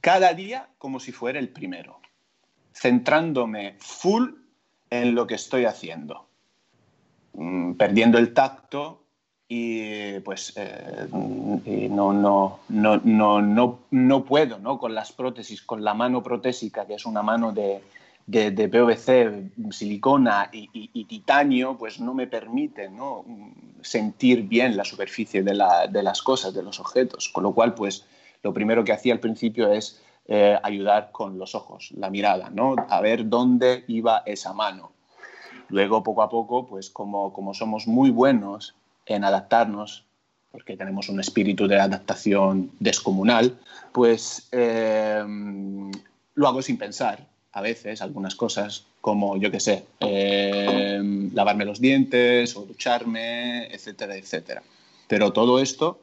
cada 0.00 0.32
día 0.34 0.70
como 0.78 0.98
si 1.00 1.12
fuera 1.12 1.38
el 1.38 1.50
primero, 1.50 2.00
centrándome 2.74 3.76
full 3.78 4.30
en 4.90 5.14
lo 5.14 5.26
que 5.26 5.34
estoy 5.34 5.64
haciendo. 5.64 6.28
Mm, 7.34 7.72
perdiendo 7.74 8.18
el 8.18 8.34
tacto 8.34 9.02
y 9.48 10.20
pues 10.20 10.52
eh, 10.56 11.08
no, 11.90 12.12
no, 12.12 12.60
no, 12.68 13.00
no, 13.40 13.78
no, 13.90 14.24
puedo 14.24 14.58
¿no? 14.58 14.78
con 14.78 14.94
las 14.94 15.12
prótesis, 15.12 15.62
con 15.62 15.82
la 15.82 15.94
mano 15.94 16.22
protésica, 16.22 16.86
que 16.86 16.94
es 16.94 17.06
una 17.06 17.22
mano 17.22 17.52
de, 17.52 17.82
de, 18.26 18.68
PVC, 18.68 19.50
silicona 19.70 20.50
y, 20.52 21.04
titanio, 21.04 21.76
pues 21.78 22.00
no 22.00 22.14
me 22.14 22.26
permite 22.26 22.88
¿no? 22.88 23.24
sentir 23.82 24.42
bien 24.42 24.76
la 24.76 24.84
superficie 24.84 25.42
de, 25.42 25.54
la, 25.54 25.86
de, 25.86 26.02
las 26.02 26.22
cosas, 26.22 26.54
de 26.54 26.62
los 26.62 26.80
objetos. 26.80 27.28
Con 27.28 27.44
lo 27.44 27.52
cual, 27.52 27.74
pues 27.74 28.06
lo 28.42 28.52
primero 28.52 28.84
que 28.84 28.92
hacía 28.92 29.12
al 29.12 29.20
principio 29.20 29.70
es 29.72 30.02
eh, 30.26 30.58
ayudar 30.62 31.10
con 31.12 31.38
los 31.38 31.54
ojos, 31.54 31.92
la 31.96 32.10
mirada, 32.10 32.50
¿no? 32.50 32.76
a 32.88 33.00
ver 33.00 33.28
dónde 33.28 33.84
iba 33.88 34.22
esa 34.24 34.52
mano. 34.52 34.92
Luego, 35.72 36.02
poco 36.02 36.22
a 36.22 36.28
poco, 36.28 36.66
pues 36.66 36.90
como, 36.90 37.32
como 37.32 37.54
somos 37.54 37.86
muy 37.86 38.10
buenos 38.10 38.74
en 39.06 39.24
adaptarnos, 39.24 40.04
porque 40.50 40.76
tenemos 40.76 41.08
un 41.08 41.18
espíritu 41.18 41.66
de 41.66 41.80
adaptación 41.80 42.70
descomunal, 42.78 43.58
pues 43.92 44.48
eh, 44.52 45.24
lo 46.34 46.46
hago 46.46 46.60
sin 46.60 46.76
pensar. 46.76 47.26
A 47.54 47.62
veces 47.62 48.02
algunas 48.02 48.34
cosas 48.34 48.84
como, 49.00 49.38
yo 49.38 49.50
qué 49.50 49.60
sé, 49.60 49.86
eh, 50.00 51.00
lavarme 51.32 51.64
los 51.64 51.80
dientes 51.80 52.54
o 52.54 52.66
ducharme, 52.66 53.66
etcétera, 53.72 54.14
etcétera. 54.16 54.62
Pero 55.08 55.32
todo 55.32 55.58
esto 55.58 55.98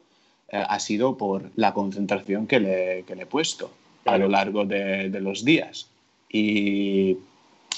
eh, 0.49 0.63
ha 0.67 0.79
sido 0.79 1.15
por 1.15 1.51
la 1.55 1.75
concentración 1.75 2.47
que 2.47 2.59
le, 2.59 3.03
que 3.03 3.15
le 3.15 3.23
he 3.23 3.27
puesto 3.27 3.69
a 4.05 4.17
lo 4.17 4.29
largo 4.29 4.65
de, 4.65 5.11
de 5.11 5.21
los 5.21 5.45
días. 5.45 5.89
Y 6.27 7.17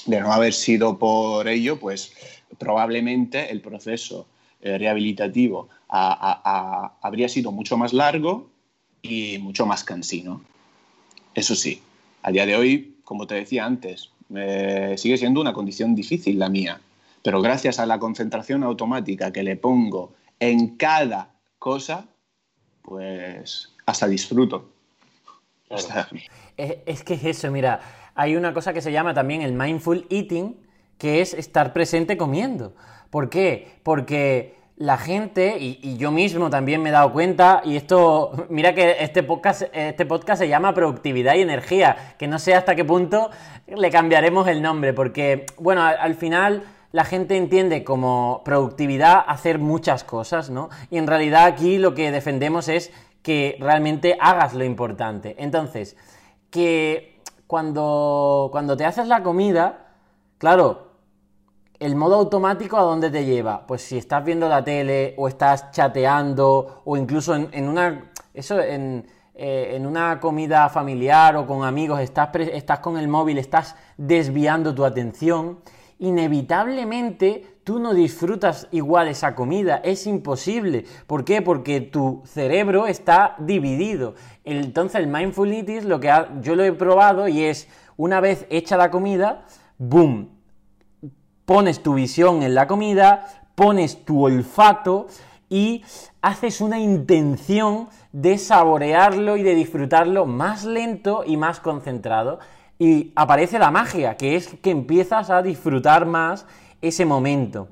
de 0.06 0.20
no 0.20 0.32
haber 0.32 0.52
sido 0.52 0.98
por 0.98 1.48
ello, 1.48 1.78
pues 1.78 2.12
probablemente 2.58 3.50
el 3.50 3.60
proceso 3.60 4.26
eh, 4.60 4.78
rehabilitativo 4.78 5.68
habría 5.88 7.28
sido 7.28 7.52
mucho 7.52 7.76
más 7.76 7.92
largo 7.92 8.48
y 9.02 9.38
mucho 9.38 9.66
más 9.66 9.84
cansino. 9.84 10.42
Eso 11.34 11.54
sí, 11.54 11.82
a 12.22 12.30
día 12.30 12.46
de 12.46 12.56
hoy, 12.56 12.96
como 13.04 13.26
te 13.26 13.34
decía 13.34 13.66
antes, 13.66 14.10
sigue 14.96 15.18
siendo 15.18 15.40
una 15.40 15.52
condición 15.52 15.94
difícil 15.94 16.38
la 16.38 16.48
mía, 16.48 16.80
pero 17.22 17.42
gracias 17.42 17.78
a 17.78 17.86
la 17.86 17.98
concentración 17.98 18.64
automática 18.64 19.32
que 19.32 19.42
le 19.42 19.56
pongo 19.56 20.14
en 20.40 20.76
cada 20.76 21.30
cosa, 21.58 22.06
pues 22.82 23.72
hasta 23.86 24.08
disfruto. 24.08 24.68
Es, 26.58 27.02
que 27.02 27.14
es 27.14 27.24
eso, 27.24 27.50
mira, 27.50 27.80
hay 28.14 28.36
una 28.36 28.52
cosa 28.54 28.72
que 28.72 28.82
se 28.82 28.92
llama 28.92 29.14
también 29.14 29.42
el 29.42 29.52
mindful 29.52 30.06
eating, 30.10 30.56
que 30.98 31.20
es 31.20 31.34
estar 31.34 31.72
presente 31.72 32.16
comiendo. 32.16 32.74
¿Por 33.10 33.28
qué? 33.28 33.78
Porque 33.82 34.54
la 34.76 34.98
gente, 34.98 35.58
y, 35.60 35.96
yo 35.96 36.10
mismo 36.10 36.50
también 36.50 36.82
me 36.82 36.88
he 36.88 36.92
dado 36.92 37.12
cuenta, 37.12 37.62
y 37.64 37.76
esto, 37.76 38.46
mira 38.48 38.74
que 38.74 38.96
este 39.00 39.22
podcast, 39.22 39.62
este 39.72 40.06
podcast 40.06 40.40
se 40.42 40.48
llama 40.48 40.74
Productividad 40.74 41.34
y 41.34 41.42
Energía, 41.42 42.14
que 42.18 42.26
no 42.26 42.38
sé 42.38 42.54
hasta 42.54 42.74
qué 42.74 42.84
punto 42.84 43.30
le 43.66 43.90
cambiaremos 43.90 44.48
el 44.48 44.62
nombre, 44.62 44.92
porque, 44.92 45.46
bueno, 45.58 45.82
al, 45.82 46.14
final 46.14 46.64
la 46.90 47.04
gente 47.04 47.36
entiende 47.36 47.84
como 47.84 48.42
productividad 48.44 49.24
hacer 49.26 49.58
muchas 49.58 50.04
cosas, 50.04 50.50
¿no? 50.50 50.68
Y 50.90 50.98
en 50.98 51.06
realidad 51.06 51.44
aquí 51.44 51.78
lo 51.78 51.94
que 51.94 52.10
defendemos 52.10 52.68
es 52.68 52.92
que 53.22 53.56
realmente 53.60 54.16
hagas 54.20 54.52
lo 54.52 54.64
importante. 54.64 55.36
Entonces, 55.38 55.96
que 56.50 57.11
cuando, 57.52 58.48
cuando 58.50 58.78
te 58.78 58.86
haces 58.86 59.06
la 59.08 59.22
comida, 59.22 59.92
claro, 60.38 60.92
el 61.78 61.94
modo 61.96 62.14
automático 62.14 62.78
a 62.78 62.80
dónde 62.80 63.10
te 63.10 63.26
lleva? 63.26 63.66
Pues 63.66 63.82
si 63.82 63.98
estás 63.98 64.24
viendo 64.24 64.48
la 64.48 64.64
tele 64.64 65.14
o 65.18 65.28
estás 65.28 65.70
chateando 65.70 66.80
o 66.86 66.96
incluso 66.96 67.34
en, 67.34 67.68
una 67.68 68.10
eso 68.32 68.58
en, 68.58 69.06
eh, 69.34 69.72
en, 69.74 69.84
una 69.84 70.18
comida 70.18 70.70
familiar 70.70 71.36
o 71.36 71.46
con 71.46 71.62
amigos 71.62 72.00
estás, 72.00 72.30
estás 72.36 72.78
con 72.78 72.96
el 72.96 73.06
móvil, 73.06 73.36
estás 73.36 73.76
desviando 73.98 74.74
tu 74.74 74.82
atención, 74.82 75.58
inevitablemente 75.98 77.51
tú 77.64 77.78
no 77.78 77.94
disfrutas 77.94 78.68
igual 78.72 79.08
esa 79.08 79.34
comida, 79.34 79.80
es 79.84 80.06
imposible. 80.06 80.84
¿Por 81.06 81.24
qué? 81.24 81.42
Porque 81.42 81.80
tu 81.80 82.22
cerebro 82.24 82.86
está 82.86 83.36
dividido. 83.38 84.14
Entonces 84.44 85.00
el 85.00 85.06
mindful 85.06 85.52
eating, 85.52 85.88
lo 85.88 86.00
que 86.00 86.12
yo 86.40 86.56
lo 86.56 86.64
he 86.64 86.72
probado 86.72 87.28
y 87.28 87.42
es 87.42 87.68
una 87.96 88.20
vez 88.20 88.46
hecha 88.50 88.76
la 88.76 88.90
comida, 88.90 89.44
boom, 89.78 90.30
pones 91.44 91.82
tu 91.82 91.94
visión 91.94 92.42
en 92.42 92.54
la 92.54 92.66
comida, 92.66 93.26
pones 93.54 94.04
tu 94.04 94.24
olfato 94.24 95.06
y 95.48 95.84
haces 96.22 96.60
una 96.60 96.80
intención 96.80 97.88
de 98.12 98.38
saborearlo 98.38 99.36
y 99.36 99.42
de 99.42 99.54
disfrutarlo 99.54 100.26
más 100.26 100.64
lento 100.64 101.24
y 101.26 101.36
más 101.36 101.60
concentrado. 101.60 102.38
Y 102.78 103.12
aparece 103.14 103.58
la 103.58 103.70
magia, 103.70 104.16
que 104.16 104.34
es 104.34 104.48
que 104.48 104.70
empiezas 104.70 105.30
a 105.30 105.42
disfrutar 105.42 106.06
más 106.06 106.46
ese 106.82 107.06
momento. 107.06 107.68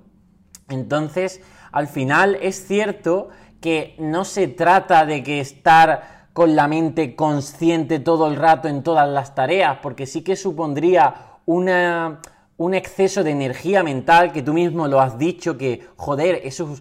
Entonces, 0.68 1.42
al 1.72 1.88
final 1.88 2.38
es 2.40 2.66
cierto 2.66 3.28
que 3.60 3.94
no 3.98 4.24
se 4.24 4.48
trata 4.48 5.04
de 5.04 5.22
que 5.22 5.40
estar 5.40 6.28
con 6.32 6.56
la 6.56 6.68
mente 6.68 7.14
consciente 7.16 7.98
todo 7.98 8.28
el 8.28 8.36
rato 8.36 8.68
en 8.68 8.82
todas 8.82 9.08
las 9.08 9.34
tareas, 9.34 9.78
porque 9.82 10.06
sí 10.06 10.22
que 10.22 10.36
supondría 10.36 11.38
una, 11.44 12.20
un 12.56 12.74
exceso 12.74 13.22
de 13.24 13.32
energía 13.32 13.82
mental, 13.82 14.32
que 14.32 14.42
tú 14.42 14.54
mismo 14.54 14.88
lo 14.88 15.00
has 15.00 15.18
dicho, 15.18 15.58
que 15.58 15.86
joder, 15.96 16.40
eso 16.44 16.76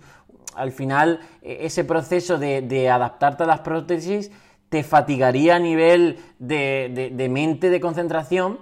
al 0.56 0.72
final 0.72 1.20
e, 1.42 1.66
ese 1.66 1.84
proceso 1.84 2.38
de, 2.38 2.90
adaptarte 2.90 3.44
a 3.44 3.48
las 3.48 3.62
prótesis 3.62 4.32
te 4.70 4.84
fatigaría 4.84 5.56
a 5.56 5.60
nivel 5.60 6.20
de 6.38 7.28
mente, 7.30 7.72
de 7.72 7.80
concentración, 7.80 8.60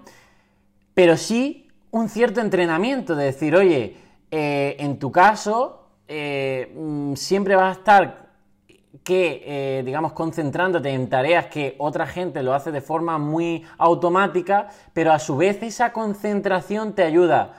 pero 0.93 1.17
sí 1.17 1.66
un 1.91 2.09
cierto 2.09 2.41
entrenamiento 2.41 3.15
de 3.15 3.25
decir, 3.25 3.55
oye, 3.55 3.97
eh, 4.31 4.75
en 4.79 4.99
tu 4.99 5.11
caso, 5.11 5.87
eh, 6.07 6.73
mm, 6.75 7.13
siempre 7.15 7.55
vas 7.55 7.75
a 7.75 7.79
estar 7.79 8.27
que, 9.03 9.43
eh, 9.45 9.83
digamos, 9.85 10.13
concentrándote 10.13 10.89
en 10.89 11.09
tareas 11.09 11.45
que 11.45 11.75
otra 11.77 12.07
gente 12.07 12.43
lo 12.43 12.53
hace 12.53 12.71
de 12.71 12.81
forma 12.81 13.17
muy 13.17 13.63
automática, 13.77 14.67
pero 14.93 15.13
a 15.13 15.19
su 15.19 15.37
vez 15.37 15.61
esa 15.63 15.93
concentración 15.93 16.93
te 16.93 17.03
ayuda 17.03 17.53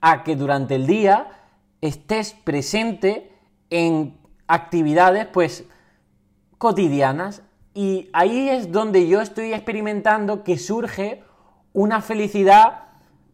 a 0.00 0.22
que 0.22 0.36
durante 0.36 0.76
el 0.76 0.86
día 0.86 1.28
estés 1.80 2.34
presente 2.34 3.32
en 3.70 4.16
actividades, 4.46 5.26
pues, 5.26 5.64
cotidianas. 6.58 7.42
Y 7.74 8.10
ahí 8.12 8.48
es 8.48 8.70
donde 8.70 9.08
yo 9.08 9.20
estoy 9.20 9.54
experimentando 9.54 10.44
que 10.44 10.58
surge 10.58 11.24
una 11.72 12.00
felicidad 12.00 12.91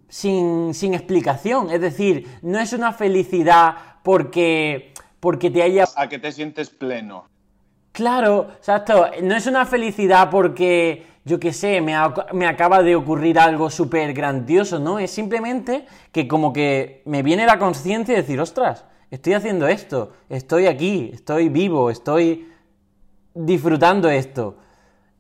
sin, 0.09 0.95
explicación. 0.95 1.71
Es 1.71 1.81
decir, 1.81 2.27
no 2.43 2.59
es 2.59 2.73
una 2.73 2.93
felicidad 2.93 3.75
porque, 4.03 4.93
porque 5.21 5.51
te 5.51 5.63
haya... 5.63 5.85
A 5.97 6.09
que 6.09 6.19
te 6.19 6.33
sientes 6.33 6.71
pleno. 6.71 7.27
Claro, 7.93 8.49
exacto. 8.57 9.07
No 9.23 9.35
es 9.35 9.47
una 9.47 9.67
felicidad 9.67 10.31
porque, 10.31 11.05
yo 11.25 11.41
qué 11.41 11.53
sé, 11.53 11.81
me, 11.81 11.95
me, 12.33 12.47
acaba 12.47 12.83
de 12.83 12.95
ocurrir 12.95 13.39
algo 13.39 13.71
súper 13.71 14.13
grandioso, 14.13 14.79
¿no? 14.79 14.99
Es 14.99 15.11
simplemente 15.11 15.87
que 16.13 16.29
como 16.29 16.53
que 16.53 17.03
me 17.07 17.23
viene 17.23 17.45
la 17.45 17.59
conciencia 17.59 18.15
de 18.15 18.23
decir, 18.23 18.41
ostras, 18.41 18.85
estoy 19.11 19.33
haciendo 19.35 19.67
esto, 19.67 20.13
estoy 20.29 20.67
aquí, 20.67 21.11
estoy 21.13 21.49
vivo, 21.49 21.91
estoy 21.91 22.49
disfrutando 23.35 24.09
esto. 24.09 24.59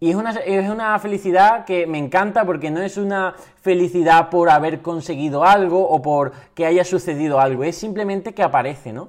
Y 0.01 0.11
es 0.11 0.17
una, 0.17 0.31
es 0.31 0.71
una, 0.71 0.99
felicidad 1.01 1.65
que 1.65 1.87
me 1.87 1.99
encanta 1.99 2.45
porque 2.45 2.71
no 2.71 2.81
es 2.81 2.97
una 2.97 3.35
felicidad 3.61 4.31
por 4.31 4.49
haber 4.49 4.81
conseguido 4.81 5.45
algo 5.45 5.89
o 5.89 6.01
por 6.01 6.33
que 6.55 6.67
haya 6.67 6.85
sucedido 6.85 7.41
algo, 7.41 7.65
es 7.65 7.77
simplemente 7.77 8.33
que 8.33 8.45
aparece, 8.45 8.93
¿no? 8.93 9.09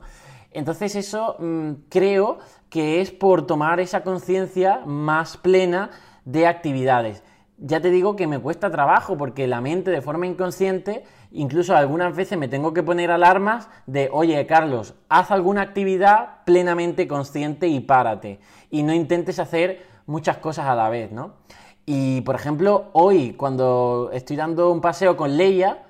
Entonces 0.51 0.95
eso 0.95 1.35
mm, 1.37 1.71
creo 1.89 2.39
que 2.69 3.01
es 3.01 3.11
por 3.11 3.45
tomar 3.45 3.79
esa 3.79 4.01
conciencia 4.01 4.81
más 4.85 5.37
plena 5.37 5.91
de 6.25 6.47
actividades. 6.47 7.23
Ya 7.57 7.81
te 7.81 7.91
digo 7.91 8.15
que 8.15 8.25
me 8.25 8.39
cuesta 8.39 8.71
trabajo 8.71 9.17
porque 9.17 9.45
la 9.45 9.59
mente 9.59 9.91
de 9.91 10.01
forma 10.01 10.25
inconsciente, 10.25 11.03
incluso 11.31 11.75
algunas 11.75 12.15
veces 12.15 12.37
me 12.37 12.47
tengo 12.47 12.73
que 12.73 12.83
poner 12.83 13.11
alarmas 13.11 13.69
de, 13.85 14.09
oye 14.11 14.45
Carlos, 14.47 14.95
haz 15.09 15.29
alguna 15.29 15.61
actividad 15.61 16.43
plenamente 16.45 17.07
consciente 17.07 17.67
y 17.67 17.81
párate. 17.81 18.39
Y 18.71 18.83
no 18.83 18.93
intentes 18.93 19.39
hacer 19.39 19.88
muchas 20.09 20.37
cosas 20.37 20.65
a 20.65 20.75
la 20.75 20.89
vez, 20.89 21.11
¿no? 21.11 21.35
Y 21.85 22.21
por 22.21 22.35
ejemplo, 22.35 22.89
hoy 22.93 23.33
cuando 23.33 24.09
estoy 24.11 24.35
dando 24.35 24.71
un 24.71 24.81
paseo 24.81 25.15
con 25.15 25.37
Leia, 25.37 25.83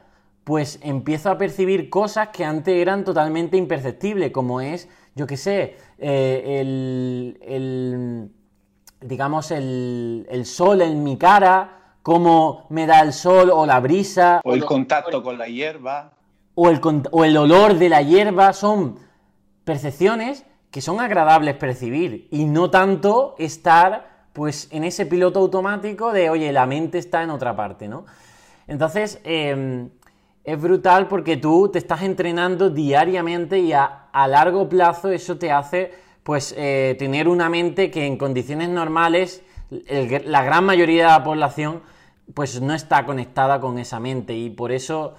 pues 0.43 0.79
empiezo 0.81 1.29
a 1.29 1.37
percibir 1.37 1.89
cosas 1.89 2.29
que 2.29 2.43
antes 2.43 2.75
eran 2.75 3.03
totalmente 3.03 3.55
imperceptibles, 3.55 4.31
como 4.31 4.61
es, 4.61 4.89
yo 5.15 5.25
qué 5.25 5.37
sé, 5.37 5.77
eh, 5.97 6.59
el, 7.45 8.31
digamos, 9.01 9.51
el, 9.51 10.41
sol 10.45 10.81
en 10.81 11.03
mi 11.03 11.17
cara, 11.17 11.95
cómo 12.01 12.65
me 12.69 12.85
da 12.87 13.01
el 13.01 13.13
sol 13.13 13.49
o 13.53 13.65
la 13.65 13.79
brisa. 13.79 14.41
O 14.43 14.53
el 14.53 14.65
contacto 14.65 15.23
con 15.23 15.37
la 15.37 15.47
hierba. 15.47 16.13
O 16.55 16.69
el, 16.69 16.81
o 17.11 17.23
el 17.23 17.37
olor 17.37 17.75
de 17.75 17.89
la 17.89 18.01
hierba, 18.01 18.51
son 18.53 18.99
percepciones 19.63 20.45
que 20.71 20.81
son 20.81 20.99
agradables 20.99 21.55
percibir 21.55 22.27
y 22.31 22.45
no 22.45 22.69
tanto 22.69 23.35
estar 23.37 24.08
pues 24.39 24.69
en 24.71 24.85
ese 24.85 25.05
piloto 25.05 25.41
automático 25.41 26.13
de, 26.13 26.29
oye, 26.29 26.53
la 26.53 26.65
mente 26.65 26.97
está 26.97 27.23
en 27.23 27.29
otra 27.29 27.57
parte, 27.57 27.89
¿no? 27.89 28.05
Entonces, 28.67 29.19
em, 29.25 29.89
es 30.45 30.61
brutal 30.61 31.09
porque 31.09 31.35
tú 31.35 31.67
te 31.67 31.77
estás 31.77 32.03
entrenando 32.03 32.69
diariamente 32.69 33.59
y 33.59 33.73
a, 33.73 34.07
largo 34.13 34.69
plazo 34.69 35.11
eso 35.11 35.37
te 35.37 35.51
hace 35.51 35.91
pues 36.23 36.55
eh, 36.57 36.95
tener 36.97 37.27
una 37.27 37.49
mente 37.49 37.91
que 37.91 38.05
en 38.05 38.15
condiciones 38.17 38.69
normales 38.69 39.43
la 40.25 40.41
gran 40.41 40.63
mayoría 40.63 41.03
de 41.03 41.09
la 41.09 41.23
población 41.25 41.81
pues 42.33 42.61
no 42.61 42.73
está 42.73 43.05
conectada 43.05 43.59
con 43.59 43.77
esa 43.77 43.99
mente 43.99 44.37
y 44.37 44.49
por 44.51 44.71
eso 44.71 45.15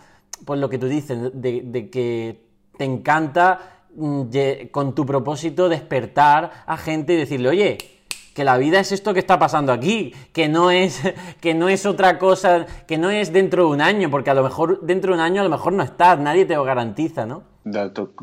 pues 0.46 0.58
lo 0.58 0.70
que 0.70 0.78
tú 0.78 0.86
dices 0.86 1.30
de, 1.34 1.60
de 1.62 1.90
que 1.90 2.40
te 2.78 2.84
encanta 2.84 3.82
mm, 3.94 4.22
con 4.70 4.94
tu 4.94 5.04
propósito 5.04 5.68
despertar 5.68 6.64
a 6.64 6.78
gente 6.78 7.12
y 7.12 7.16
decirle 7.16 7.50
oye 7.50 7.99
que 8.34 8.44
la 8.44 8.58
vida 8.58 8.80
es 8.80 8.92
esto 8.92 9.12
que 9.14 9.20
está 9.20 9.38
pasando 9.38 9.72
aquí, 9.72 10.14
que 10.32 10.48
no 10.48 10.70
es, 10.70 11.00
que 11.40 11.54
no 11.54 11.68
es 11.68 11.86
otra 11.86 12.18
cosa, 12.18 12.66
que 12.86 12.98
no 12.98 13.10
es 13.10 13.32
dentro 13.32 13.64
de 13.64 13.70
un 13.70 13.80
año, 13.80 14.10
porque 14.10 14.30
a 14.30 14.34
lo 14.34 14.42
mejor 14.42 14.80
dentro 14.82 15.12
de 15.12 15.18
un 15.18 15.24
año 15.24 15.40
a 15.40 15.44
lo 15.44 15.50
mejor 15.50 15.72
no 15.72 15.82
estás, 15.82 16.18
nadie 16.18 16.44
te 16.44 16.54
lo 16.54 16.64
garantiza, 16.64 17.26
¿no? 17.26 17.50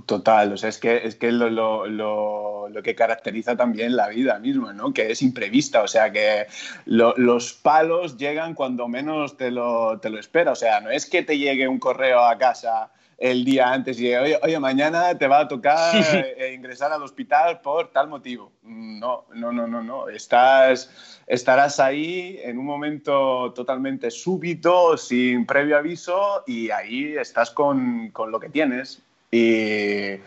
Total, 0.08 0.51
o 0.51 0.58
sea, 0.58 0.70
es 0.70 0.80
que 0.80 1.05
es 1.05 1.16
que 1.16 1.32
lo, 1.32 1.49
lo, 1.49 1.86
lo, 1.86 2.70
lo 2.70 2.84
que 2.84 2.95
caracteriza 2.95 3.55
también 3.55 3.95
la 3.95 4.08
vida 4.08 4.39
misma, 4.39 4.74
¿no? 4.74 4.91
Que 4.93 5.12
es 5.12 5.22
imprevista, 5.22 5.84
o 5.84 5.88
sea, 5.88 6.12
que 6.12 6.47
los 6.86 7.53
palos 7.53 8.18
llegan 8.18 8.55
cuando 8.55 8.88
menos 8.88 9.38
te 9.38 9.51
lo, 9.51 9.99
te 9.99 10.10
lo 10.10 10.20
espera, 10.20 10.53
o 10.53 10.55
sea, 10.55 10.82
no 10.82 10.89
es 10.89 11.05
que 11.05 11.22
te 11.22 11.38
llegue 11.38 11.68
un 11.68 11.78
correo 11.78 12.26
a 12.26 12.38
casa 12.39 12.89
el 13.18 13.43
día 13.43 13.72
antes 13.72 13.99
y 13.99 14.13
oye, 14.15 14.39
oye, 14.43 14.59
mañana 14.59 15.18
te 15.18 15.28
va 15.28 15.39
a 15.39 15.47
tocar 15.47 15.95
eh, 16.13 16.53
ingresar 16.53 16.91
al 16.91 17.01
hospital 17.01 17.61
por 17.61 17.91
tal 17.91 18.07
motivo. 18.07 18.51
No, 18.63 19.26
no, 19.34 19.51
no, 19.51 19.68
no, 19.68 19.82
no. 19.82 20.07
Estás, 20.07 21.20
estarás 21.26 21.80
ahí 21.80 22.39
en 22.43 22.59
un 22.59 22.65
momento 22.65 23.51
totalmente 23.53 24.11
súbito, 24.11 24.97
sin 24.97 25.45
previo 25.45 25.78
aviso, 25.78 26.43
y 26.45 26.70
ahí 26.70 27.15
estás 27.18 27.49
con, 27.51 28.09
con 28.11 28.32
lo 28.32 28.39
que 28.39 28.49
tienes. 28.49 29.01
Y, 29.32 30.20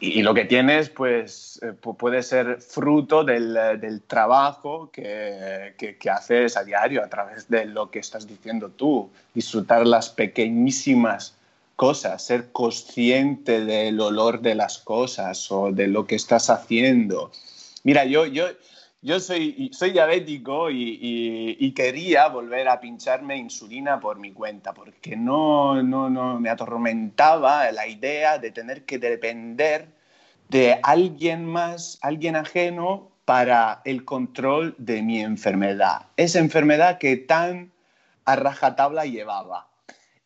y, 0.00 0.22
lo 0.22 0.34
que 0.34 0.44
tienes, 0.44 0.90
pues, 0.90 1.58
eh, 1.62 1.72
puede 1.72 2.22
ser 2.22 2.60
fruto 2.60 3.24
del, 3.24 3.54
del 3.80 4.02
trabajo 4.02 4.90
que, 4.92 5.74
que, 5.78 5.96
que, 5.96 6.10
haces 6.10 6.56
a 6.58 6.64
diario 6.64 7.02
a 7.02 7.08
través 7.08 7.48
de 7.48 7.64
lo 7.64 7.90
que 7.90 8.00
estás 8.00 8.26
diciendo 8.26 8.68
tú. 8.68 9.10
Disfrutar 9.32 9.86
las 9.86 10.10
pequeñísimas 10.10 11.38
cosas, 11.82 12.22
ser 12.22 12.52
consciente 12.52 13.64
del 13.64 14.00
olor 14.00 14.40
de 14.40 14.54
las 14.54 14.78
cosas 14.78 15.50
o 15.50 15.72
de 15.72 15.88
lo 15.88 16.06
que 16.06 16.14
estás 16.14 16.48
haciendo. 16.48 17.32
Mira, 17.82 18.04
yo, 18.04 18.24
yo, 18.24 18.44
yo 19.00 19.18
soy, 19.18 19.68
soy 19.72 19.90
diabético 19.90 20.70
y, 20.70 21.72
quería 21.74 22.28
volver 22.28 22.68
a 22.68 22.78
pincharme 22.78 23.36
insulina 23.36 23.98
por 23.98 24.20
mi 24.20 24.32
cuenta, 24.32 24.72
porque 24.72 25.16
no, 25.16 25.82
no, 25.82 26.08
no 26.08 26.38
me 26.38 26.50
atormentaba 26.50 27.68
la 27.72 27.88
idea 27.88 28.38
de 28.38 28.52
tener 28.52 28.84
que 28.84 29.00
depender 29.00 29.88
de 30.50 30.78
alguien 30.84 31.44
más, 31.44 31.98
alguien 32.00 32.36
ajeno, 32.36 33.10
para 33.24 33.82
el 33.84 34.04
control 34.04 34.76
de 34.78 35.02
mi 35.02 35.20
enfermedad. 35.20 36.06
Esa 36.16 36.38
enfermedad 36.38 36.98
que 36.98 37.16
tan 37.16 37.72
a 38.24 38.36
rajatabla 38.36 39.04
llevaba. 39.04 39.71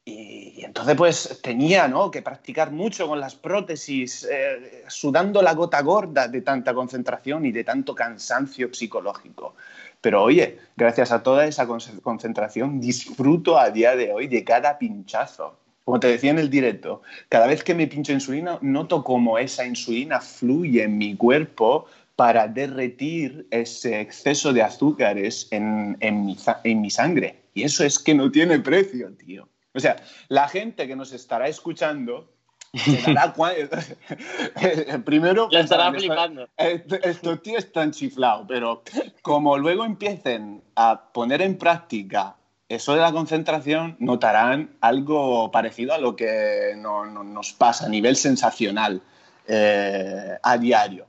Y, 0.08 0.64
entonces 0.64 0.94
pues 0.94 1.40
tenía 1.42 1.88
¿no? 1.88 2.12
que 2.12 2.22
practicar 2.22 2.70
mucho 2.70 3.08
con 3.08 3.18
las 3.18 3.34
prótesis, 3.34 4.26
eh, 4.30 4.84
sudando 4.86 5.42
la 5.42 5.52
gota 5.52 5.82
gorda 5.82 6.28
de 6.28 6.42
tanta 6.42 6.72
concentración 6.72 7.44
y 7.44 7.50
de 7.50 7.64
tanto 7.64 7.92
cansancio 7.92 8.72
psicológico. 8.72 9.56
Pero 10.00 10.22
oye, 10.22 10.58
gracias 10.76 11.10
a 11.10 11.24
toda 11.24 11.46
esa 11.46 11.66
concentración 11.66 12.80
disfruto 12.80 13.58
a 13.58 13.70
día 13.70 13.96
de 13.96 14.12
hoy 14.12 14.28
de 14.28 14.44
cada 14.44 14.78
pinchazo. 14.78 15.58
Como 15.84 15.98
te 15.98 16.06
decía 16.06 16.30
en 16.30 16.38
el 16.38 16.50
directo, 16.50 17.02
cada 17.28 17.48
vez 17.48 17.64
que 17.64 17.74
me 17.74 17.88
pincho 17.88 18.12
insulina, 18.12 18.58
noto 18.60 19.02
cómo 19.02 19.38
esa 19.38 19.66
insulina 19.66 20.20
fluye 20.20 20.84
en 20.84 20.98
mi 20.98 21.16
cuerpo 21.16 21.86
para 22.14 22.46
derretir 22.46 23.48
ese 23.50 24.00
exceso 24.00 24.52
de 24.52 24.62
azúcares 24.62 25.48
en, 25.50 25.96
en, 25.98 26.26
mi, 26.26 26.36
en 26.62 26.80
mi 26.80 26.90
sangre. 26.90 27.42
Y 27.54 27.64
eso 27.64 27.84
es 27.84 27.98
que 27.98 28.14
no 28.14 28.30
tiene 28.30 28.60
precio, 28.60 29.12
tío. 29.16 29.48
O 29.76 29.80
sea, 29.80 29.96
la 30.28 30.48
gente 30.48 30.88
que 30.88 30.96
nos 30.96 31.12
estará 31.12 31.48
escuchando. 31.48 32.32
Primero. 35.04 35.50
Ya 35.50 35.60
estará 35.60 35.92
flipando. 35.92 36.48
Estos 36.56 37.42
tíos 37.42 37.64
están 37.64 37.92
chiflados, 37.92 38.46
pero 38.48 38.82
como 39.22 39.58
luego 39.58 39.84
empiecen 39.84 40.62
a 40.74 41.12
poner 41.12 41.42
en 41.42 41.58
práctica 41.58 42.36
eso 42.68 42.94
de 42.94 43.00
la 43.00 43.12
concentración, 43.12 43.96
notarán 44.00 44.76
algo 44.80 45.52
parecido 45.52 45.94
a 45.94 45.98
lo 45.98 46.16
que 46.16 46.74
nos 46.76 47.52
pasa 47.52 47.86
a 47.86 47.88
nivel 47.88 48.16
sensacional 48.16 49.00
eh, 49.46 50.36
a 50.42 50.58
diario. 50.58 51.06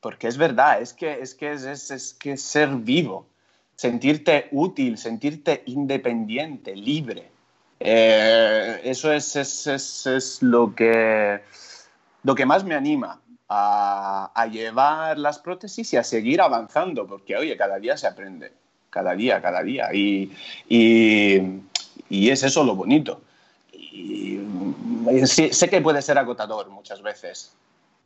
Porque 0.00 0.28
es 0.28 0.36
verdad, 0.36 0.82
es 0.82 0.92
que 0.92 1.20
es, 1.20 1.34
que 1.34 1.52
es, 1.52 1.64
es 1.64 2.14
que 2.14 2.36
ser 2.36 2.68
vivo, 2.68 3.26
sentirte 3.74 4.48
útil, 4.52 4.98
sentirte 4.98 5.62
independiente, 5.66 6.76
libre 6.76 7.37
eh, 7.80 8.80
eso 8.84 9.12
es, 9.12 9.36
es, 9.36 9.66
es, 10.06 10.42
lo, 10.42 10.74
que, 10.74 11.40
lo 12.24 12.34
que 12.34 12.46
más 12.46 12.64
me 12.64 12.74
anima 12.74 13.20
a, 13.48 14.30
a, 14.34 14.46
llevar 14.46 15.18
las 15.18 15.38
prótesis 15.38 15.92
y 15.92 15.96
a 15.96 16.04
seguir 16.04 16.40
avanzando, 16.40 17.06
porque 17.06 17.36
oye, 17.36 17.56
cada 17.56 17.78
día 17.78 17.96
se 17.96 18.06
aprende, 18.06 18.52
cada 18.90 19.14
día, 19.14 19.40
cada 19.40 19.62
día. 19.62 19.94
Y, 19.94 20.32
y, 20.68 21.40
y 22.08 22.30
es 22.30 22.42
eso 22.42 22.64
lo 22.64 22.74
bonito. 22.74 23.22
Y, 23.72 24.40
sé 25.26 25.70
que 25.70 25.80
puede 25.80 26.02
ser 26.02 26.18
agotador 26.18 26.68
muchas 26.68 27.00
veces, 27.00 27.52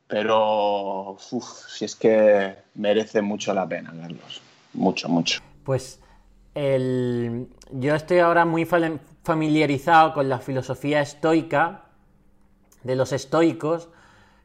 pero 0.07 1.17
si 1.19 1.85
es 1.85 1.97
que 1.97 2.57
merece 2.75 3.23
mucho 3.23 3.53
la 3.55 3.67
pena, 3.67 3.93
Carlos. 3.99 4.41
Mucho, 4.75 5.09
mucho. 5.09 5.41
Pues 5.65 5.99
el... 6.55 7.49
yo 7.71 7.95
estoy 7.95 8.19
ahora 8.19 8.45
muy 8.45 8.67
familiarizado 9.23 10.15
con 10.15 10.29
la 10.29 10.39
filosofía 10.39 11.01
estoica 11.01 11.85
de 12.83 12.97
los 12.97 13.13
estoicos, 13.13 13.89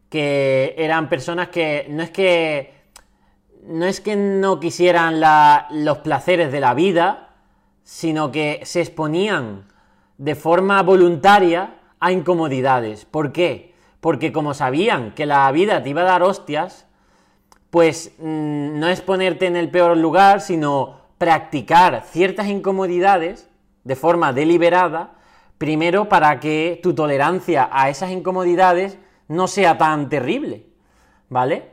que 0.10 0.76
eran 0.78 1.10
personas 1.10 1.50
que 1.50 1.88
no 1.90 2.04
es 2.04 2.12
que 2.12 2.78
no 3.64 3.86
es 3.86 4.00
que 4.00 4.16
no 4.16 4.60
quisieran 4.60 5.22
los 5.72 5.98
placeres 5.98 6.52
de 6.52 6.60
la 6.62 6.74
vida, 6.74 7.30
sino 7.84 8.32
que 8.32 8.62
se 8.64 8.82
exponían 8.82 9.66
de 10.18 10.36
forma 10.36 10.82
voluntaria 10.84 11.76
a 12.00 12.12
incomodidades. 12.12 13.06
¿Por 13.06 13.32
qué? 13.34 13.74
Porque 14.00 14.32
como 14.32 14.54
sabían 14.54 15.14
que 15.16 15.26
la 15.26 15.52
vida 15.52 15.84
te 15.84 15.90
iba 15.90 16.02
a 16.02 16.06
dar 16.06 16.24
hostias, 16.24 16.86
pues 17.70 18.14
mm, 18.20 18.80
no 18.80 18.88
es 18.88 19.02
ponerte 19.02 19.48
en 19.48 19.56
el 19.56 19.70
peor 19.70 19.98
lugar, 19.98 20.40
sino 20.42 20.97
practicar 21.18 22.04
ciertas 22.06 22.48
incomodidades 22.48 23.50
de 23.84 23.96
forma 23.96 24.34
deliberada, 24.34 25.16
primero 25.58 26.10
para 26.10 26.40
que 26.40 26.80
tu 26.84 26.94
tolerancia 26.94 27.70
a 27.72 27.90
esas 27.90 28.12
incomodidades 28.12 28.98
no 29.28 29.48
sea 29.48 29.78
tan 29.78 30.10
terrible, 30.10 30.66
¿vale? 31.30 31.72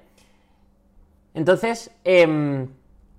Entonces, 1.34 1.90
em, 2.04 2.68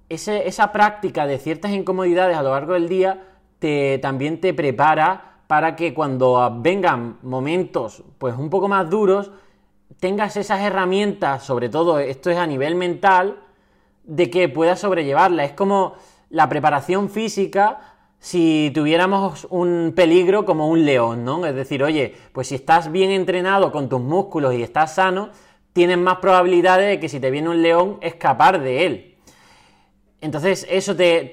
esa 0.10 0.72
práctica 0.72 1.28
de 1.28 1.38
ciertas 1.38 1.72
incomodidades 1.72 2.38
a 2.38 2.44
lo 2.44 2.52
largo 2.52 2.74
del 2.74 2.88
día 2.88 3.24
te, 3.60 4.00
también 4.00 4.40
te 4.40 4.54
prepara 4.54 5.42
para 5.48 5.76
que 5.76 5.94
cuando 5.94 6.58
vengan 6.60 7.20
momentos 7.22 8.04
pues 8.18 8.36
un 8.36 8.50
poco 8.50 8.68
más 8.68 8.90
duros, 8.90 9.32
tengas 10.00 10.38
esas 10.38 10.62
herramientas, 10.62 11.44
sobre 11.44 11.70
todo 11.70 12.00
esto 12.00 12.30
es 12.30 12.38
a 12.38 12.48
nivel 12.48 12.76
mental, 12.76 13.40
de 14.04 14.30
que 14.30 14.50
puedas 14.50 14.80
sobrellevarla. 14.80 15.44
Es 15.44 15.54
como 15.54 15.96
la 16.36 16.50
preparación 16.50 17.10
física 17.10 17.80
si 18.20 18.70
tuviéramos 18.76 19.48
un 19.50 19.94
peligro 19.96 20.44
como 20.44 20.68
un 20.68 20.84
león, 20.84 21.24
¿no? 21.24 21.46
Es 21.46 21.56
decir, 21.56 21.82
oye, 21.82 22.14
pues 22.34 22.48
si 22.48 22.56
estás 22.56 22.92
bien 22.92 23.12
entrenado 23.12 23.72
con 23.72 23.88
tus 23.88 24.02
músculos 24.02 24.54
y 24.54 24.62
estás 24.62 24.96
sano, 24.96 25.30
tienes 25.72 25.98
más 25.98 26.18
probabilidades 26.18 26.90
de 26.90 27.00
que 27.00 27.08
si 27.08 27.22
te 27.22 27.32
viene 27.32 27.48
un 27.48 27.62
león, 27.62 28.00
escapar 28.02 28.60
de 28.62 28.86
él. 28.86 29.16
Entonces, 30.20 30.68
eso 30.70 30.94
te, 30.94 31.24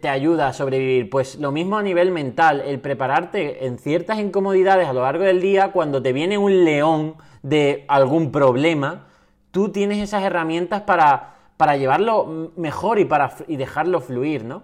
te, 0.00 0.08
ayuda 0.08 0.48
a 0.48 0.52
sobrevivir. 0.52 1.10
Pues 1.10 1.34
lo 1.36 1.50
mismo 1.50 1.76
a 1.76 1.82
nivel 1.82 2.12
mental, 2.12 2.62
el 2.64 2.78
prepararte 2.78 3.66
en 3.66 3.78
ciertas 3.78 4.20
incomodidades 4.20 4.86
a 4.86 4.92
lo 4.92 5.02
largo 5.02 5.24
del 5.24 5.40
día, 5.40 5.72
cuando 5.72 6.00
te 6.00 6.12
viene 6.12 6.38
un 6.38 6.64
león 6.64 7.16
de 7.42 7.84
algún 7.88 8.30
problema, 8.30 9.08
tú 9.50 9.70
tienes 9.70 9.98
esas 9.98 10.22
herramientas 10.22 10.82
para, 10.82 11.33
para 11.56 11.76
llevarlo 11.76 12.52
mejor 12.56 12.98
y, 12.98 13.04
para, 13.04 13.34
y 13.46 13.56
dejarlo 13.56 14.00
fluir, 14.00 14.44
¿no? 14.44 14.62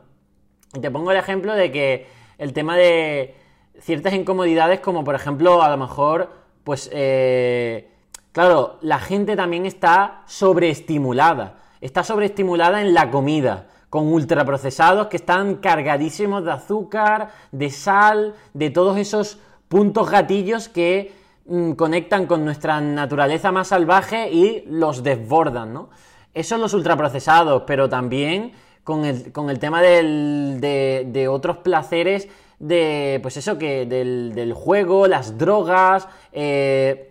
Y 0.75 0.81
te 0.81 0.91
pongo 0.91 1.11
el 1.11 1.17
ejemplo 1.17 1.55
de 1.55 1.71
que 1.73 2.07
el 2.39 2.53
tema 2.53 2.77
de 2.77 3.35
ciertas 3.81 4.15
incomodidades, 4.15 4.81
como 4.81 5.05
por 5.05 5.15
ejemplo, 5.15 5.63
a 5.63 5.69
lo 5.69 5.77
mejor, 5.77 6.31
pues, 6.65 6.91
eh, 6.93 7.91
claro, 8.33 8.79
la 8.81 8.99
gente 8.99 9.37
también 9.37 9.67
está 9.67 10.23
sobreestimulada. 10.27 11.59
Está 11.81 12.05
sobreestimulada 12.05 12.83
en 12.83 12.95
la 12.95 13.11
comida, 13.11 13.69
con 13.89 14.13
ultraprocesados 14.13 15.09
que 15.09 15.17
están 15.17 15.57
cargadísimos 15.57 16.45
de 16.45 16.53
azúcar, 16.53 17.31
de 17.51 17.71
sal, 17.71 18.35
de 18.55 18.71
todos 18.71 18.99
esos 18.99 19.39
puntos 19.69 20.11
gatillos 20.11 20.69
que 20.69 21.13
Mm, 21.51 21.73
conectan 21.73 22.27
con 22.27 22.45
nuestra 22.45 22.81
naturaleza 22.81 23.51
más 23.51 23.67
salvaje 23.67 24.31
y 24.31 24.63
los 24.69 25.03
desbordan, 25.03 25.73
¿no? 25.75 25.91
Eso 26.33 26.51
son 26.51 26.61
los 26.61 26.75
ultraprocesados, 26.75 27.65
pero 27.67 27.89
también 27.89 28.53
con 28.85 29.05
el, 29.05 29.59
tema 29.59 29.83
de, 29.83 31.27
otros 31.31 31.59
placeres 31.59 32.29
de, 32.59 33.19
pues 33.23 33.37
eso, 33.37 33.59
que 33.59 33.87
del, 33.87 34.53
juego, 34.53 35.07
las 35.07 35.39
drogas, 35.39 36.09
eh, 36.33 37.09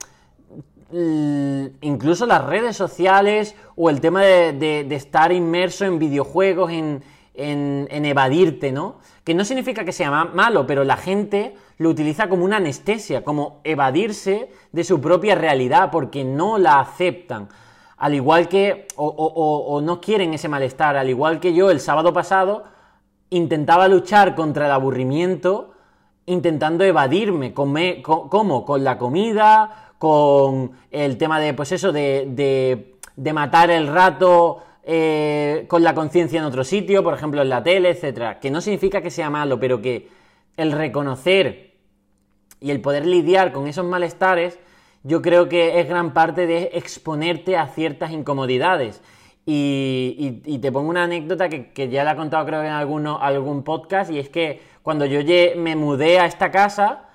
incluso 1.81 2.25
las 2.25 2.45
redes 2.45 2.75
sociales 2.75 3.55
o 3.75 3.89
el 3.89 4.01
tema 4.01 4.23
de, 4.23 4.87
estar 4.91 5.31
inmerso 5.31 5.85
en 5.85 5.99
videojuegos, 5.99 6.71
en, 6.71 7.03
en, 7.35 8.05
evadirte, 8.05 8.71
¿no? 8.71 8.99
Que 9.23 9.33
no 9.33 9.45
significa 9.45 9.85
que 9.85 9.91
sea 9.91 10.25
malo, 10.25 10.65
pero 10.65 10.83
la 10.83 10.97
gente 10.97 11.55
lo 11.77 11.89
utiliza 11.89 12.27
como 12.27 12.43
una 12.43 12.57
anestesia, 12.57 13.23
como 13.23 13.61
evadirse 13.63 14.49
de 14.71 14.83
su 14.83 14.99
propia 14.99 15.35
realidad, 15.35 15.91
porque 15.91 16.23
no 16.23 16.57
la 16.57 16.79
aceptan. 16.79 17.47
Al 17.99 18.15
igual 18.15 18.47
que, 18.47 18.87
o, 18.95 19.81
no 19.83 20.01
quieren 20.01 20.33
ese 20.33 20.47
malestar, 20.47 20.97
al 20.97 21.09
igual 21.09 21.39
que 21.39 21.53
yo 21.53 21.69
el 21.69 21.79
sábado 21.79 22.13
pasado 22.13 22.63
intentaba 23.29 23.87
luchar 23.87 24.35
contra 24.35 24.65
el 24.65 24.71
aburrimiento, 24.71 25.71
intentando 26.25 26.83
evadirme, 26.83 27.53
¿cómo? 27.53 28.65
Con 28.65 28.83
la 28.83 28.97
comida, 28.97 29.91
con 29.97 30.71
el 30.91 31.17
tema 31.17 31.39
de, 31.39 31.53
pues 31.53 31.71
eso, 31.73 31.91
de, 31.91 32.95
de 33.15 33.33
matar 33.33 33.69
el 33.69 33.87
rato 33.87 34.63
eh, 34.91 35.65
con 35.67 35.83
la 35.83 35.93
conciencia 35.93 36.39
en 36.39 36.45
otro 36.45 36.63
sitio, 36.63 37.03
por 37.03 37.13
ejemplo 37.13 37.43
en 37.43 37.49
la 37.49 37.61
tele, 37.61 37.89
etcétera. 37.89 38.39
Que 38.39 38.49
no 38.49 38.61
significa 38.61 39.01
que 39.01 39.11
sea 39.11 39.29
malo, 39.29 39.59
pero 39.59 39.81
que 39.81 40.09
el 40.57 40.71
reconocer 40.71 41.75
y 42.59 42.71
el 42.71 42.81
poder 42.81 43.05
lidiar 43.05 43.51
con 43.51 43.67
esos 43.67 43.85
malestares, 43.85 44.57
yo 45.03 45.21
creo 45.21 45.49
que 45.49 45.79
es 45.79 45.87
gran 45.87 46.13
parte 46.13 46.47
de 46.47 46.71
exponerte 46.73 47.57
a 47.57 47.67
ciertas 47.67 48.11
incomodidades. 48.11 49.01
Y, 49.45 50.59
te 50.61 50.71
pongo 50.71 50.89
una 50.89 51.03
anécdota 51.05 51.49
que, 51.49 51.89
ya 51.89 52.03
la 52.03 52.11
he 52.11 52.15
contado 52.15 52.45
creo 52.45 52.61
en 52.61 52.71
alguno, 52.71 53.19
algún 53.19 53.63
podcast, 53.63 54.11
y 54.11 54.19
es 54.19 54.29
que 54.29 54.61
cuando 54.83 55.05
yo 55.05 55.21
me 55.57 55.75
mudé 55.75 56.19
a 56.19 56.25
esta 56.25 56.51
casa, 56.51 57.05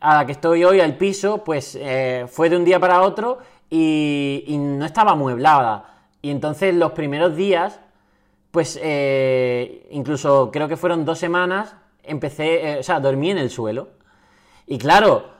a 0.00 0.16
la 0.16 0.26
que 0.26 0.32
estoy 0.32 0.64
hoy, 0.64 0.80
al 0.80 0.96
piso, 0.96 1.44
pues 1.44 1.76
eh, 1.80 2.26
fue 2.28 2.50
de 2.50 2.56
un 2.56 2.64
día 2.64 2.78
para 2.78 3.00
otro 3.02 3.38
y, 3.70 4.44
y 4.46 4.58
no 4.58 4.84
estaba 4.84 5.12
amueblada. 5.12 5.98
Y 6.20 6.30
entonces 6.30 6.74
los 6.74 6.92
primeros 6.92 7.36
días, 7.36 7.80
pues 8.50 8.78
eh, 8.82 9.86
incluso 9.90 10.50
creo 10.52 10.68
que 10.68 10.76
fueron 10.76 11.04
dos 11.04 11.18
semanas, 11.18 11.74
empecé, 12.02 12.72
eh, 12.72 12.78
o 12.80 12.82
sea, 12.82 13.00
dormí 13.00 13.30
en 13.30 13.38
el 13.38 13.50
suelo. 13.50 13.88
Y 14.66 14.78
claro, 14.78 15.37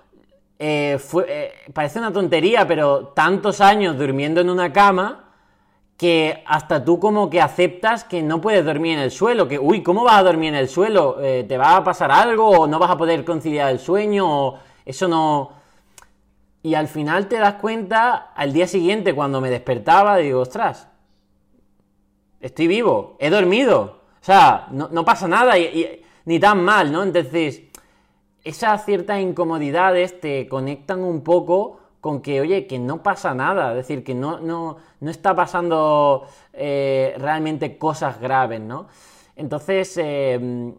eh, 0.58 0.98
parece 1.72 1.98
una 1.98 2.12
tontería, 2.12 2.66
pero 2.66 3.08
tantos 3.08 3.60
años 3.60 3.96
durmiendo 3.96 4.40
en 4.40 4.50
una 4.50 4.72
cama 4.72 5.24
que 5.96 6.42
hasta 6.46 6.84
tú 6.84 7.00
como 7.00 7.28
que 7.28 7.40
aceptas 7.40 8.04
que 8.04 8.22
no 8.22 8.40
puedes 8.40 8.64
dormir 8.64 8.94
en 8.94 9.00
el 9.00 9.10
suelo, 9.10 9.48
que, 9.48 9.58
uy, 9.58 9.82
¿cómo 9.82 10.04
vas 10.04 10.18
a 10.18 10.22
dormir 10.22 10.50
en 10.50 10.54
el 10.54 10.68
suelo? 10.68 11.16
¿Te 11.16 11.58
va 11.58 11.76
a 11.76 11.82
pasar 11.82 12.12
algo 12.12 12.48
o 12.50 12.66
no 12.68 12.78
vas 12.78 12.90
a 12.90 12.96
poder 12.96 13.24
conciliar 13.24 13.70
el 13.70 13.80
sueño? 13.80 14.26
O 14.28 14.58
eso 14.84 15.08
no, 15.08 15.58
y 16.62 16.74
al 16.74 16.88
final 16.88 17.28
te 17.28 17.38
das 17.38 17.54
cuenta, 17.54 18.32
al 18.34 18.52
día 18.52 18.66
siguiente, 18.66 19.14
cuando 19.14 19.40
me 19.40 19.50
despertaba, 19.50 20.16
digo, 20.16 20.40
ostras, 20.40 20.88
estoy 22.40 22.66
vivo, 22.66 23.16
he 23.20 23.30
dormido. 23.30 24.02
O 24.20 24.24
sea, 24.24 24.66
no, 24.70 25.04
pasa 25.04 25.28
nada 25.28 25.54
ni 26.24 26.40
tan 26.40 26.62
mal, 26.62 26.90
¿no? 26.90 27.04
Entonces, 27.04 27.62
esas 28.48 28.84
ciertas 28.84 29.20
incomodidades 29.20 30.20
te 30.20 30.48
conectan 30.48 31.00
un 31.00 31.22
poco 31.22 31.78
con 32.00 32.22
que, 32.22 32.40
oye, 32.40 32.66
que 32.66 32.78
no 32.78 33.02
pasa 33.02 33.34
nada, 33.34 33.70
es 33.70 33.76
decir, 33.76 34.04
que 34.04 34.14
no, 34.14 34.40
no, 34.40 34.76
no 35.00 35.10
está 35.10 35.34
pasando 35.34 36.26
eh, 36.52 37.14
realmente 37.18 37.76
cosas 37.76 38.20
graves, 38.20 38.60
¿no? 38.60 38.86
Entonces, 39.36 39.96
eh, 39.98 40.72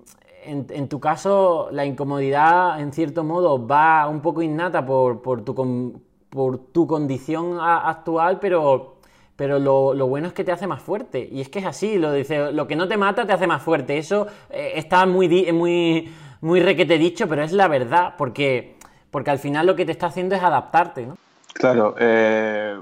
en, 0.43 0.87
tu 0.87 0.99
caso, 0.99 1.69
la 1.71 1.85
incomodidad, 1.85 2.81
en 2.81 2.91
cierto 2.91 3.23
modo, 3.23 3.65
va 3.65 4.07
un 4.07 4.21
poco 4.21 4.41
innata 4.41 4.85
por, 4.85 5.21
tu, 5.43 6.01
por 6.29 6.57
tu 6.57 6.87
condición 6.87 7.59
actual, 7.59 8.39
pero, 8.39 8.95
pero 9.35 9.59
lo, 9.59 10.07
bueno 10.07 10.27
es 10.27 10.33
que 10.33 10.43
te 10.43 10.51
hace 10.51 10.67
más 10.67 10.81
fuerte. 10.81 11.27
Y 11.31 11.41
es 11.41 11.49
que 11.49 11.59
es 11.59 11.65
así, 11.65 11.97
lo, 11.97 12.11
dice, 12.11 12.51
lo 12.51 12.67
que 12.67 12.75
no 12.75 12.87
te 12.87 12.97
mata 12.97 13.25
te 13.25 13.33
hace 13.33 13.47
más 13.47 13.61
fuerte. 13.61 13.97
Eso 13.97 14.27
eh, 14.49 14.73
está 14.75 15.05
muy, 15.05 15.51
muy, 15.53 16.11
muy 16.41 16.59
requete 16.59 16.97
dicho, 16.97 17.27
pero 17.27 17.43
es 17.43 17.51
la 17.51 17.67
verdad, 17.67 18.15
porque, 18.17 18.75
porque 19.11 19.31
al 19.31 19.39
final 19.39 19.67
lo 19.67 19.75
que 19.75 19.85
te 19.85 19.91
está 19.91 20.07
haciendo 20.07 20.35
es 20.35 20.43
adaptarte, 20.43 21.05
¿no? 21.05 21.17
Claro, 21.53 21.95
eh, 21.99 22.79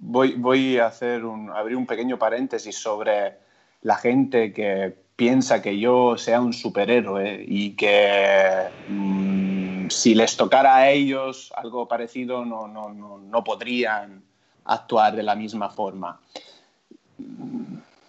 voy, 0.00 0.34
voy 0.34 0.78
a 0.78 0.86
hacer 0.86 1.24
un, 1.24 1.50
abrir 1.50 1.76
un 1.76 1.86
pequeño 1.86 2.18
paréntesis 2.18 2.76
sobre 2.76 3.38
la 3.82 3.96
gente 3.96 4.52
que 4.52 4.94
piensa 5.18 5.60
que 5.60 5.78
yo 5.78 6.16
sea 6.16 6.40
un 6.40 6.52
superhéroe 6.52 7.44
y 7.46 7.74
que 7.74 8.68
mm, 8.88 9.88
si 9.88 10.14
les 10.14 10.36
tocara 10.36 10.76
a 10.76 10.90
ellos 10.90 11.52
algo 11.56 11.88
parecido 11.88 12.44
no, 12.44 12.68
no, 12.68 12.90
no, 12.90 13.44
podrían 13.44 14.22
actuar 14.64 15.16
de 15.16 15.22
la 15.22 15.34
misma 15.34 15.70
forma. 15.70 16.20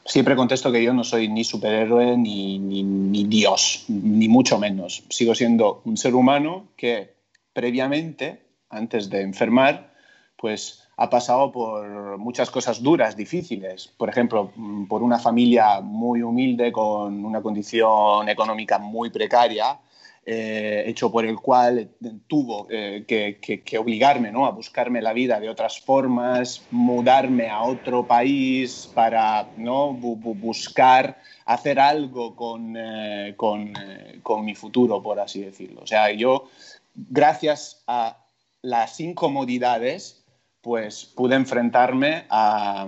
Siempre 0.09 0.35
contesto 0.35 0.71
que 0.71 0.83
yo 0.83 0.91
no 0.91 1.03
soy 1.03 1.27
ni 1.27 1.43
superhéroe 1.43 2.17
ni, 2.17 2.57
ni, 2.57 2.81
ni 2.81 3.25
Dios, 3.25 3.85
ni 3.89 4.27
mucho 4.27 4.57
menos. 4.57 5.03
Sigo 5.07 5.35
siendo 5.35 5.83
un 5.85 5.97
ser 5.97 6.15
humano 6.15 6.69
que 6.75 7.13
previamente, 7.53 8.41
antes 8.71 9.11
de 9.11 9.21
enfermar, 9.21 9.93
pues 10.35 10.83
ha 10.97 11.11
pasado 11.11 11.51
por 11.51 12.17
muchas 12.17 12.49
cosas 12.49 12.81
duras, 12.81 13.15
difíciles. 13.15 13.93
Por 13.97 14.09
ejemplo, 14.09 14.51
mm, 14.55 14.87
por 14.87 15.03
una 15.03 15.19
familia 15.19 15.79
muy 15.79 16.23
humilde 16.23 16.71
con 16.71 17.23
una 17.23 17.43
condición 17.43 18.29
económica 18.29 18.79
muy 18.79 19.11
precaria, 19.11 19.79
eh, 20.25 20.83
hecho 20.85 21.11
por 21.11 21.25
el 21.25 21.37
cual 21.37 21.89
tuvo 22.27 22.67
eh, 22.69 23.03
que, 23.07 23.77
obligarme 23.79 24.31
¿no? 24.31 24.45
a 24.45 24.51
buscarme 24.51 25.01
la 25.01 25.13
vida 25.13 25.39
de 25.39 25.49
otras 25.49 25.79
formas, 25.79 26.63
mudarme 26.69 27.49
a 27.49 27.63
otro 27.63 28.05
país 28.05 28.91
para 28.93 29.49
¿no? 29.57 29.93
buscar 29.93 31.19
hacer 31.45 31.79
algo 31.79 32.35
con, 32.35 32.75
eh, 32.77 33.33
con, 33.35 33.73
con 34.21 34.45
mi 34.45 34.53
futuro, 34.53 35.01
por 35.01 35.19
así 35.19 35.41
decirlo. 35.41 35.81
O 35.81 35.87
sea, 35.87 36.11
yo, 36.11 36.49
gracias 36.93 37.81
a 37.87 38.17
las 38.61 38.99
incomodidades, 38.99 40.23
pues 40.61 41.05
pude 41.05 41.35
enfrentarme 41.35 42.25
a, 42.29 42.87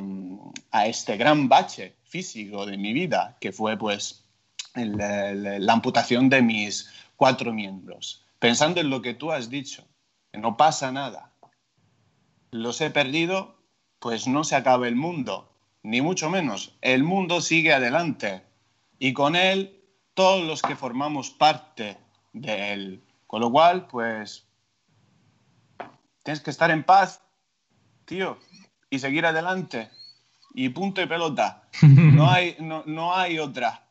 este 0.86 1.18
gran 1.18 1.50
bache 1.50 1.96
físico 2.04 2.66
de 2.66 2.78
mi 2.78 2.94
vida, 2.94 3.38
que 3.40 3.52
fue 3.52 3.78
pues 3.78 4.26
la 4.76 5.74
amputación 5.74 6.30
de 6.30 6.42
mis 6.42 6.88
cuatro 7.22 7.54
miembros. 7.54 8.26
Pensando 8.40 8.82
en 8.82 8.90
lo 8.90 9.04
que 9.04 9.14
tú 9.14 9.32
has 9.32 9.52
dicho, 9.52 9.88
que 10.32 10.40
no 10.40 10.58
pasa 10.58 10.92
nada, 10.92 11.32
los 12.50 12.82
he 12.82 12.90
perdido, 12.90 13.60
pues 14.00 14.28
no 14.28 14.44
se 14.44 14.56
acaba 14.56 14.88
el 14.88 14.96
mundo, 14.96 15.54
ni 15.84 16.02
mucho 16.02 16.32
menos. 16.32 16.76
El 16.82 17.04
mundo 17.04 17.40
sigue 17.40 17.76
adelante 17.76 18.42
y 18.98 19.14
con 19.14 19.36
él 19.36 19.84
todos 20.16 20.44
los 20.48 20.64
que 20.64 20.76
formamos 20.76 21.30
parte 21.30 22.00
de 22.34 22.74
él. 22.74 23.04
Con 23.28 23.42
lo 23.42 23.52
cual, 23.52 23.86
pues, 23.86 24.48
tienes 26.24 26.42
que 26.42 26.50
estar 26.50 26.72
en 26.72 26.84
paz, 26.84 27.22
tío, 28.06 28.40
y 28.90 28.98
seguir 28.98 29.28
adelante. 29.28 29.92
Y 30.56 30.70
punto 30.70 31.04
y 31.04 31.06
pelota. 31.06 31.70
No 31.84 32.32
hay, 32.32 32.58
no, 32.60 33.16
hay 33.16 33.38
otra. 33.38 33.91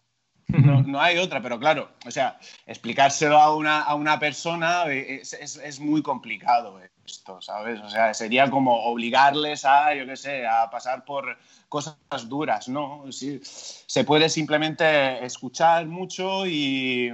No, 0.52 1.00
hay 1.00 1.18
otra, 1.18 1.40
pero 1.40 1.58
claro, 1.58 1.90
o 2.06 2.10
sea, 2.10 2.38
explicárselo 2.66 3.38
a 3.38 3.54
una, 3.54 3.82
a 3.82 3.94
una 3.94 4.18
persona 4.18 4.84
es, 4.86 5.32
es, 5.32 5.80
muy 5.80 6.02
complicado 6.02 6.80
esto, 7.04 7.40
¿sabes? 7.40 7.80
O 7.80 7.88
sea, 7.88 8.14
sería 8.14 8.50
como 8.50 8.84
obligarles 8.84 9.64
a, 9.64 9.94
yo 9.94 10.06
qué 10.06 10.16
sé, 10.16 10.46
a 10.46 10.70
pasar 10.70 11.04
por 11.04 11.36
cosas 11.68 11.96
duras, 12.28 12.68
¿no? 12.68 13.04
Sí, 13.10 13.40
se 13.42 14.04
puede 14.04 14.28
simplemente 14.28 15.24
escuchar 15.24 15.86
mucho 15.86 16.46
y, 16.46 17.10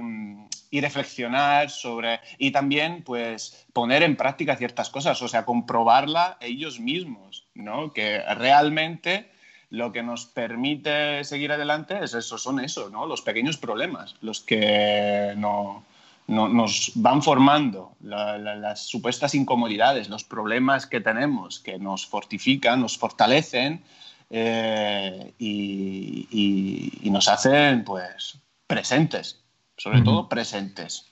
y 0.69 0.81
reflexionar 0.81 1.69
sobre 1.69 2.19
y 2.37 2.51
también 2.51 3.03
pues 3.03 3.65
poner 3.73 4.03
en 4.03 4.15
práctica 4.15 4.55
ciertas 4.55 4.89
cosas, 4.89 5.21
o 5.21 5.27
sea, 5.27 5.45
comprobarla 5.45 6.37
ellos 6.41 6.79
mismos, 6.79 7.47
¿no? 7.53 7.91
Que 7.91 8.19
realmente 8.35 9.31
lo 9.69 9.91
que 9.91 10.03
nos 10.03 10.25
permite 10.25 11.23
seguir 11.23 11.51
adelante 11.51 11.99
es 12.01 12.13
eso, 12.13 12.37
son 12.37 12.59
eso, 12.59 12.89
¿no? 12.89 13.05
Los 13.05 13.21
pequeños 13.21 13.57
problemas, 13.57 14.15
los 14.21 14.41
que 14.41 15.33
no, 15.37 15.83
nos 16.27 16.91
van 16.95 17.21
formando, 17.21 17.93
las 18.01 18.85
supuestas 18.87 19.35
incomodidades, 19.35 20.09
los 20.09 20.23
problemas 20.23 20.85
que 20.85 21.01
tenemos, 21.01 21.59
que 21.59 21.79
nos 21.79 22.05
fortifican, 22.05 22.81
nos 22.81 22.97
fortalecen 22.97 23.83
eh, 24.29 25.33
y, 25.39 26.99
y, 27.01 27.09
nos 27.09 27.27
hacen 27.27 27.83
pues 27.83 28.37
presentes 28.67 29.41
sobre 29.77 30.01
todo 30.01 30.27
presentes. 30.27 31.05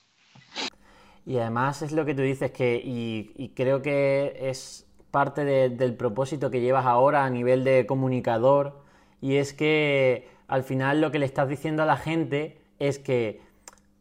Y 1.24 1.38
además 1.38 1.82
es 1.82 1.92
lo 1.92 2.04
que 2.04 2.14
tú 2.14 2.22
dices, 2.22 2.50
que, 2.50 2.80
y, 2.84 3.48
creo 3.50 3.82
que 3.82 4.36
es 4.42 4.85
parte 5.16 5.46
del 5.70 5.94
propósito 5.94 6.50
que 6.50 6.60
llevas 6.60 6.84
ahora 6.84 7.24
a 7.24 7.30
nivel 7.30 7.64
de 7.64 7.86
comunicador, 7.86 8.82
y 9.22 9.36
es 9.36 9.54
que 9.54 10.28
al 10.46 10.62
final 10.62 11.00
lo 11.00 11.10
que 11.10 11.18
le 11.18 11.24
estás 11.24 11.48
diciendo 11.48 11.82
a 11.82 11.86
la 11.86 11.96
gente 11.96 12.60
es 12.78 12.98
que 12.98 13.40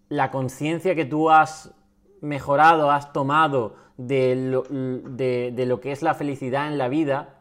la 0.09 0.29
conciencia 0.29 0.93
que 0.93 1.05
tú 1.05 1.29
has 1.29 1.73
mejorado, 2.19 2.91
has 2.91 3.13
tomado 3.13 3.77
de 3.95 4.35
lo, 4.35 4.63
de, 4.69 5.65
lo, 5.65 5.79
que 5.79 5.93
es 5.93 6.01
la 6.01 6.15
felicidad 6.15 6.67
en 6.67 6.77
la 6.77 6.89
vida, 6.89 7.35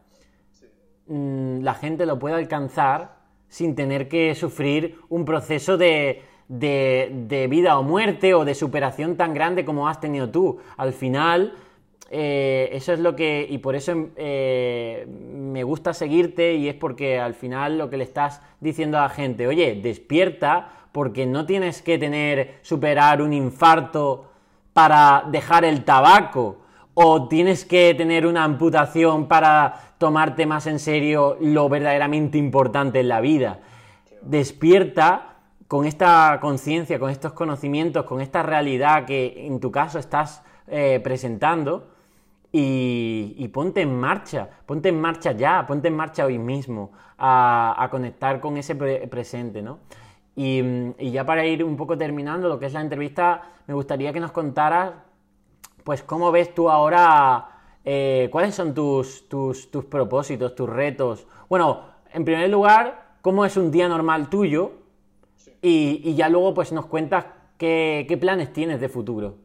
mm, 1.08 1.62
la 1.62 1.74
gente 1.74 2.06
lo 2.06 2.20
puede 2.20 2.36
alcanzar 2.36 3.16
sin 3.48 3.74
tener 3.74 4.08
que 4.08 4.36
sufrir 4.36 5.00
un 5.08 5.24
proceso 5.24 5.76
de, 5.76 6.22
de, 6.46 7.48
vida 7.50 7.76
o 7.76 7.82
muerte 7.82 8.34
o 8.34 8.44
de 8.44 8.54
superación 8.54 9.16
tan 9.16 9.34
grande 9.34 9.64
como 9.64 9.88
has 9.88 9.98
tenido 9.98 10.30
tú. 10.30 10.58
Al 10.76 10.92
final, 10.92 11.54
eh, 12.10 12.68
eso 12.72 12.92
es 12.92 13.00
lo 13.00 13.16
que, 13.16 13.46
y 13.48 13.58
por 13.58 13.74
eso 13.74 14.08
eh, 14.16 15.06
me 15.08 15.64
gusta 15.64 15.94
seguirte 15.94 16.54
y 16.54 16.68
es 16.68 16.74
porque 16.74 17.18
al 17.18 17.34
final 17.34 17.78
lo 17.78 17.88
que 17.90 17.96
le 17.96 18.04
estás 18.04 18.42
diciendo 18.60 18.98
a 18.98 19.02
la 19.02 19.08
gente, 19.08 19.46
oye, 19.46 19.80
despierta 19.82 20.68
porque 20.92 21.26
no 21.26 21.46
tienes 21.46 21.82
que 21.82 21.98
tener, 21.98 22.58
superar 22.62 23.20
un 23.22 23.32
infarto 23.32 24.30
para 24.72 25.24
dejar 25.30 25.64
el 25.64 25.84
tabaco 25.84 26.58
o 26.94 27.26
tienes 27.26 27.64
que 27.64 27.94
tener 27.94 28.26
una 28.26 28.44
amputación 28.44 29.26
para 29.26 29.94
tomarte 29.98 30.46
más 30.46 30.66
en 30.66 30.78
serio 30.78 31.36
lo 31.40 31.68
verdaderamente 31.68 32.38
importante 32.38 33.00
en 33.00 33.08
la 33.08 33.20
vida. 33.20 33.60
Despierta 34.22 35.36
con 35.66 35.86
esta 35.86 36.38
conciencia, 36.40 36.98
con 37.00 37.10
estos 37.10 37.32
conocimientos, 37.32 38.04
con 38.04 38.20
esta 38.20 38.42
realidad 38.42 39.06
que 39.06 39.46
en 39.46 39.58
tu 39.58 39.72
caso 39.72 39.98
estás 39.98 40.42
eh, 40.68 41.00
presentando 41.02 41.93
y, 42.56 43.48
ponte 43.48 43.80
en 43.80 43.98
marcha, 43.98 44.48
ponte 44.64 44.88
en 44.88 45.00
marcha 45.00 45.32
ya, 45.32 45.66
ponte 45.66 45.88
en 45.88 45.96
marcha 45.96 46.24
hoy 46.24 46.38
mismo 46.38 46.92
a, 47.18 47.88
conectar 47.90 48.38
con 48.38 48.56
ese 48.56 48.76
presente, 48.76 49.60
¿no? 49.60 49.80
Y, 50.36 51.10
ya 51.10 51.26
para 51.26 51.44
ir 51.44 51.64
un 51.64 51.76
poco 51.76 51.98
terminando 51.98 52.48
lo 52.48 52.58
que 52.60 52.66
es 52.66 52.72
la 52.72 52.80
entrevista, 52.80 53.42
me 53.66 53.74
gustaría 53.74 54.12
que 54.12 54.20
nos 54.20 54.30
contaras, 54.30 54.92
pues, 55.82 56.04
cómo 56.04 56.30
ves 56.30 56.54
tú 56.54 56.70
ahora, 56.70 57.48
eh, 57.84 58.28
cuáles 58.30 58.54
son 58.54 58.72
tus, 58.72 59.28
tus, 59.28 59.70
tus 59.72 59.84
propósitos, 59.86 60.54
tus 60.54 60.68
retos. 60.68 61.26
Bueno, 61.48 61.80
en 62.12 62.24
primer 62.24 62.48
lugar, 62.50 63.16
cómo 63.20 63.44
es 63.44 63.56
un 63.56 63.72
día 63.72 63.88
normal 63.88 64.28
tuyo 64.28 64.72
y, 65.60 66.14
ya 66.14 66.28
luego 66.28 66.54
pues 66.54 66.70
nos 66.70 66.86
cuentas 66.86 67.26
qué, 67.58 68.16
planes 68.20 68.52
tienes 68.52 68.80
de 68.80 68.88
futuro. 68.88 69.38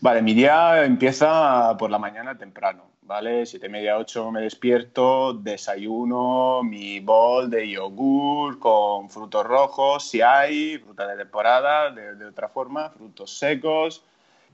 Vale, 0.00 0.22
mi 0.22 0.32
día 0.32 0.84
empieza 0.84 1.76
por 1.76 1.90
la 1.90 1.98
mañana 1.98 2.38
temprano, 2.38 2.84
¿vale? 3.02 3.44
Siete 3.46 3.66
y 3.66 3.70
media, 3.70 3.98
ocho 3.98 4.30
me 4.30 4.40
despierto, 4.40 5.32
desayuno 5.32 6.62
mi 6.62 7.00
bol 7.00 7.50
de 7.50 7.68
yogur 7.68 8.60
con 8.60 9.10
frutos 9.10 9.44
rojos, 9.44 10.08
si 10.08 10.20
hay, 10.20 10.78
fruta 10.78 11.04
de 11.08 11.16
temporada, 11.16 11.90
de, 11.90 12.24
otra 12.24 12.48
forma, 12.48 12.90
frutos 12.90 13.36
secos 13.36 14.04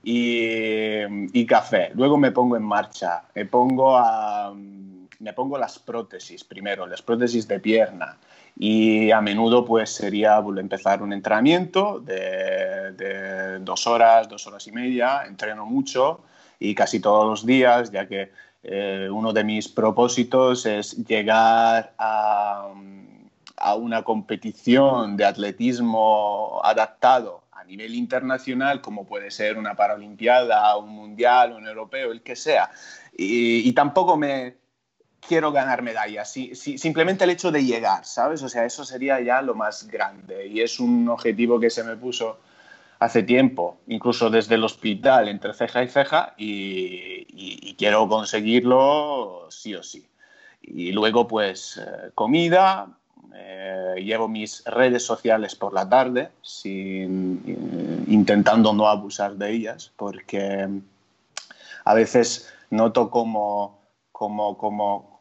y, 0.03 1.03
y, 1.39 1.45
café. 1.45 1.91
Luego 1.93 2.17
me 2.17 2.31
pongo 2.31 2.57
en 2.57 2.63
marcha, 2.63 3.25
me 3.35 3.45
pongo, 3.45 3.95
a, 3.95 4.51
me 5.19 5.33
pongo 5.33 5.59
las 5.59 5.77
prótesis 5.77 6.43
primero, 6.43 6.87
las 6.87 7.03
prótesis 7.03 7.47
de 7.47 7.59
pierna 7.59 8.17
y 8.57 9.11
a 9.11 9.21
menudo 9.21 9.65
pues 9.65 9.89
sería 9.89 10.37
empezar 10.37 11.01
un 11.01 11.11
entrenamiento 11.11 11.99
de, 11.99 13.59
dos 13.59 13.87
horas, 13.87 14.29
dos 14.29 14.47
horas 14.47 14.65
y 14.67 14.71
media, 14.71 15.23
entreno 15.25 15.65
mucho 15.65 16.21
y 16.59 16.73
casi 16.73 16.99
todos 16.99 17.27
los 17.27 17.45
días, 17.45 17.91
ya 17.91 18.07
que 18.07 18.31
eh, 18.63 19.09
uno 19.11 19.33
de 19.33 19.43
mis 19.43 19.67
propósitos 19.67 20.65
es 20.65 21.05
llegar 21.05 21.93
a, 21.97 22.69
a 23.57 23.75
una 23.75 24.03
competición 24.03 25.17
de 25.17 25.25
atletismo 25.25 26.61
adaptado 26.63 27.43
a 27.51 27.63
nivel 27.65 27.95
internacional, 27.95 28.79
como 28.81 29.05
puede 29.05 29.31
ser 29.31 29.57
una 29.57 29.75
Paralimpiada, 29.75 30.77
un 30.77 30.89
Mundial, 30.89 31.53
un 31.53 31.67
Europeo, 31.67 32.11
el 32.11 32.21
que 32.21 32.35
sea. 32.35 32.69
y 33.17 33.71
tampoco 33.73 34.17
me, 34.17 34.55
quiero 35.27 35.51
ganar 35.51 35.81
medallas, 35.81 36.31
simplemente 36.31 37.23
el 37.23 37.31
hecho 37.31 37.51
de 37.51 37.63
llegar, 37.63 38.05
¿sabes? 38.05 38.43
O 38.43 38.49
sea, 38.49 38.65
eso 38.65 38.83
sería 38.83 39.19
ya 39.21 39.41
lo 39.41 39.55
más 39.55 39.87
grande 39.87 40.47
y 40.47 40.61
es 40.61 40.79
un 40.79 41.07
objetivo 41.09 41.59
que 41.59 41.69
se 41.69 41.83
me 41.83 41.95
puso 41.95 42.39
hace 42.99 43.23
tiempo, 43.23 43.77
incluso 43.87 44.29
desde 44.29 44.55
el 44.55 44.63
hospital, 44.63 45.27
entre 45.27 45.53
ceja 45.53 45.83
y 45.83 45.87
ceja, 45.87 46.33
y, 46.37 47.75
quiero 47.77 48.07
conseguirlo 48.07 49.47
sí 49.49 49.75
o 49.75 49.83
sí. 49.83 50.07
Y 50.61 50.93
luego, 50.93 51.27
pues, 51.27 51.77
eh, 51.77 52.11
comida, 52.15 52.87
eh, 53.35 53.95
llevo 54.01 54.29
mis 54.29 54.63
redes 54.65 55.05
sociales 55.05 55.55
por 55.55 55.73
la 55.73 55.87
tarde, 55.89 56.29
sin, 56.41 57.43
eh, 57.45 58.11
intentando 58.11 58.71
no 58.73 58.87
abusar 58.87 59.35
de 59.35 59.51
ellas, 59.51 59.91
porque 59.97 60.69
a 61.83 61.93
veces 61.93 62.51
noto 62.69 63.09
como, 63.09 63.79
como, 64.11 64.57
como, 64.57 65.14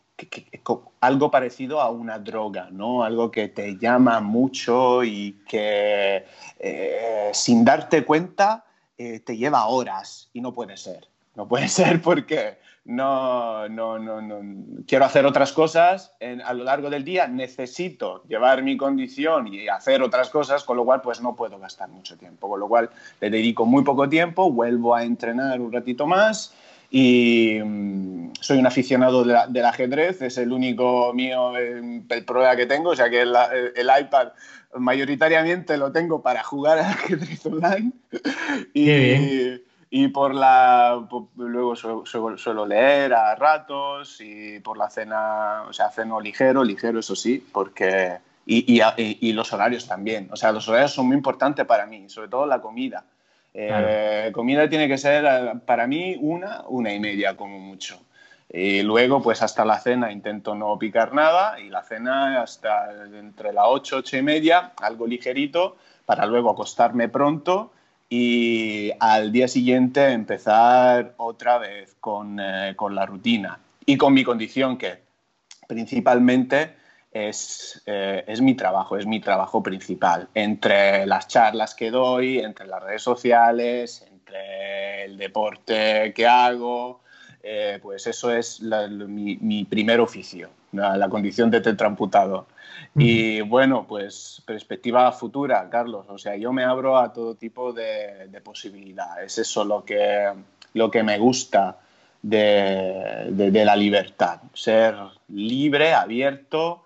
algo 1.01 1.31
parecido 1.31 1.81
a 1.81 1.91
una 1.91 2.19
droga, 2.19 2.69
¿no? 2.71 3.03
Algo 3.03 3.31
que 3.31 3.49
te 3.49 3.77
llama 3.77 4.21
mucho 4.21 5.03
y 5.05 5.43
que 5.49 6.25
eh, 6.59 7.31
sin 7.33 7.65
darte 7.65 8.05
cuenta 8.05 8.65
eh, 8.97 9.21
te 9.21 9.37
lleva 9.37 9.67
horas 9.67 10.31
y 10.33 10.41
no 10.41 10.53
puede 10.53 10.77
ser. 10.77 11.09
No 11.35 11.49
puede 11.49 11.69
ser 11.81 12.01
porque 12.01 12.59
no, 12.85 13.69
no, 13.69 13.99
no, 13.99 14.21
no. 14.21 14.41
quiero 14.87 15.05
hacer 15.05 15.27
otras 15.27 15.53
cosas 15.53 16.15
a 16.45 16.55
lo 16.55 16.65
largo 16.65 16.91
del 16.91 17.05
día, 17.05 17.27
necesito 17.27 18.23
llevar 18.29 18.63
mi 18.63 18.77
condición 18.77 19.49
y 19.49 19.69
hacer 19.69 20.03
otras 20.03 20.31
cosas, 20.31 20.65
con 20.65 20.77
lo 20.77 20.85
cual 20.85 21.01
pues 21.01 21.21
no 21.21 21.35
puedo 21.35 21.59
gastar 21.59 21.89
mucho 21.89 22.17
tiempo, 22.17 22.49
con 22.49 22.61
lo 22.61 22.69
cual 22.69 22.91
le 23.21 23.31
dedico 23.31 23.65
muy 23.65 23.83
poco 23.83 24.09
tiempo, 24.09 24.51
vuelvo 24.51 24.95
a 24.95 25.03
entrenar 25.03 25.61
un 25.61 25.73
ratito 25.73 26.07
más 26.07 26.55
y 26.97 27.59
mm, 27.61 28.35
soy 28.39 28.59
un 28.59 28.69
aficionado 28.69 29.25
del 29.25 29.65
ajedrez, 29.65 30.23
es 30.23 30.39
el 30.39 30.53
único 30.53 31.13
mío, 31.13 31.57
el, 31.57 32.05
problema 32.25 32.55
que 32.55 32.67
tengo, 32.67 32.91
o 32.91 32.95
sea 32.97 33.11
que 33.11 33.23
el, 33.23 33.91
iPad 34.01 34.29
mayoritariamente 34.77 35.77
lo 35.77 35.91
tengo 35.91 36.23
para 36.23 36.45
jugar 36.45 36.79
al 36.79 36.85
ajedrez 36.93 37.45
online. 37.47 37.91
y, 38.75 39.61
y 39.91 40.09
por 40.09 40.37
la 40.37 41.05
luego 41.37 41.75
suelo, 41.75 42.65
leer 42.65 43.13
a 43.13 43.35
ratos 43.35 44.21
y 44.21 44.61
por 44.61 44.79
la 44.79 44.89
cena, 44.89 45.65
o 45.69 45.73
sea, 45.73 45.91
ceno 45.91 46.21
ligero, 46.21 46.63
ligero 46.63 47.01
eso 47.01 47.17
sí, 47.17 47.45
porque 47.51 48.19
y, 48.47 48.81
y, 48.97 49.33
los 49.33 49.53
horarios 49.53 49.89
también, 49.89 50.29
o 50.31 50.37
sea, 50.37 50.53
los 50.53 50.69
horarios 50.69 50.93
son 50.93 51.09
muy 51.09 51.17
importantes 51.17 51.67
para 51.67 51.87
mí, 51.87 52.09
sobre 52.09 52.29
todo 52.29 52.47
la 52.47 52.61
comida. 52.61 53.05
Eh, 53.55 54.31
comida 54.33 54.69
tiene 54.69 54.89
que 54.89 54.99
ser 54.99 55.25
para 55.65 55.87
mí 55.87 56.17
una, 56.21 56.65
una 56.69 56.93
y 56.93 56.99
media 56.99 57.37
como 57.37 57.59
mucho. 57.61 58.01
Y 58.53 58.83
luego, 58.83 59.23
pues 59.23 59.43
hasta 59.43 59.65
la 59.65 59.81
cena 59.81 60.13
intento 60.13 60.55
no 60.55 60.79
picar 60.79 61.15
nada 61.15 61.59
y 61.59 61.71
la 61.71 61.83
cena 61.83 62.43
hasta 62.43 62.93
entre 63.17 63.53
las 63.53 63.65
8, 63.69 63.97
8 63.99 64.17
y 64.19 64.23
media, 64.23 64.73
algo 64.81 65.07
ligerito, 65.07 65.77
para 66.05 66.27
luego 66.27 66.51
acostarme 66.51 67.09
pronto 67.09 67.73
y 68.09 68.93
al 69.01 69.33
día 69.33 69.49
siguiente 69.49 70.13
empezar 70.13 71.15
otra 71.17 71.59
vez 71.59 71.97
con, 72.01 72.39
eh, 72.39 72.75
con 72.77 72.95
la 72.95 73.07
rutina 73.07 73.59
y 73.87 73.97
con 73.97 74.13
mi 74.13 74.23
condición 74.23 74.77
que 74.77 74.99
principalmente 75.67 76.75
es, 77.15 77.81
eh, 77.87 78.25
es, 78.27 78.41
mi 78.41 78.55
trabajo, 78.55 78.99
es 78.99 79.07
mi 79.07 79.21
trabajo 79.21 79.63
principal. 79.63 80.29
Entre 80.35 81.07
las 81.07 81.29
charlas 81.29 81.75
que 81.75 81.91
doy, 81.91 82.41
entre 82.41 82.67
las 82.67 82.83
redes 82.83 83.03
sociales, 83.03 84.05
entre 84.11 85.05
el 85.05 85.17
deporte 85.17 86.13
que 86.13 86.27
hago, 86.27 87.01
eh, 87.41 87.79
pues 87.81 88.09
eso 88.09 88.33
es 88.33 88.61
mi, 88.61 89.37
mi, 89.37 89.65
primer 89.65 90.01
oficio, 90.01 90.51
la, 90.73 91.09
condición 91.09 91.51
de 91.51 91.61
tetramputado. 91.61 92.47
Y 92.97 93.41
bueno, 93.43 93.87
pues 93.87 94.43
perspectiva 94.45 95.11
futura, 95.13 95.71
Carlos. 95.71 96.07
O 96.09 96.19
sea, 96.19 96.37
yo 96.37 96.53
me 96.53 96.65
abro 96.65 96.99
a 96.99 97.13
todo 97.13 97.37
tipo 97.37 97.73
de, 97.73 98.27
de 98.29 98.41
posibilidades. 98.41 99.39
Es 99.39 99.51
eso 99.51 99.65
lo 99.65 99.85
que, 99.85 100.33
lo 100.73 100.91
que 100.91 101.05
me 101.05 101.19
gusta 101.19 101.79
de, 102.23 103.29
de, 103.31 103.65
la 103.65 103.77
libertad. 103.77 104.41
Ser 104.53 104.97
libre, 105.29 105.93
abierto 105.93 106.84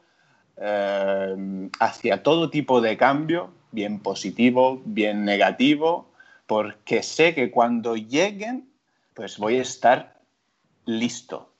eh, 0.60 1.68
hacia 1.80 2.22
todo 2.22 2.50
tipo 2.50 2.80
de 2.80 2.96
cambio, 2.96 3.50
bien 3.70 4.00
positivo, 4.00 4.80
bien 4.84 5.24
negativo, 5.24 6.08
porque 6.46 7.02
sé 7.02 7.34
que 7.34 7.50
cuando 7.50 7.96
lleguen, 7.96 8.68
pues 9.14 9.38
voy 9.38 9.58
a 9.58 9.62
estar 9.62 10.14
listo, 10.86 11.52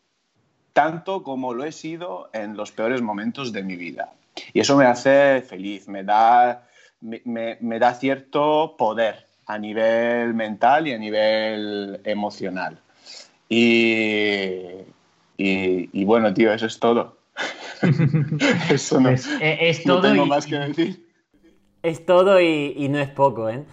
tanto 0.73 1.23
como 1.23 1.53
lo 1.53 1.65
he 1.65 1.73
sido 1.73 2.31
en 2.33 2.57
los 2.57 2.73
peores 2.73 3.03
momentos 3.03 3.53
de 3.53 3.63
mi 3.63 3.77
vida. 3.77 4.13
Y 4.53 4.61
eso 4.61 4.77
me 4.77 4.87
hace 4.87 5.43
feliz, 5.43 5.87
me 5.89 6.05
da, 6.05 6.67
me, 7.01 7.79
da 7.79 7.95
cierto 7.95 8.77
poder 8.79 9.27
a 9.47 9.59
nivel 9.59 10.33
mental 10.33 10.89
y 10.89 10.93
a 10.93 10.99
nivel 10.99 12.01
emocional. 12.05 12.79
Y, 13.49 14.63
y, 15.37 16.05
bueno, 16.05 16.33
tío, 16.33 16.53
eso 16.53 16.67
es 16.67 16.79
todo. 16.79 17.18
eso 18.71 19.01
no, 19.01 19.11
pues, 19.11 19.29
eh, 19.41 19.59
es, 19.61 19.83
todo 19.85 20.03
tengo 20.03 20.27
más 20.27 20.47
que 20.47 20.59
decir. 20.59 21.09
Es 21.83 22.05
todo 22.05 22.41
y, 22.41 22.89
no 22.89 22.99
es 22.99 23.09
poco, 23.09 23.49
¿eh? 23.49 23.65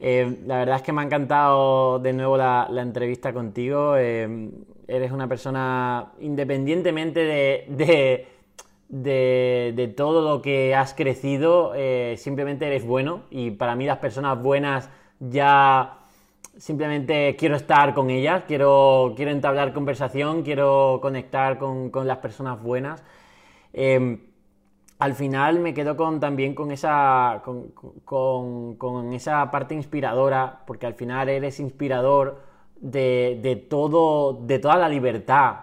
¿eh? 0.00 0.38
la 0.46 0.58
verdad 0.58 0.76
es 0.76 0.82
que 0.82 0.92
me 0.92 1.02
ha 1.02 1.04
encantado 1.04 1.98
de 1.98 2.12
nuevo 2.12 2.36
la, 2.36 2.68
entrevista 2.78 3.32
contigo. 3.32 3.96
Eh, 3.96 4.50
eres 4.88 5.12
una 5.12 5.28
persona, 5.28 6.12
independientemente 6.20 7.20
de 7.20 8.26
de, 8.90 9.94
todo 9.96 10.22
lo 10.22 10.42
que 10.42 10.74
has 10.74 10.94
crecido, 10.94 11.72
eh, 11.74 12.16
simplemente 12.18 12.66
eres 12.66 12.84
bueno 12.84 13.22
y 13.30 13.52
para 13.52 13.76
mí 13.76 13.86
las 13.86 13.98
personas 13.98 14.42
buenas 14.42 14.90
ya 15.20 15.98
simplemente 16.56 17.36
quiero 17.36 17.56
estar 17.56 17.94
con 17.94 18.10
ellas, 18.10 18.42
quiero, 18.46 19.14
quiero 19.16 19.30
entablar 19.30 19.72
conversación, 19.72 20.42
quiero 20.42 20.98
conectar 21.00 21.58
con, 21.58 21.90
las 22.04 22.18
personas 22.18 22.60
buenas. 22.62 23.02
Em, 23.72 24.20
al 24.98 25.14
final 25.14 25.60
me 25.60 25.72
quedo 25.72 25.96
con, 25.96 26.20
también 26.20 26.54
con 26.54 26.70
esa, 26.70 27.42
con, 28.04 29.12
esa 29.12 29.50
parte 29.50 29.74
inspiradora, 29.74 30.60
porque 30.66 30.86
al 30.86 30.94
final 30.94 31.28
eres 31.28 31.60
inspirador 31.60 32.42
de, 32.80 33.66
todo, 33.68 34.34
de 34.34 34.58
toda 34.58 34.76
la 34.76 34.88
libertad 34.88 35.56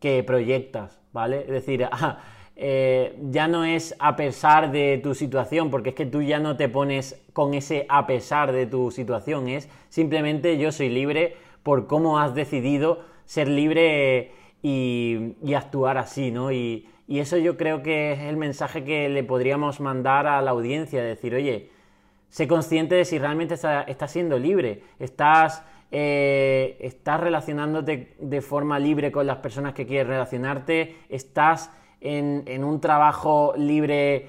que 0.00 0.22
proyectas, 0.24 1.00
¿vale? 1.12 1.40
Es 1.40 1.50
decir, 1.50 1.88
Eh, 2.62 3.16
ya 3.30 3.48
no 3.48 3.64
es 3.64 3.96
a 4.00 4.16
pesar 4.16 4.70
de 4.70 5.00
tu 5.02 5.14
situación, 5.14 5.70
porque 5.70 5.90
es 5.90 5.94
que 5.94 6.04
tú 6.04 6.20
ya 6.20 6.40
no 6.40 6.58
te 6.58 6.68
pones 6.68 7.18
con 7.32 7.54
ese 7.54 7.86
a 7.88 8.06
pesar 8.06 8.52
de 8.52 8.66
tu 8.66 8.90
situación, 8.90 9.48
es 9.48 9.70
simplemente 9.88 10.58
yo 10.58 10.70
soy 10.70 10.90
libre 10.90 11.36
por 11.62 11.86
cómo 11.86 12.18
has 12.18 12.34
decidido 12.34 13.00
ser 13.24 13.48
libre 13.48 14.32
y, 14.62 15.36
actuar 15.56 15.96
así, 15.96 16.30
¿no? 16.30 16.50
Eso 17.18 17.36
yo 17.36 17.56
creo 17.56 17.82
que 17.82 18.12
es 18.12 18.20
el 18.20 18.36
mensaje 18.36 18.84
que 18.84 19.08
le 19.08 19.24
podríamos 19.24 19.80
mandar 19.80 20.28
a 20.28 20.40
la 20.40 20.52
audiencia, 20.52 21.02
decir, 21.02 21.34
oye, 21.34 21.70
sé 22.28 22.46
consciente 22.46 22.94
de 22.94 23.04
si 23.04 23.18
realmente 23.18 23.54
estás 23.54 24.10
siendo 24.10 24.38
libre, 24.38 24.82
estás... 24.98 25.64
Eh, 25.92 26.76
estás 26.78 27.18
relacionándote 27.18 28.14
de 28.20 28.40
forma 28.40 28.78
libre 28.78 29.10
con 29.10 29.26
las 29.26 29.38
personas 29.38 29.74
que 29.74 29.86
quieres 29.88 30.06
relacionarte, 30.06 30.94
estás 31.08 31.72
en, 32.00 32.62
un 32.62 32.80
trabajo 32.80 33.54
libre 33.56 34.28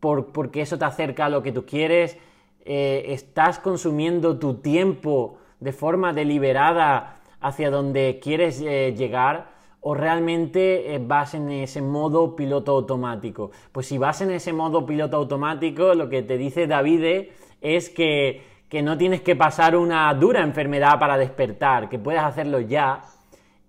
porque 0.00 0.62
eso 0.62 0.78
te 0.78 0.86
acerca 0.86 1.26
a 1.26 1.28
lo 1.28 1.42
que 1.42 1.52
tú 1.52 1.66
quieres, 1.66 2.16
eh, 2.64 3.04
estás 3.08 3.58
consumiendo 3.58 4.38
tu 4.38 4.54
tiempo 4.54 5.38
de 5.60 5.72
forma 5.72 6.12
deliberada 6.12 7.20
hacia 7.40 7.70
donde 7.70 8.18
quieres 8.22 8.60
eh, 8.60 8.94
llegar 8.96 9.51
o 9.82 9.94
realmente 9.94 10.94
eh, 10.94 11.00
vas 11.04 11.34
en 11.34 11.50
ese 11.50 11.82
modo 11.82 12.34
piloto 12.34 12.72
automático. 12.72 13.50
Pues 13.72 13.86
si 13.86 13.98
vas 13.98 14.20
en 14.20 14.30
ese 14.30 14.52
modo 14.52 14.86
piloto 14.86 15.16
automático, 15.16 15.94
lo 15.94 16.08
que 16.08 16.22
te 16.22 16.38
dice 16.38 16.66
David 16.66 17.30
es 17.60 17.90
que, 17.90 18.42
que 18.68 18.80
no 18.80 18.96
tienes 18.96 19.22
que 19.22 19.36
pasar 19.36 19.76
una 19.76 20.14
dura 20.14 20.42
enfermedad 20.42 20.98
para 20.98 21.18
despertar, 21.18 21.88
que 21.88 21.98
puedes 21.98 22.22
hacerlo 22.22 22.60
ya 22.60 23.02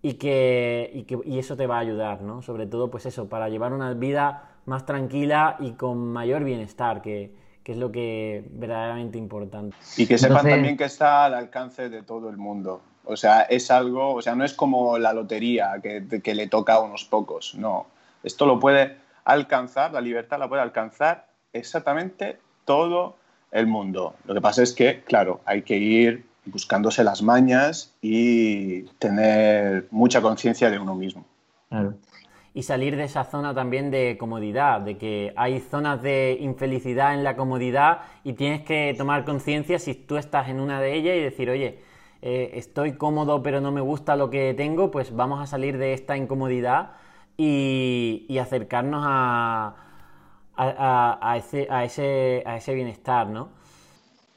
y 0.03 0.13
que, 0.13 1.05
y 1.25 1.39
eso 1.39 1.57
te 1.57 1.65
va 1.65 1.77
a 1.77 1.79
ayudar, 1.79 2.21
¿no? 2.21 2.41
Sobre 2.41 2.67
todo, 2.67 2.91
pues 2.91 3.05
eso, 3.07 3.27
para 3.27 3.49
llevar 3.49 3.73
una 3.73 3.93
vida 3.93 4.49
más 4.65 4.85
tranquila 4.85 5.55
y 5.59 5.71
con 5.71 6.11
mayor 6.11 6.43
bienestar, 6.43 7.01
que, 7.01 7.33
es 7.65 7.77
lo 7.77 7.91
que 7.91 8.45
verdaderamente 8.51 9.17
importante. 9.17 9.75
Y 9.97 10.05
que 10.05 10.17
sepan 10.17 10.45
también 10.45 10.77
que 10.77 10.83
está 10.83 11.25
al 11.25 11.33
alcance 11.33 11.89
de 11.89 12.03
todo 12.03 12.29
el 12.29 12.37
mundo. 12.37 12.81
O 13.05 13.17
sea, 13.17 13.41
es 13.41 13.69
algo, 13.69 14.13
o 14.13 14.21
sea, 14.21 14.35
no 14.35 14.45
es 14.45 14.53
como 14.53 14.97
la 14.97 15.13
lotería 15.13 15.81
que, 15.81 16.35
le 16.35 16.47
toca 16.47 16.75
a 16.75 16.79
unos 16.81 17.03
pocos, 17.03 17.55
no. 17.55 17.87
Esto 18.23 18.45
lo 18.45 18.59
puede 18.59 18.97
alcanzar, 19.25 19.91
la 19.91 20.01
libertad 20.01 20.39
la 20.39 20.47
puede 20.47 20.61
alcanzar 20.61 21.27
exactamente 21.51 22.39
todo 22.63 23.17
el 23.51 23.67
mundo. 23.67 24.15
Lo 24.25 24.33
que 24.33 24.41
pasa 24.41 24.63
es 24.63 24.73
que, 24.73 25.01
claro, 25.03 25.41
hay 25.45 25.63
que 25.63 25.77
ir 25.77 26.25
buscándose 26.45 27.03
las 27.03 27.21
mañas 27.21 27.93
y 28.01 28.83
tener 28.99 29.87
mucha 29.91 30.21
conciencia 30.21 30.69
de 30.69 30.79
uno 30.79 30.95
mismo. 30.95 31.25
Y 32.53 32.63
salir 32.63 32.95
de 32.95 33.05
esa 33.05 33.25
zona 33.25 33.53
también 33.53 33.91
de 33.91 34.17
comodidad, 34.17 34.81
de 34.81 34.97
que 34.97 35.33
hay 35.35 35.59
zonas 35.59 36.01
de 36.01 36.37
infelicidad 36.39 37.15
en 37.15 37.23
la 37.23 37.35
comodidad 37.35 38.01
y 38.23 38.33
tienes 38.33 38.61
que 38.61 38.93
tomar 38.97 39.25
conciencia 39.25 39.79
si 39.79 39.95
tú 39.95 40.17
estás 40.17 40.47
en 40.49 40.59
una 40.59 40.79
de 40.79 40.93
ellas 40.93 41.17
y 41.17 41.19
decir, 41.19 41.49
oye, 41.49 41.79
eh, 42.25 42.57
estoy 42.57 42.93
cómodo 42.93 43.43
pero 43.43 43.59
no 43.59 43.73
me 43.73 43.81
gusta 43.81 44.15
lo 44.15 44.29
que 44.29 44.53
tengo, 44.53 44.91
pues 44.91 45.13
vamos 45.13 45.41
a 45.41 45.45
salir 45.45 45.77
de 45.77 45.91
esta 45.91 46.15
incomodidad 46.15 46.91
y, 47.35 48.37
acercarnos 48.41 49.03
a, 49.05 49.75
a, 50.55 51.37
ese, 51.37 51.67
a, 51.69 51.83
ese, 51.83 52.41
a 52.45 52.55
ese 52.55 52.73
bienestar, 52.73 53.27
¿no? 53.27 53.49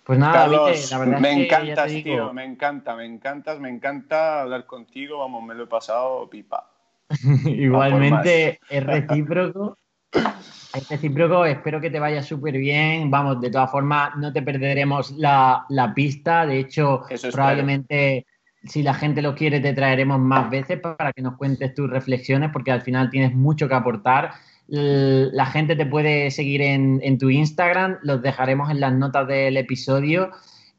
Pues 0.02 0.18
nada, 0.18 0.48
la 0.48 0.98
verdad 0.98 1.20
me 1.20 1.44
encantas, 1.44 1.92
tío, 2.02 2.32
me 2.32 2.44
encanta, 2.44 2.96
me 2.96 3.04
encantas, 3.04 3.60
me 3.60 3.68
encanta 3.68 4.42
hablar 4.42 4.66
contigo, 4.66 5.18
vamos, 5.18 5.44
me 5.44 5.54
lo 5.54 5.64
he 5.64 5.68
pasado 5.68 6.28
pipa. 6.28 6.68
Igualmente 7.46 8.58
es 8.68 8.84
recíproco. 8.84 9.76
Es 10.74 10.88
recíproco, 10.88 11.44
espero 11.44 11.80
que 11.80 11.90
te 11.90 11.98
vaya 11.98 12.22
súper 12.22 12.56
bien. 12.58 13.10
Vamos, 13.10 13.40
de 13.40 13.50
todas 13.50 13.70
formas, 13.70 14.16
no 14.16 14.32
te 14.32 14.42
perderemos 14.42 15.12
la, 15.12 15.92
pista. 15.94 16.46
De 16.46 16.58
hecho, 16.58 17.02
probablemente 17.32 18.26
si 18.64 18.82
la 18.82 18.94
gente 18.94 19.22
lo 19.22 19.34
quiere, 19.34 19.60
te 19.60 19.72
traeremos 19.72 20.18
más 20.18 20.50
veces 20.50 20.80
para 20.80 21.12
que 21.12 21.22
nos 21.22 21.36
cuentes 21.36 21.74
tus 21.74 21.88
reflexiones, 21.88 22.50
porque 22.52 22.72
al 22.72 22.82
final 22.82 23.10
tienes 23.10 23.34
mucho 23.34 23.68
que 23.68 23.74
aportar 23.74 24.32
la 24.68 25.46
gente 25.46 25.76
te 25.76 25.86
puede 25.86 26.30
seguir 26.30 26.62
en, 26.62 27.18
tu 27.18 27.30
Instagram, 27.30 27.98
los 28.02 28.22
dejaremos 28.22 28.70
en 28.70 28.80
las 28.80 28.92
notas 28.92 29.26
del 29.28 29.56
episodio. 29.56 30.30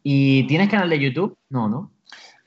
¿Y 0.03 0.45
tienes 0.47 0.69
canal 0.69 0.89
de 0.89 0.99
YouTube? 0.99 1.37
No, 1.49 1.67
¿no? 1.67 1.91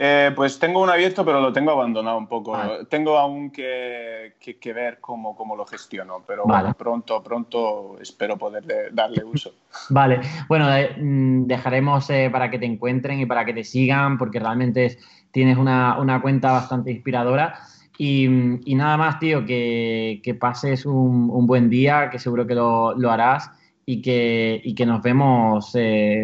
Eh, 0.02 0.32
pues 0.34 0.58
tengo 0.58 0.82
un 0.82 0.88
abierto, 0.88 1.26
pero 1.26 1.42
lo 1.42 1.52
tengo 1.52 1.72
abandonado 1.72 2.16
un 2.16 2.26
poco. 2.26 2.56
Tengo 2.88 3.18
aún 3.18 3.50
que, 3.50 4.32
ver 4.74 4.98
cómo, 4.98 5.36
cómo, 5.36 5.54
lo 5.54 5.66
gestiono, 5.66 6.22
pero 6.26 6.44
pronto, 6.78 7.22
pronto 7.22 7.98
espero 8.00 8.38
poder 8.38 8.64
darle 8.94 9.22
uso. 9.22 9.52
Vale, 9.90 10.22
bueno, 10.48 10.74
eh, 10.74 10.96
mm, 10.98 11.46
dejaremos 11.46 12.08
eh, 12.08 12.30
para 12.32 12.50
que 12.50 12.58
te 12.58 12.64
encuentren 12.64 13.20
y 13.20 13.26
para 13.26 13.44
que 13.44 13.52
te 13.52 13.62
sigan, 13.62 14.16
porque 14.16 14.40
realmente 14.40 14.96
tienes 15.32 15.58
una, 15.58 16.18
cuenta 16.22 16.50
bastante 16.50 16.90
inspiradora. 16.92 17.60
Y, 17.98 18.26
nada 18.74 18.96
más, 18.96 19.18
tío, 19.18 19.44
que, 19.44 20.36
pases 20.40 20.86
un, 20.86 21.46
buen 21.46 21.68
día, 21.68 22.08
que 22.08 22.18
seguro 22.18 22.46
que 22.46 22.54
lo, 22.54 23.10
harás 23.10 23.50
y 23.84 24.00
que, 24.00 24.62
y 24.64 24.74
que 24.74 24.86
nos 24.86 25.02
vemos 25.02 25.72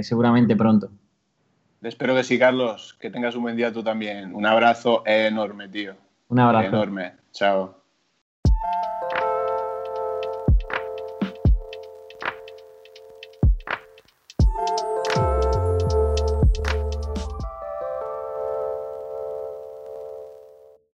seguramente 0.01 0.57
pronto. 0.57 0.89
Espero 1.83 2.15
que 2.15 2.25
sí, 2.25 2.39
Carlos. 2.39 2.97
Que 3.01 3.11
tengas 3.11 3.35
un 3.35 3.43
buen 3.43 3.57
día 3.57 3.73
tú 3.73 3.83
también. 3.83 4.35
Un 4.35 4.47
abrazo 4.47 5.03
enorme, 5.07 5.69
tío. 5.69 5.95
Un 6.29 6.41
abrazo. 6.41 6.69
Enorme. 6.69 7.13
Chao. 7.33 7.76